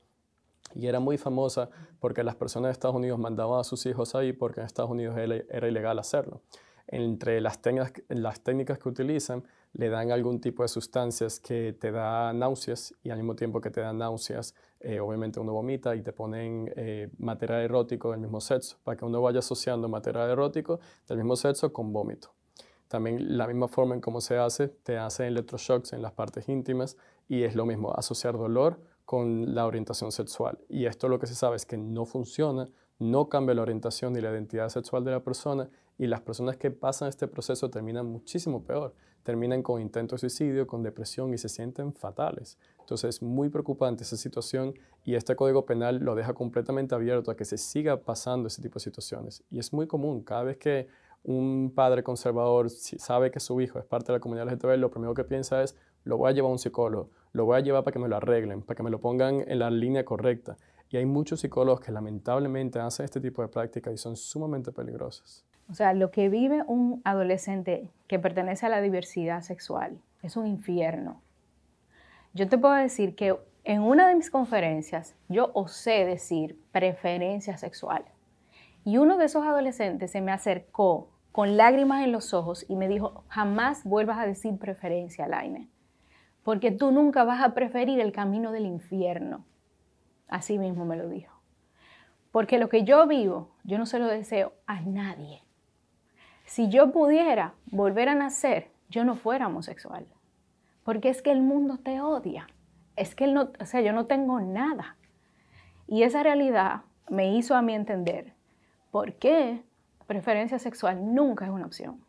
Y 0.74 0.86
era 0.86 1.00
muy 1.00 1.18
famosa 1.18 1.68
porque 1.98 2.22
las 2.22 2.36
personas 2.36 2.68
de 2.68 2.72
Estados 2.72 2.96
Unidos 2.96 3.18
mandaban 3.18 3.60
a 3.60 3.64
sus 3.64 3.84
hijos 3.86 4.14
ahí 4.14 4.32
porque 4.32 4.60
en 4.60 4.66
Estados 4.66 4.90
Unidos 4.90 5.16
era 5.16 5.68
ilegal 5.68 5.98
hacerlo. 5.98 6.42
Entre 6.86 7.40
las 7.40 7.60
técnicas, 7.60 7.92
las 8.08 8.40
técnicas 8.40 8.78
que 8.78 8.88
utilizan 8.88 9.44
le 9.72 9.88
dan 9.88 10.10
algún 10.10 10.40
tipo 10.40 10.62
de 10.62 10.68
sustancias 10.68 11.38
que 11.38 11.72
te 11.78 11.92
da 11.92 12.32
náuseas 12.32 12.94
y 13.02 13.10
al 13.10 13.18
mismo 13.18 13.36
tiempo 13.36 13.60
que 13.60 13.70
te 13.70 13.80
dan 13.80 13.98
náuseas, 13.98 14.54
eh, 14.80 14.98
obviamente 15.00 15.38
uno 15.38 15.52
vomita 15.52 15.94
y 15.94 16.02
te 16.02 16.12
ponen 16.12 16.72
eh, 16.76 17.08
material 17.18 17.62
erótico 17.62 18.10
del 18.10 18.20
mismo 18.20 18.40
sexo, 18.40 18.78
para 18.82 18.96
que 18.96 19.04
uno 19.04 19.20
vaya 19.22 19.38
asociando 19.38 19.88
material 19.88 20.30
erótico 20.30 20.80
del 21.08 21.18
mismo 21.18 21.36
sexo 21.36 21.72
con 21.72 21.92
vómito. 21.92 22.32
También 22.88 23.38
la 23.38 23.46
misma 23.46 23.68
forma 23.68 23.94
en 23.94 24.00
cómo 24.00 24.20
se 24.20 24.36
hace, 24.36 24.68
te 24.68 24.98
hacen 24.98 25.26
electroshocks 25.26 25.92
en 25.92 26.02
las 26.02 26.12
partes 26.12 26.48
íntimas 26.48 26.96
y 27.28 27.44
es 27.44 27.54
lo 27.54 27.64
mismo, 27.64 27.94
asociar 27.94 28.36
dolor 28.36 28.80
con 29.04 29.54
la 29.54 29.66
orientación 29.66 30.10
sexual. 30.10 30.58
Y 30.68 30.86
esto 30.86 31.08
lo 31.08 31.20
que 31.20 31.28
se 31.28 31.36
sabe 31.36 31.54
es 31.54 31.66
que 31.66 31.76
no 31.76 32.04
funciona, 32.04 32.68
no 32.98 33.28
cambia 33.28 33.54
la 33.54 33.62
orientación 33.62 34.12
ni 34.12 34.20
la 34.20 34.30
identidad 34.30 34.68
sexual 34.68 35.04
de 35.04 35.12
la 35.12 35.20
persona 35.22 35.70
y 35.98 36.06
las 36.06 36.20
personas 36.20 36.56
que 36.56 36.70
pasan 36.70 37.08
este 37.08 37.28
proceso 37.28 37.70
terminan 37.70 38.06
muchísimo 38.06 38.64
peor 38.64 38.94
terminan 39.22 39.62
con 39.62 39.80
intento 39.80 40.14
de 40.14 40.20
suicidio, 40.20 40.66
con 40.66 40.82
depresión 40.82 41.32
y 41.34 41.38
se 41.38 41.48
sienten 41.48 41.92
fatales. 41.92 42.58
Entonces 42.78 43.16
es 43.16 43.22
muy 43.22 43.48
preocupante 43.48 44.02
esa 44.02 44.16
situación 44.16 44.74
y 45.04 45.14
este 45.14 45.36
Código 45.36 45.64
Penal 45.64 45.98
lo 45.98 46.14
deja 46.14 46.34
completamente 46.34 46.94
abierto 46.94 47.30
a 47.30 47.36
que 47.36 47.44
se 47.44 47.58
siga 47.58 47.98
pasando 47.98 48.48
ese 48.48 48.62
tipo 48.62 48.74
de 48.74 48.80
situaciones. 48.80 49.44
Y 49.50 49.58
es 49.58 49.72
muy 49.72 49.86
común, 49.86 50.22
cada 50.22 50.44
vez 50.44 50.56
que 50.56 50.88
un 51.22 51.72
padre 51.74 52.02
conservador 52.02 52.70
sabe 52.70 53.30
que 53.30 53.40
su 53.40 53.60
hijo 53.60 53.78
es 53.78 53.84
parte 53.84 54.12
de 54.12 54.18
la 54.18 54.20
comunidad 54.20 54.50
LGTB, 54.50 54.78
lo 54.78 54.90
primero 54.90 55.14
que 55.14 55.24
piensa 55.24 55.62
es, 55.62 55.76
lo 56.04 56.16
voy 56.16 56.30
a 56.30 56.32
llevar 56.32 56.48
a 56.48 56.52
un 56.52 56.58
psicólogo, 56.58 57.10
lo 57.32 57.44
voy 57.44 57.58
a 57.58 57.60
llevar 57.60 57.84
para 57.84 57.92
que 57.92 57.98
me 57.98 58.08
lo 58.08 58.16
arreglen, 58.16 58.62
para 58.62 58.76
que 58.76 58.82
me 58.82 58.90
lo 58.90 59.00
pongan 59.00 59.44
en 59.46 59.58
la 59.58 59.70
línea 59.70 60.04
correcta. 60.04 60.56
Y 60.88 60.96
hay 60.96 61.06
muchos 61.06 61.40
psicólogos 61.40 61.80
que 61.80 61.92
lamentablemente 61.92 62.80
hacen 62.80 63.04
este 63.04 63.20
tipo 63.20 63.42
de 63.42 63.48
prácticas 63.48 63.94
y 63.94 63.96
son 63.96 64.16
sumamente 64.16 64.72
peligrosas. 64.72 65.44
O 65.70 65.74
sea, 65.74 65.92
lo 65.94 66.10
que 66.10 66.28
vive 66.28 66.64
un 66.66 67.00
adolescente 67.04 67.88
que 68.08 68.18
pertenece 68.18 68.66
a 68.66 68.70
la 68.70 68.80
diversidad 68.80 69.42
sexual 69.42 70.00
es 70.20 70.36
un 70.36 70.48
infierno. 70.48 71.22
Yo 72.34 72.48
te 72.48 72.58
puedo 72.58 72.74
decir 72.74 73.14
que 73.14 73.36
en 73.62 73.82
una 73.82 74.08
de 74.08 74.16
mis 74.16 74.30
conferencias 74.30 75.14
yo 75.28 75.52
osé 75.54 76.04
decir 76.04 76.58
preferencia 76.72 77.56
sexual. 77.56 78.04
Y 78.84 78.98
uno 78.98 79.16
de 79.16 79.26
esos 79.26 79.46
adolescentes 79.46 80.10
se 80.10 80.20
me 80.20 80.32
acercó 80.32 81.10
con 81.30 81.56
lágrimas 81.56 82.02
en 82.02 82.10
los 82.10 82.34
ojos 82.34 82.66
y 82.68 82.74
me 82.74 82.88
dijo, 82.88 83.22
jamás 83.28 83.84
vuelvas 83.84 84.18
a 84.18 84.26
decir 84.26 84.58
preferencia, 84.58 85.28
Laine, 85.28 85.68
porque 86.42 86.72
tú 86.72 86.90
nunca 86.90 87.22
vas 87.22 87.42
a 87.42 87.54
preferir 87.54 88.00
el 88.00 88.10
camino 88.10 88.50
del 88.50 88.66
infierno. 88.66 89.44
Así 90.26 90.58
mismo 90.58 90.84
me 90.84 90.96
lo 90.96 91.08
dijo. 91.08 91.40
Porque 92.32 92.58
lo 92.58 92.68
que 92.68 92.82
yo 92.82 93.06
vivo, 93.06 93.50
yo 93.62 93.78
no 93.78 93.86
se 93.86 94.00
lo 94.00 94.06
deseo 94.06 94.52
a 94.66 94.80
nadie. 94.80 95.42
Si 96.50 96.68
yo 96.68 96.90
pudiera 96.90 97.54
volver 97.70 98.08
a 98.08 98.16
nacer, 98.16 98.72
yo 98.88 99.04
no 99.04 99.14
fuera 99.14 99.46
homosexual. 99.46 100.04
Porque 100.82 101.08
es 101.08 101.22
que 101.22 101.30
el 101.30 101.42
mundo 101.42 101.78
te 101.78 102.00
odia. 102.00 102.48
Es 102.96 103.14
que 103.14 103.28
no, 103.28 103.52
o 103.60 103.66
sea, 103.66 103.82
yo 103.82 103.92
no 103.92 104.06
tengo 104.06 104.40
nada. 104.40 104.96
Y 105.86 106.02
esa 106.02 106.24
realidad 106.24 106.80
me 107.08 107.36
hizo 107.36 107.54
a 107.54 107.62
mí 107.62 107.72
entender 107.72 108.32
por 108.90 109.12
qué 109.12 109.62
preferencia 110.08 110.58
sexual 110.58 111.14
nunca 111.14 111.44
es 111.44 111.52
una 111.52 111.66
opción. 111.66 112.04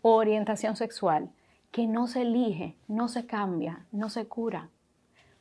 Orientación 0.00 0.76
sexual 0.76 1.32
que 1.72 1.88
no 1.88 2.06
se 2.06 2.22
elige, 2.22 2.76
no 2.86 3.08
se 3.08 3.26
cambia, 3.26 3.84
no 3.90 4.10
se 4.10 4.28
cura, 4.28 4.68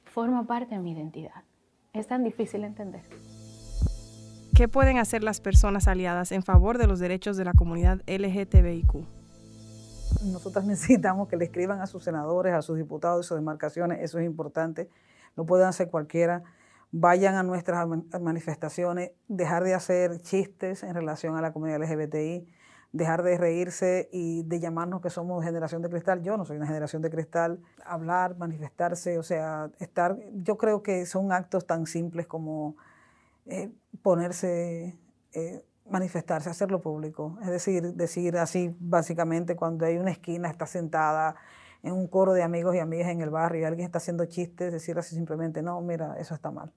forma 0.05 0.47
parte 0.47 0.73
de 0.73 0.81
mi 0.81 0.93
identidad. 0.93 1.43
Es 1.93 2.07
tan 2.07 2.23
difícil 2.23 2.63
entender. 2.63 3.03
¿Qué 4.59 4.67
pueden 4.67 4.97
hacer 4.97 5.23
las 5.23 5.39
personas 5.39 5.87
aliadas 5.87 6.33
en 6.33 6.43
favor 6.43 6.77
de 6.77 6.85
los 6.85 6.99
derechos 6.99 7.37
de 7.37 7.45
la 7.45 7.53
comunidad 7.53 8.01
LGTBIQ? 8.07 8.93
Nosotras 10.25 10.65
necesitamos 10.67 11.29
que 11.29 11.37
le 11.37 11.45
escriban 11.45 11.79
a 11.79 11.87
sus 11.87 12.03
senadores, 12.03 12.53
a 12.53 12.61
sus 12.61 12.75
diputados 12.75 13.19
de 13.19 13.23
sus 13.23 13.37
demarcaciones, 13.37 13.99
eso 14.01 14.19
es 14.19 14.25
importante. 14.25 14.89
Lo 15.37 15.45
pueden 15.45 15.65
hacer 15.65 15.89
cualquiera. 15.89 16.43
Vayan 16.91 17.35
a 17.35 17.43
nuestras 17.43 17.87
manifestaciones, 18.19 19.11
dejar 19.29 19.63
de 19.63 19.75
hacer 19.75 20.19
chistes 20.23 20.83
en 20.83 20.93
relación 20.93 21.37
a 21.37 21.41
la 21.41 21.53
comunidad 21.53 21.79
LGBTI, 21.81 22.45
dejar 22.91 23.23
de 23.23 23.37
reírse 23.37 24.09
y 24.11 24.43
de 24.43 24.59
llamarnos 24.59 24.99
que 24.99 25.09
somos 25.09 25.41
generación 25.41 25.81
de 25.83 25.89
cristal. 25.89 26.21
Yo 26.21 26.35
no 26.35 26.43
soy 26.43 26.57
una 26.57 26.67
generación 26.67 27.01
de 27.01 27.09
cristal. 27.09 27.61
Hablar, 27.85 28.35
manifestarse, 28.37 29.19
o 29.19 29.23
sea, 29.23 29.71
estar. 29.79 30.17
Yo 30.33 30.57
creo 30.57 30.83
que 30.83 31.05
son 31.05 31.31
actos 31.31 31.65
tan 31.65 31.85
simples 31.85 32.27
como 32.27 32.75
eh, 33.49 33.71
ponerse, 34.01 34.97
eh, 35.33 35.65
manifestarse, 35.85 36.49
hacerlo 36.49 36.81
público. 36.81 37.37
Es 37.41 37.49
decir, 37.49 37.93
decir 37.95 38.37
así 38.37 38.75
básicamente 38.79 39.55
cuando 39.55 39.85
hay 39.85 39.97
una 39.97 40.11
esquina, 40.11 40.49
está 40.49 40.65
sentada 40.65 41.35
en 41.81 41.93
un 41.93 42.07
coro 42.07 42.33
de 42.33 42.43
amigos 42.43 42.75
y 42.75 42.79
amigas 42.79 43.09
en 43.09 43.21
el 43.21 43.29
barrio 43.29 43.61
y 43.61 43.63
alguien 43.65 43.85
está 43.85 43.97
haciendo 43.97 44.25
chistes, 44.25 44.71
decir 44.71 44.97
así 44.97 45.15
simplemente, 45.15 45.61
no, 45.61 45.81
mira, 45.81 46.15
eso 46.19 46.35
está 46.35 46.51
mal. 46.51 46.71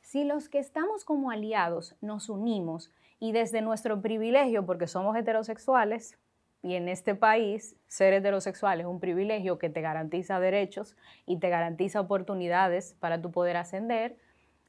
Si 0.00 0.24
los 0.24 0.48
que 0.48 0.58
estamos 0.58 1.04
como 1.04 1.30
aliados 1.30 1.96
nos 2.00 2.28
unimos 2.28 2.92
y 3.18 3.32
desde 3.32 3.60
nuestro 3.60 4.00
privilegio, 4.00 4.64
porque 4.64 4.86
somos 4.86 5.16
heterosexuales, 5.16 6.18
y 6.62 6.74
en 6.74 6.88
este 6.88 7.14
país 7.14 7.76
ser 7.86 8.12
heterosexual 8.12 8.80
es 8.80 8.86
un 8.86 8.98
privilegio 8.98 9.58
que 9.58 9.70
te 9.70 9.80
garantiza 9.82 10.40
derechos 10.40 10.96
y 11.24 11.38
te 11.38 11.48
garantiza 11.48 12.00
oportunidades 12.00 12.94
para 12.98 13.20
tu 13.20 13.30
poder 13.30 13.56
ascender, 13.56 14.16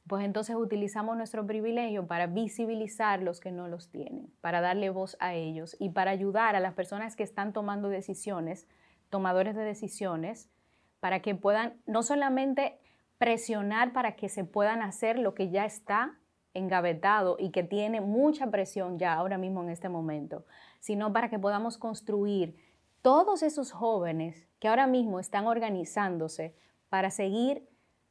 pues 0.08 0.24
entonces 0.24 0.56
utilizamos 0.56 1.16
nuestro 1.16 1.46
privilegio 1.46 2.06
para 2.06 2.26
visibilizar 2.26 3.22
los 3.22 3.40
que 3.40 3.52
no 3.52 3.68
los 3.68 3.90
tienen, 3.90 4.32
para 4.40 4.60
darle 4.60 4.90
voz 4.90 5.16
a 5.20 5.34
ellos 5.34 5.76
y 5.78 5.90
para 5.90 6.10
ayudar 6.10 6.56
a 6.56 6.60
las 6.60 6.74
personas 6.74 7.14
que 7.14 7.22
están 7.22 7.52
tomando 7.52 7.88
decisiones, 7.88 8.66
tomadores 9.10 9.54
de 9.54 9.62
decisiones, 9.62 10.48
para 11.00 11.20
que 11.20 11.34
puedan 11.34 11.74
no 11.86 12.02
solamente 12.02 12.78
presionar 13.18 13.92
para 13.92 14.16
que 14.16 14.28
se 14.28 14.44
puedan 14.44 14.80
hacer 14.80 15.18
lo 15.18 15.34
que 15.34 15.50
ya 15.50 15.64
está 15.64 16.18
engavetado 16.54 17.36
y 17.38 17.50
que 17.50 17.62
tiene 17.62 18.00
mucha 18.00 18.50
presión 18.50 18.98
ya 18.98 19.14
ahora 19.14 19.38
mismo 19.38 19.62
en 19.62 19.70
este 19.70 19.88
momento, 19.88 20.46
sino 20.80 21.12
para 21.12 21.28
que 21.28 21.38
podamos 21.38 21.78
construir 21.78 22.56
todos 23.02 23.42
esos 23.42 23.72
jóvenes 23.72 24.48
que 24.58 24.68
ahora 24.68 24.86
mismo 24.86 25.20
están 25.20 25.46
organizándose 25.46 26.54
para 26.88 27.10
seguir 27.10 27.68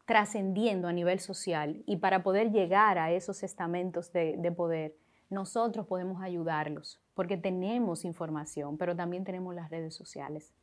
trascendiendo 0.08 0.88
a 0.88 0.94
nivel 0.94 1.20
social 1.20 1.84
y 1.86 1.98
para 1.98 2.24
poder 2.24 2.52
llegar 2.52 2.98
a 2.98 3.12
esos 3.12 3.44
estamentos 3.44 4.14
de, 4.14 4.38
de, 4.38 4.52
poder, 4.54 4.96
nosotros 5.30 5.86
podemos 5.86 6.22
ayudarlos 6.22 7.02
porque 7.14 7.36
tenemos 7.36 8.06
información, 8.06 8.78
pero 8.78 8.96
también 8.96 9.26
tenemos 9.26 9.54
las 9.54 9.70
redes 9.70 9.94
sociales. 9.94 10.54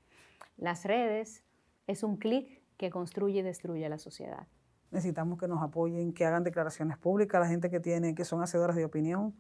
Las 0.57 0.87
redes 0.87 1.45
es 1.87 2.03
un 2.03 2.17
clic 2.17 2.63
que 2.79 2.89
construye 2.89 3.41
y 3.41 3.43
destruye 3.43 3.87
la 3.87 3.99
sociedad. 3.99 4.47
Necesitamos 4.91 5.39
que 5.39 5.47
nos 5.47 5.63
apoyen, 5.63 6.15
que 6.15 6.25
hagan 6.25 6.43
declaraciones 6.43 6.97
públicas, 6.97 7.39
la 7.39 7.47
gente 7.47 7.69
que 7.69 7.81
tiene, 7.81 8.15
que 8.15 8.25
son 8.25 8.43
hacedoras 8.43 8.77
de 8.77 8.87
opinión. 8.87 9.35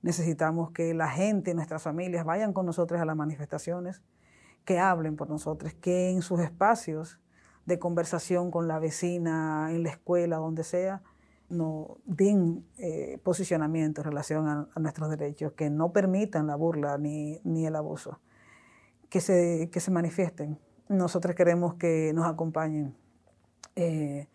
Necesitamos 0.00 0.70
que 0.70 0.94
la 0.94 1.10
gente, 1.10 1.54
nuestras 1.54 1.82
familias, 1.82 2.24
vayan 2.24 2.54
con 2.54 2.64
nosotros 2.64 3.00
a 3.02 3.04
las 3.04 3.16
manifestaciones, 3.16 4.00
que 4.64 4.78
hablen 4.78 5.16
por 5.16 5.28
nosotros, 5.28 5.74
que 5.74 6.08
en 6.08 6.22
sus 6.22 6.40
espacios 6.40 7.20
de 7.66 7.78
conversación 7.78 8.50
con 8.50 8.68
la 8.68 8.78
vecina, 8.78 9.68
en 9.70 9.82
la 9.82 9.90
escuela, 9.90 10.36
donde 10.36 10.64
sea, 10.64 11.02
no 11.48 11.98
den 12.04 12.64
eh, 12.78 13.18
posicionamiento 13.22 14.00
en 14.00 14.04
relación 14.06 14.48
a, 14.48 14.80
nuestros 14.80 15.10
derechos, 15.10 15.52
que 15.52 15.70
no 15.70 15.92
permitan 15.92 16.46
la 16.46 16.56
burla 16.56 16.98
ni, 16.98 17.40
ni 17.44 17.66
el 17.66 17.76
abuso, 17.76 18.20
que 19.08 19.20
se, 19.20 19.68
que 19.70 19.80
se 19.80 19.90
manifiesten. 19.90 20.58
Nosotros 20.88 21.36
queremos 21.36 21.74
que 21.74 22.12
nos 22.14 22.26
acompañen 22.26 22.96
eh, 23.76 24.28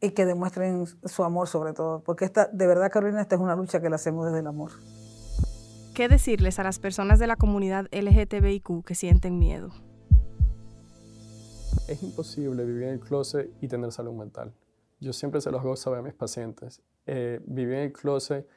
y 0.00 0.10
que 0.10 0.24
demuestren 0.24 0.86
su 0.86 1.24
amor 1.24 1.48
sobre 1.48 1.72
todo, 1.72 2.02
porque 2.02 2.24
esta, 2.24 2.46
de 2.46 2.66
verdad, 2.66 2.90
Carolina, 2.90 3.20
esta 3.20 3.34
es 3.36 3.40
una 3.40 3.56
lucha 3.56 3.80
que 3.80 3.90
la 3.90 3.96
hacemos 3.96 4.26
desde 4.26 4.40
el 4.40 4.46
amor. 4.46 4.70
¿Qué 5.94 6.08
decirles 6.08 6.58
a 6.58 6.64
las 6.64 6.78
personas 6.78 7.18
de 7.18 7.26
la 7.26 7.36
comunidad 7.36 7.86
LGTBIQ 7.92 8.84
que 8.84 8.94
sienten 8.94 9.38
miedo? 9.38 9.70
Es 11.86 12.02
imposible 12.02 12.64
vivir 12.64 12.84
en 12.84 12.88
el 12.90 13.00
closet 13.00 13.50
y 13.60 13.68
tener 13.68 13.92
salud 13.92 14.14
mental. 14.14 14.54
Yo 15.00 15.12
siempre 15.12 15.40
se 15.40 15.50
los 15.50 15.60
hago 15.60 15.76
saber 15.76 15.98
a 15.98 16.02
mis 16.02 16.14
pacientes. 16.14 16.80
Eh, 17.06 17.40
vivir 17.44 17.74
en 17.74 17.82
el 17.84 17.92
closet 17.92 18.48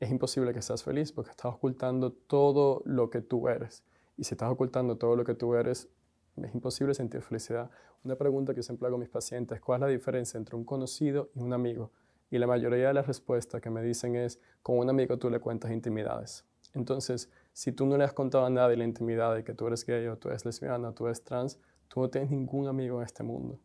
es 0.00 0.10
imposible 0.10 0.52
que 0.52 0.60
seas 0.60 0.82
feliz 0.82 1.12
porque 1.12 1.30
estás 1.30 1.54
ocultando 1.54 2.12
todo 2.12 2.82
lo 2.84 3.08
que 3.08 3.22
tú 3.22 3.48
eres. 3.48 3.84
Y 4.16 4.24
si 4.24 4.34
estás 4.34 4.50
ocultando 4.50 4.98
todo 4.98 5.16
lo 5.16 5.24
que 5.24 5.34
tú 5.34 5.54
eres, 5.54 5.88
es 6.36 6.54
imposible 6.54 6.94
sentir 6.94 7.22
felicidad. 7.22 7.70
Una 8.04 8.16
pregunta 8.16 8.54
que 8.54 8.62
siempre 8.62 8.86
hago 8.86 8.96
a 8.96 9.00
mis 9.00 9.08
pacientes, 9.08 9.60
¿cuál 9.60 9.78
es 9.78 9.80
la 9.80 9.88
diferencia 9.88 10.36
entre 10.36 10.56
un 10.56 10.64
conocido 10.64 11.30
y 11.34 11.40
un 11.40 11.54
amigo? 11.54 11.90
Y 12.30 12.38
la 12.38 12.46
mayoría 12.46 12.88
de 12.88 12.94
las 12.94 13.06
respuestas 13.06 13.62
que 13.62 13.70
me 13.70 13.82
dicen 13.82 14.14
es, 14.14 14.40
con 14.62 14.78
un 14.78 14.90
amigo 14.90 15.18
tú 15.18 15.30
le 15.30 15.40
cuentas 15.40 15.70
intimidades. 15.70 16.44
Entonces, 16.74 17.30
si 17.52 17.72
tú 17.72 17.86
no 17.86 17.96
le 17.96 18.04
has 18.04 18.12
contado 18.12 18.44
a 18.44 18.50
nadie 18.50 18.76
la 18.76 18.84
intimidad 18.84 19.34
de 19.34 19.44
que 19.44 19.54
tú 19.54 19.68
eres 19.68 19.86
gay 19.86 20.06
o 20.08 20.18
tú 20.18 20.28
eres 20.28 20.44
lesbiana 20.44 20.88
o 20.88 20.92
tú 20.92 21.06
eres 21.06 21.22
trans, 21.22 21.58
Tú 21.94 22.00
no 22.00 22.10
tienes 22.10 22.28
ningún 22.28 22.66
amigo 22.66 22.98
en 22.98 23.04
este 23.04 23.22
mundo. 23.22 23.56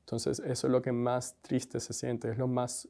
Entonces, 0.00 0.38
eso 0.40 0.66
es 0.66 0.70
lo 0.70 0.82
que 0.82 0.92
más 0.92 1.34
triste 1.40 1.80
se 1.80 1.94
siente, 1.94 2.30
es, 2.30 2.36
lo 2.36 2.46
más, 2.46 2.86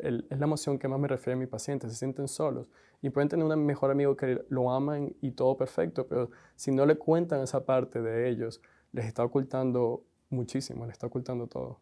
es 0.00 0.36
la 0.36 0.46
emoción 0.46 0.80
que 0.80 0.88
más 0.88 0.98
me 0.98 1.06
refiere 1.06 1.34
a 1.34 1.36
mis 1.36 1.46
pacientes, 1.48 1.92
se 1.92 1.96
sienten 1.96 2.26
solos. 2.26 2.68
Y 3.02 3.10
pueden 3.10 3.28
tener 3.28 3.46
un 3.46 3.64
mejor 3.64 3.92
amigo 3.92 4.16
que 4.16 4.44
lo 4.48 4.72
aman 4.72 5.14
y 5.20 5.30
todo 5.30 5.56
perfecto, 5.56 6.08
pero 6.08 6.28
si 6.56 6.72
no 6.72 6.86
le 6.86 6.96
cuentan 6.96 7.40
esa 7.40 7.64
parte 7.64 8.02
de 8.02 8.28
ellos, 8.28 8.60
les 8.90 9.04
está 9.06 9.24
ocultando 9.24 10.02
muchísimo, 10.28 10.86
les 10.86 10.94
está 10.94 11.06
ocultando 11.06 11.46
todo. 11.46 11.78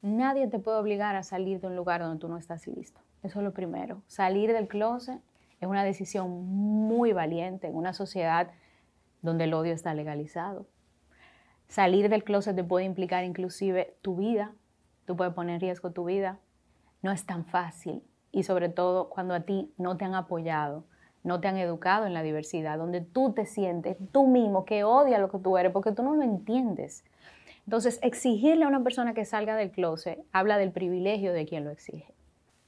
Nadie 0.00 0.48
te 0.48 0.60
puede 0.60 0.78
obligar 0.78 1.16
a 1.16 1.22
salir 1.22 1.60
de 1.60 1.66
un 1.66 1.76
lugar 1.76 2.00
donde 2.00 2.18
tú 2.18 2.28
no 2.28 2.38
estás 2.38 2.66
listo. 2.66 3.02
Eso 3.22 3.40
es 3.40 3.44
lo 3.44 3.52
primero. 3.52 4.00
Salir 4.06 4.54
del 4.54 4.68
closet 4.68 5.20
es 5.60 5.68
una 5.68 5.84
decisión 5.84 6.30
muy 6.30 7.12
valiente 7.12 7.66
en 7.66 7.74
una 7.74 7.92
sociedad 7.92 8.52
donde 9.20 9.44
el 9.44 9.52
odio 9.52 9.74
está 9.74 9.92
legalizado. 9.92 10.66
Salir 11.68 12.08
del 12.08 12.24
closet 12.24 12.56
te 12.56 12.64
puede 12.64 12.86
implicar 12.86 13.24
inclusive 13.24 13.94
tu 14.00 14.16
vida, 14.16 14.54
tú 15.04 15.16
puedes 15.16 15.34
poner 15.34 15.56
en 15.56 15.60
riesgo 15.60 15.90
tu 15.90 16.04
vida. 16.04 16.38
No 17.02 17.12
es 17.12 17.26
tan 17.26 17.44
fácil 17.44 18.02
y 18.32 18.42
sobre 18.44 18.70
todo 18.70 19.10
cuando 19.10 19.34
a 19.34 19.40
ti 19.40 19.70
no 19.76 19.96
te 19.96 20.06
han 20.06 20.14
apoyado, 20.14 20.84
no 21.22 21.40
te 21.40 21.48
han 21.48 21.58
educado 21.58 22.06
en 22.06 22.14
la 22.14 22.22
diversidad, 22.22 22.78
donde 22.78 23.02
tú 23.02 23.32
te 23.32 23.44
sientes 23.44 23.98
tú 24.12 24.26
mismo 24.26 24.64
que 24.64 24.82
odia 24.82 25.18
lo 25.18 25.30
que 25.30 25.38
tú 25.38 25.58
eres 25.58 25.70
porque 25.70 25.92
tú 25.92 26.02
no 26.02 26.16
lo 26.16 26.22
entiendes. 26.22 27.04
Entonces, 27.66 27.98
exigirle 28.02 28.64
a 28.64 28.68
una 28.68 28.82
persona 28.82 29.12
que 29.12 29.26
salga 29.26 29.54
del 29.54 29.70
closet 29.70 30.24
habla 30.32 30.56
del 30.56 30.72
privilegio 30.72 31.34
de 31.34 31.44
quien 31.44 31.64
lo 31.64 31.70
exige. 31.70 32.14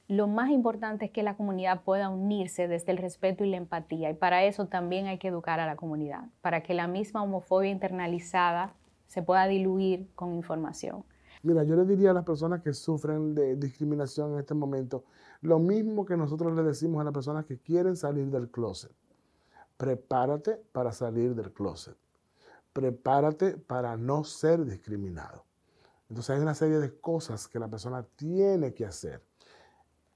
Lo 0.07 0.27
más 0.27 0.51
importante 0.51 1.05
es 1.05 1.11
que 1.11 1.23
la 1.23 1.35
comunidad 1.35 1.81
pueda 1.81 2.09
unirse 2.09 2.67
desde 2.67 2.91
el 2.91 2.99
respeto 2.99 3.43
y 3.43 3.49
la 3.49 3.57
empatía 3.57 4.11
y 4.11 4.13
para 4.13 4.43
eso 4.43 4.67
también 4.67 5.07
hay 5.07 5.17
que 5.17 5.29
educar 5.29 5.59
a 5.59 5.65
la 5.65 5.75
comunidad, 5.75 6.25
para 6.41 6.61
que 6.61 6.75
la 6.75 6.87
misma 6.87 7.23
homofobia 7.23 7.71
internalizada 7.71 8.73
se 9.11 9.21
pueda 9.21 9.45
diluir 9.45 10.09
con 10.15 10.33
información. 10.33 11.03
Mira, 11.43 11.65
yo 11.65 11.75
le 11.75 11.83
diría 11.83 12.11
a 12.11 12.13
las 12.13 12.23
personas 12.23 12.61
que 12.61 12.73
sufren 12.73 13.35
de 13.35 13.57
discriminación 13.57 14.31
en 14.31 14.39
este 14.39 14.53
momento 14.53 15.03
lo 15.41 15.59
mismo 15.59 16.05
que 16.05 16.15
nosotros 16.15 16.55
le 16.55 16.63
decimos 16.63 17.01
a 17.01 17.03
las 17.03 17.13
personas 17.13 17.45
que 17.45 17.57
quieren 17.57 17.97
salir 17.97 18.27
del 18.27 18.49
closet. 18.49 18.93
Prepárate 19.75 20.61
para 20.71 20.93
salir 20.93 21.35
del 21.35 21.51
closet. 21.51 21.97
Prepárate 22.71 23.57
para 23.57 23.97
no 23.97 24.23
ser 24.23 24.63
discriminado. 24.63 25.43
Entonces 26.07 26.29
hay 26.29 26.41
una 26.41 26.55
serie 26.55 26.77
de 26.79 26.97
cosas 26.97 27.49
que 27.49 27.59
la 27.59 27.67
persona 27.67 28.07
tiene 28.15 28.73
que 28.73 28.85
hacer. 28.85 29.21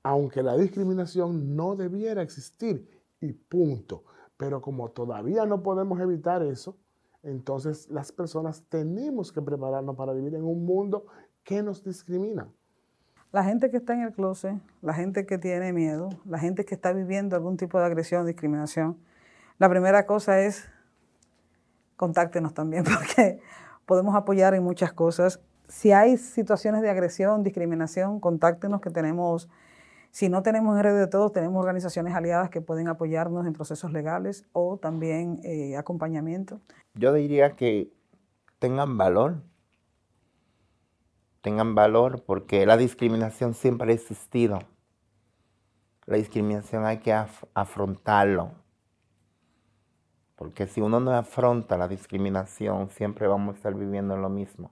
Aunque 0.03 0.41
la 0.41 0.55
discriminación 0.55 1.53
no 1.53 1.75
debiera 1.75 2.21
existir 2.21 2.89
y 3.19 3.33
punto. 3.33 4.05
Pero 4.37 4.61
como 4.61 4.91
todavía 4.91 5.45
no 5.45 5.61
podemos 5.63 5.99
evitar 5.99 6.43
eso, 6.43 6.77
entonces 7.25 7.89
las 7.89 8.11
personas 8.11 8.63
tenemos 8.69 9.31
que 9.31 9.41
prepararnos 9.41 9.95
para 9.95 10.13
vivir 10.13 10.35
en 10.35 10.43
un 10.43 10.65
mundo 10.65 11.07
que 11.43 11.63
nos 11.63 11.83
discrimina. 11.83 12.47
La 13.31 13.43
gente 13.43 13.69
que 13.69 13.77
está 13.77 13.93
en 13.93 14.01
el 14.03 14.13
closet, 14.13 14.55
la 14.81 14.93
gente 14.93 15.25
que 15.25 15.37
tiene 15.37 15.73
miedo, 15.73 16.09
la 16.25 16.39
gente 16.39 16.63
que 16.63 16.75
está 16.75 16.93
viviendo 16.93 17.35
algún 17.35 17.57
tipo 17.57 17.79
de 17.79 17.85
agresión 17.85 18.25
discriminación, 18.25 18.97
la 19.57 19.69
primera 19.69 20.05
cosa 20.05 20.39
es 20.39 20.69
contáctenos 21.97 22.53
también 22.53 22.83
porque 22.85 23.41
podemos 23.85 24.15
apoyar 24.15 24.53
en 24.53 24.63
muchas 24.63 24.93
cosas. 24.93 25.41
Si 25.67 25.91
hay 25.91 26.17
situaciones 26.17 26.81
de 26.81 26.89
agresión, 26.89 27.43
discriminación, 27.43 28.19
contáctenos 28.19 28.81
que 28.81 28.91
tenemos 28.91 29.49
si 30.15 30.29
no 30.29 30.43
tenemos 30.43 30.81
red 30.81 30.97
de 30.97 31.07
todos, 31.07 31.33
tenemos 31.33 31.61
organizaciones 31.61 32.15
aliadas 32.15 32.49
que 32.49 32.61
pueden 32.61 32.87
apoyarnos 32.87 33.45
en 33.45 33.51
procesos 33.51 33.91
legales 33.91 34.45
o 34.53 34.77
también 34.77 35.41
eh, 35.43 35.75
acompañamiento. 35.75 36.61
Yo 36.93 37.11
diría 37.11 37.57
que 37.57 37.91
tengan 38.57 38.97
valor, 38.97 39.41
tengan 41.41 41.75
valor 41.75 42.23
porque 42.23 42.65
la 42.65 42.77
discriminación 42.77 43.55
siempre 43.55 43.91
ha 43.91 43.93
existido. 43.93 44.59
La 46.05 46.15
discriminación 46.15 46.85
hay 46.85 46.99
que 46.99 47.11
afrontarlo. 47.53 48.51
Porque 50.37 50.65
si 50.65 50.79
uno 50.79 51.01
no 51.01 51.11
afronta 51.11 51.77
la 51.77 51.89
discriminación, 51.89 52.89
siempre 52.89 53.27
vamos 53.27 53.55
a 53.55 53.57
estar 53.57 53.73
viviendo 53.73 54.15
en 54.15 54.21
lo 54.21 54.29
mismo. 54.29 54.71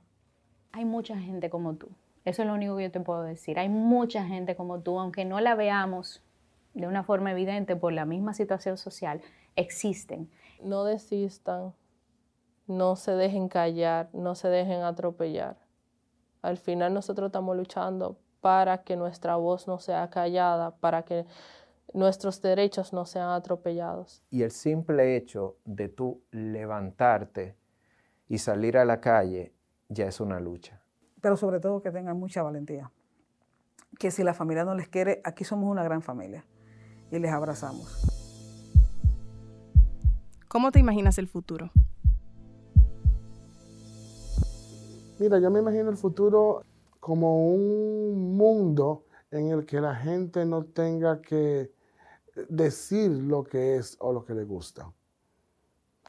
Hay 0.72 0.86
mucha 0.86 1.20
gente 1.20 1.50
como 1.50 1.74
tú. 1.74 1.90
Eso 2.26 2.42
es 2.42 2.48
lo 2.48 2.54
único 2.54 2.78
que 2.78 2.84
yo 2.84 2.92
te 2.92 3.00
puedo 3.00 3.24
decir. 3.24 3.60
Hay 3.60 3.70
mucha 3.70 4.26
gente 4.26 4.56
como 4.56 4.80
tú, 4.80 5.00
aunque 5.00 5.26
no 5.26 5.40
la 5.40 5.56
veamos 5.56 6.22
de 6.74 6.88
una 6.88 7.04
forma 7.04 7.32
evidente 7.32 7.76
por 7.76 7.94
la 7.94 8.06
misma 8.06 8.34
situación 8.34 8.78
social, 8.78 9.22
existen. 9.56 10.30
No 10.62 10.86
desistan, 10.86 11.74
no 12.68 12.96
se 12.96 13.12
dejen 13.12 13.50
callar, 13.50 14.10
no 14.14 14.36
se 14.36 14.48
dejen 14.48 14.82
atropellar. 14.82 15.58
Al 16.42 16.58
final 16.58 16.94
nosotros 16.94 17.28
estamos 17.28 17.56
luchando 17.56 18.18
para 18.42 18.84
que 18.84 18.96
nuestra 18.96 19.36
voz 19.36 19.68
no 19.68 19.80
sea 19.80 20.10
callada, 20.10 20.76
para 20.78 21.04
que 21.04 21.26
nuestros 21.94 22.42
derechos 22.42 22.92
no 22.92 23.06
sean 23.06 23.30
atropellados. 23.30 24.24
Y 24.30 24.44
el 24.44 24.52
simple 24.52 25.16
hecho 25.16 25.58
de 25.64 25.90
tú 25.90 26.22
levantarte 26.32 27.56
y 28.28 28.40
salir 28.40 28.78
a 28.78 28.86
la 28.86 29.00
calle 29.00 29.54
ya 29.90 30.08
es 30.08 30.20
una 30.20 30.40
lucha. 30.40 30.83
Pero 31.24 31.38
sobre 31.38 31.62
todo 31.62 31.82
que 31.82 31.90
tengan 31.90 32.20
mucha 32.20 32.44
valentía. 32.44 32.92
Que 33.98 34.12
si 34.12 34.26
la 34.26 34.34
familia 34.34 34.66
no 34.66 34.76
les 34.76 34.90
quiere, 34.90 35.22
aquí 35.24 35.46
somos 35.46 35.72
una 35.72 35.82
gran 35.82 36.02
familia 36.02 36.44
y 37.10 37.18
les 37.18 37.32
abrazamos. 37.32 38.04
¿Cómo 40.50 40.70
te 40.74 40.80
imaginas 40.80 41.18
el 41.20 41.30
futuro? 41.30 41.72
Mira, 45.18 45.40
yo 45.40 45.50
me 45.50 45.62
imagino 45.62 45.90
el 45.90 45.96
futuro 45.96 46.62
como 47.00 47.48
un 47.48 48.36
mundo 48.36 49.06
en 49.32 49.48
el 49.48 49.66
que 49.66 49.80
la 49.80 49.96
gente 49.96 50.46
no 50.46 50.66
tenga 50.66 51.22
que 51.22 51.72
decir 52.50 53.10
lo 53.10 53.46
que 53.46 53.78
es 53.78 53.96
o 54.02 54.12
lo 54.12 54.26
que 54.26 54.34
le 54.34 54.44
gusta. 54.44 54.92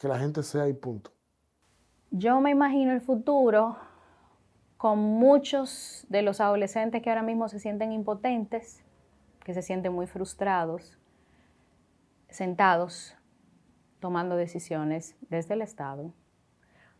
Que 0.01 0.09
la 0.09 0.19
gente 0.19 0.43
sea 0.43 0.69
y 0.69 0.73
punto. 0.73 1.13
Yo 2.11 2.41
me 2.41 2.51
imagino 2.51 2.91
el 2.93 3.01
futuro 3.01 3.77
con 4.85 4.99
muchos 4.99 6.05
de 6.11 6.21
los 6.21 6.43
adolescentes 6.43 7.01
que 7.01 7.09
ahora 7.09 7.23
mismo 7.23 7.49
se 7.49 7.59
sienten 7.59 7.91
impotentes, 7.91 8.85
que 9.43 9.55
se 9.55 9.63
sienten 9.63 9.95
muy 9.95 10.07
frustrados, 10.07 10.99
sentados 12.29 13.17
tomando 13.99 14.37
decisiones 14.37 15.17
desde 15.31 15.55
el 15.55 15.63
Estado, 15.63 16.13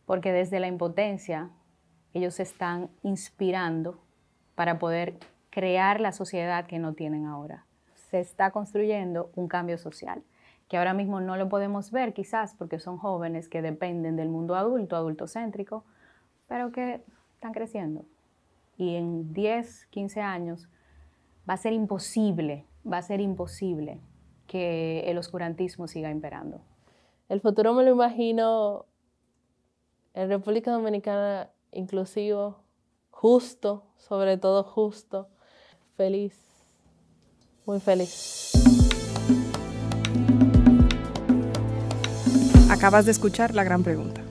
porque 0.07 0.31
desde 0.31 0.59
la 0.59 0.65
impotencia 0.65 1.51
ellos 2.15 2.33
se 2.33 2.41
están 2.41 2.89
inspirando 3.03 4.01
para 4.55 4.79
poder 4.79 5.19
crear 5.51 6.01
la 6.01 6.11
sociedad 6.11 6.65
que 6.65 6.79
no 6.79 6.95
tienen 6.95 7.27
ahora. 7.27 7.67
Se 8.09 8.19
está 8.19 8.49
construyendo 8.49 9.29
un 9.35 9.47
cambio 9.47 9.77
social, 9.77 10.23
que 10.69 10.77
ahora 10.77 10.95
mismo 10.95 11.21
no 11.21 11.37
lo 11.37 11.49
podemos 11.49 11.91
ver 11.91 12.15
quizás 12.15 12.55
porque 12.55 12.79
son 12.79 12.97
jóvenes 12.97 13.47
que 13.47 13.61
dependen 13.61 14.15
del 14.15 14.29
mundo 14.29 14.55
adulto, 14.55 14.95
adultocéntrico, 14.95 15.85
pero 16.47 16.71
que 16.71 17.03
están 17.45 17.53
creciendo. 17.53 18.05
Y 18.75 18.95
en 18.95 19.31
10, 19.33 19.85
15 19.91 20.19
años 20.21 20.67
va 21.47 21.53
a 21.53 21.57
ser 21.57 21.73
imposible, 21.73 22.65
va 22.91 22.97
a 22.97 23.01
ser 23.03 23.21
imposible 23.21 23.99
que 24.47 25.03
el 25.05 25.17
oscurantismo 25.19 25.87
siga 25.87 26.09
imperando. 26.09 26.61
El 27.29 27.41
futuro 27.41 27.73
me 27.73 27.83
lo 27.83 27.91
imagino 27.91 28.85
en 30.15 30.29
República 30.29 30.71
Dominicana 30.71 31.51
inclusivo, 31.71 32.63
justo, 33.11 33.83
sobre 33.97 34.37
todo 34.37 34.63
justo, 34.63 35.27
feliz, 35.97 36.35
muy 37.67 37.79
feliz. 37.79 38.53
Acabas 42.71 43.05
de 43.05 43.11
escuchar 43.11 43.53
la 43.53 43.63
gran 43.63 43.83
pregunta. 43.83 44.24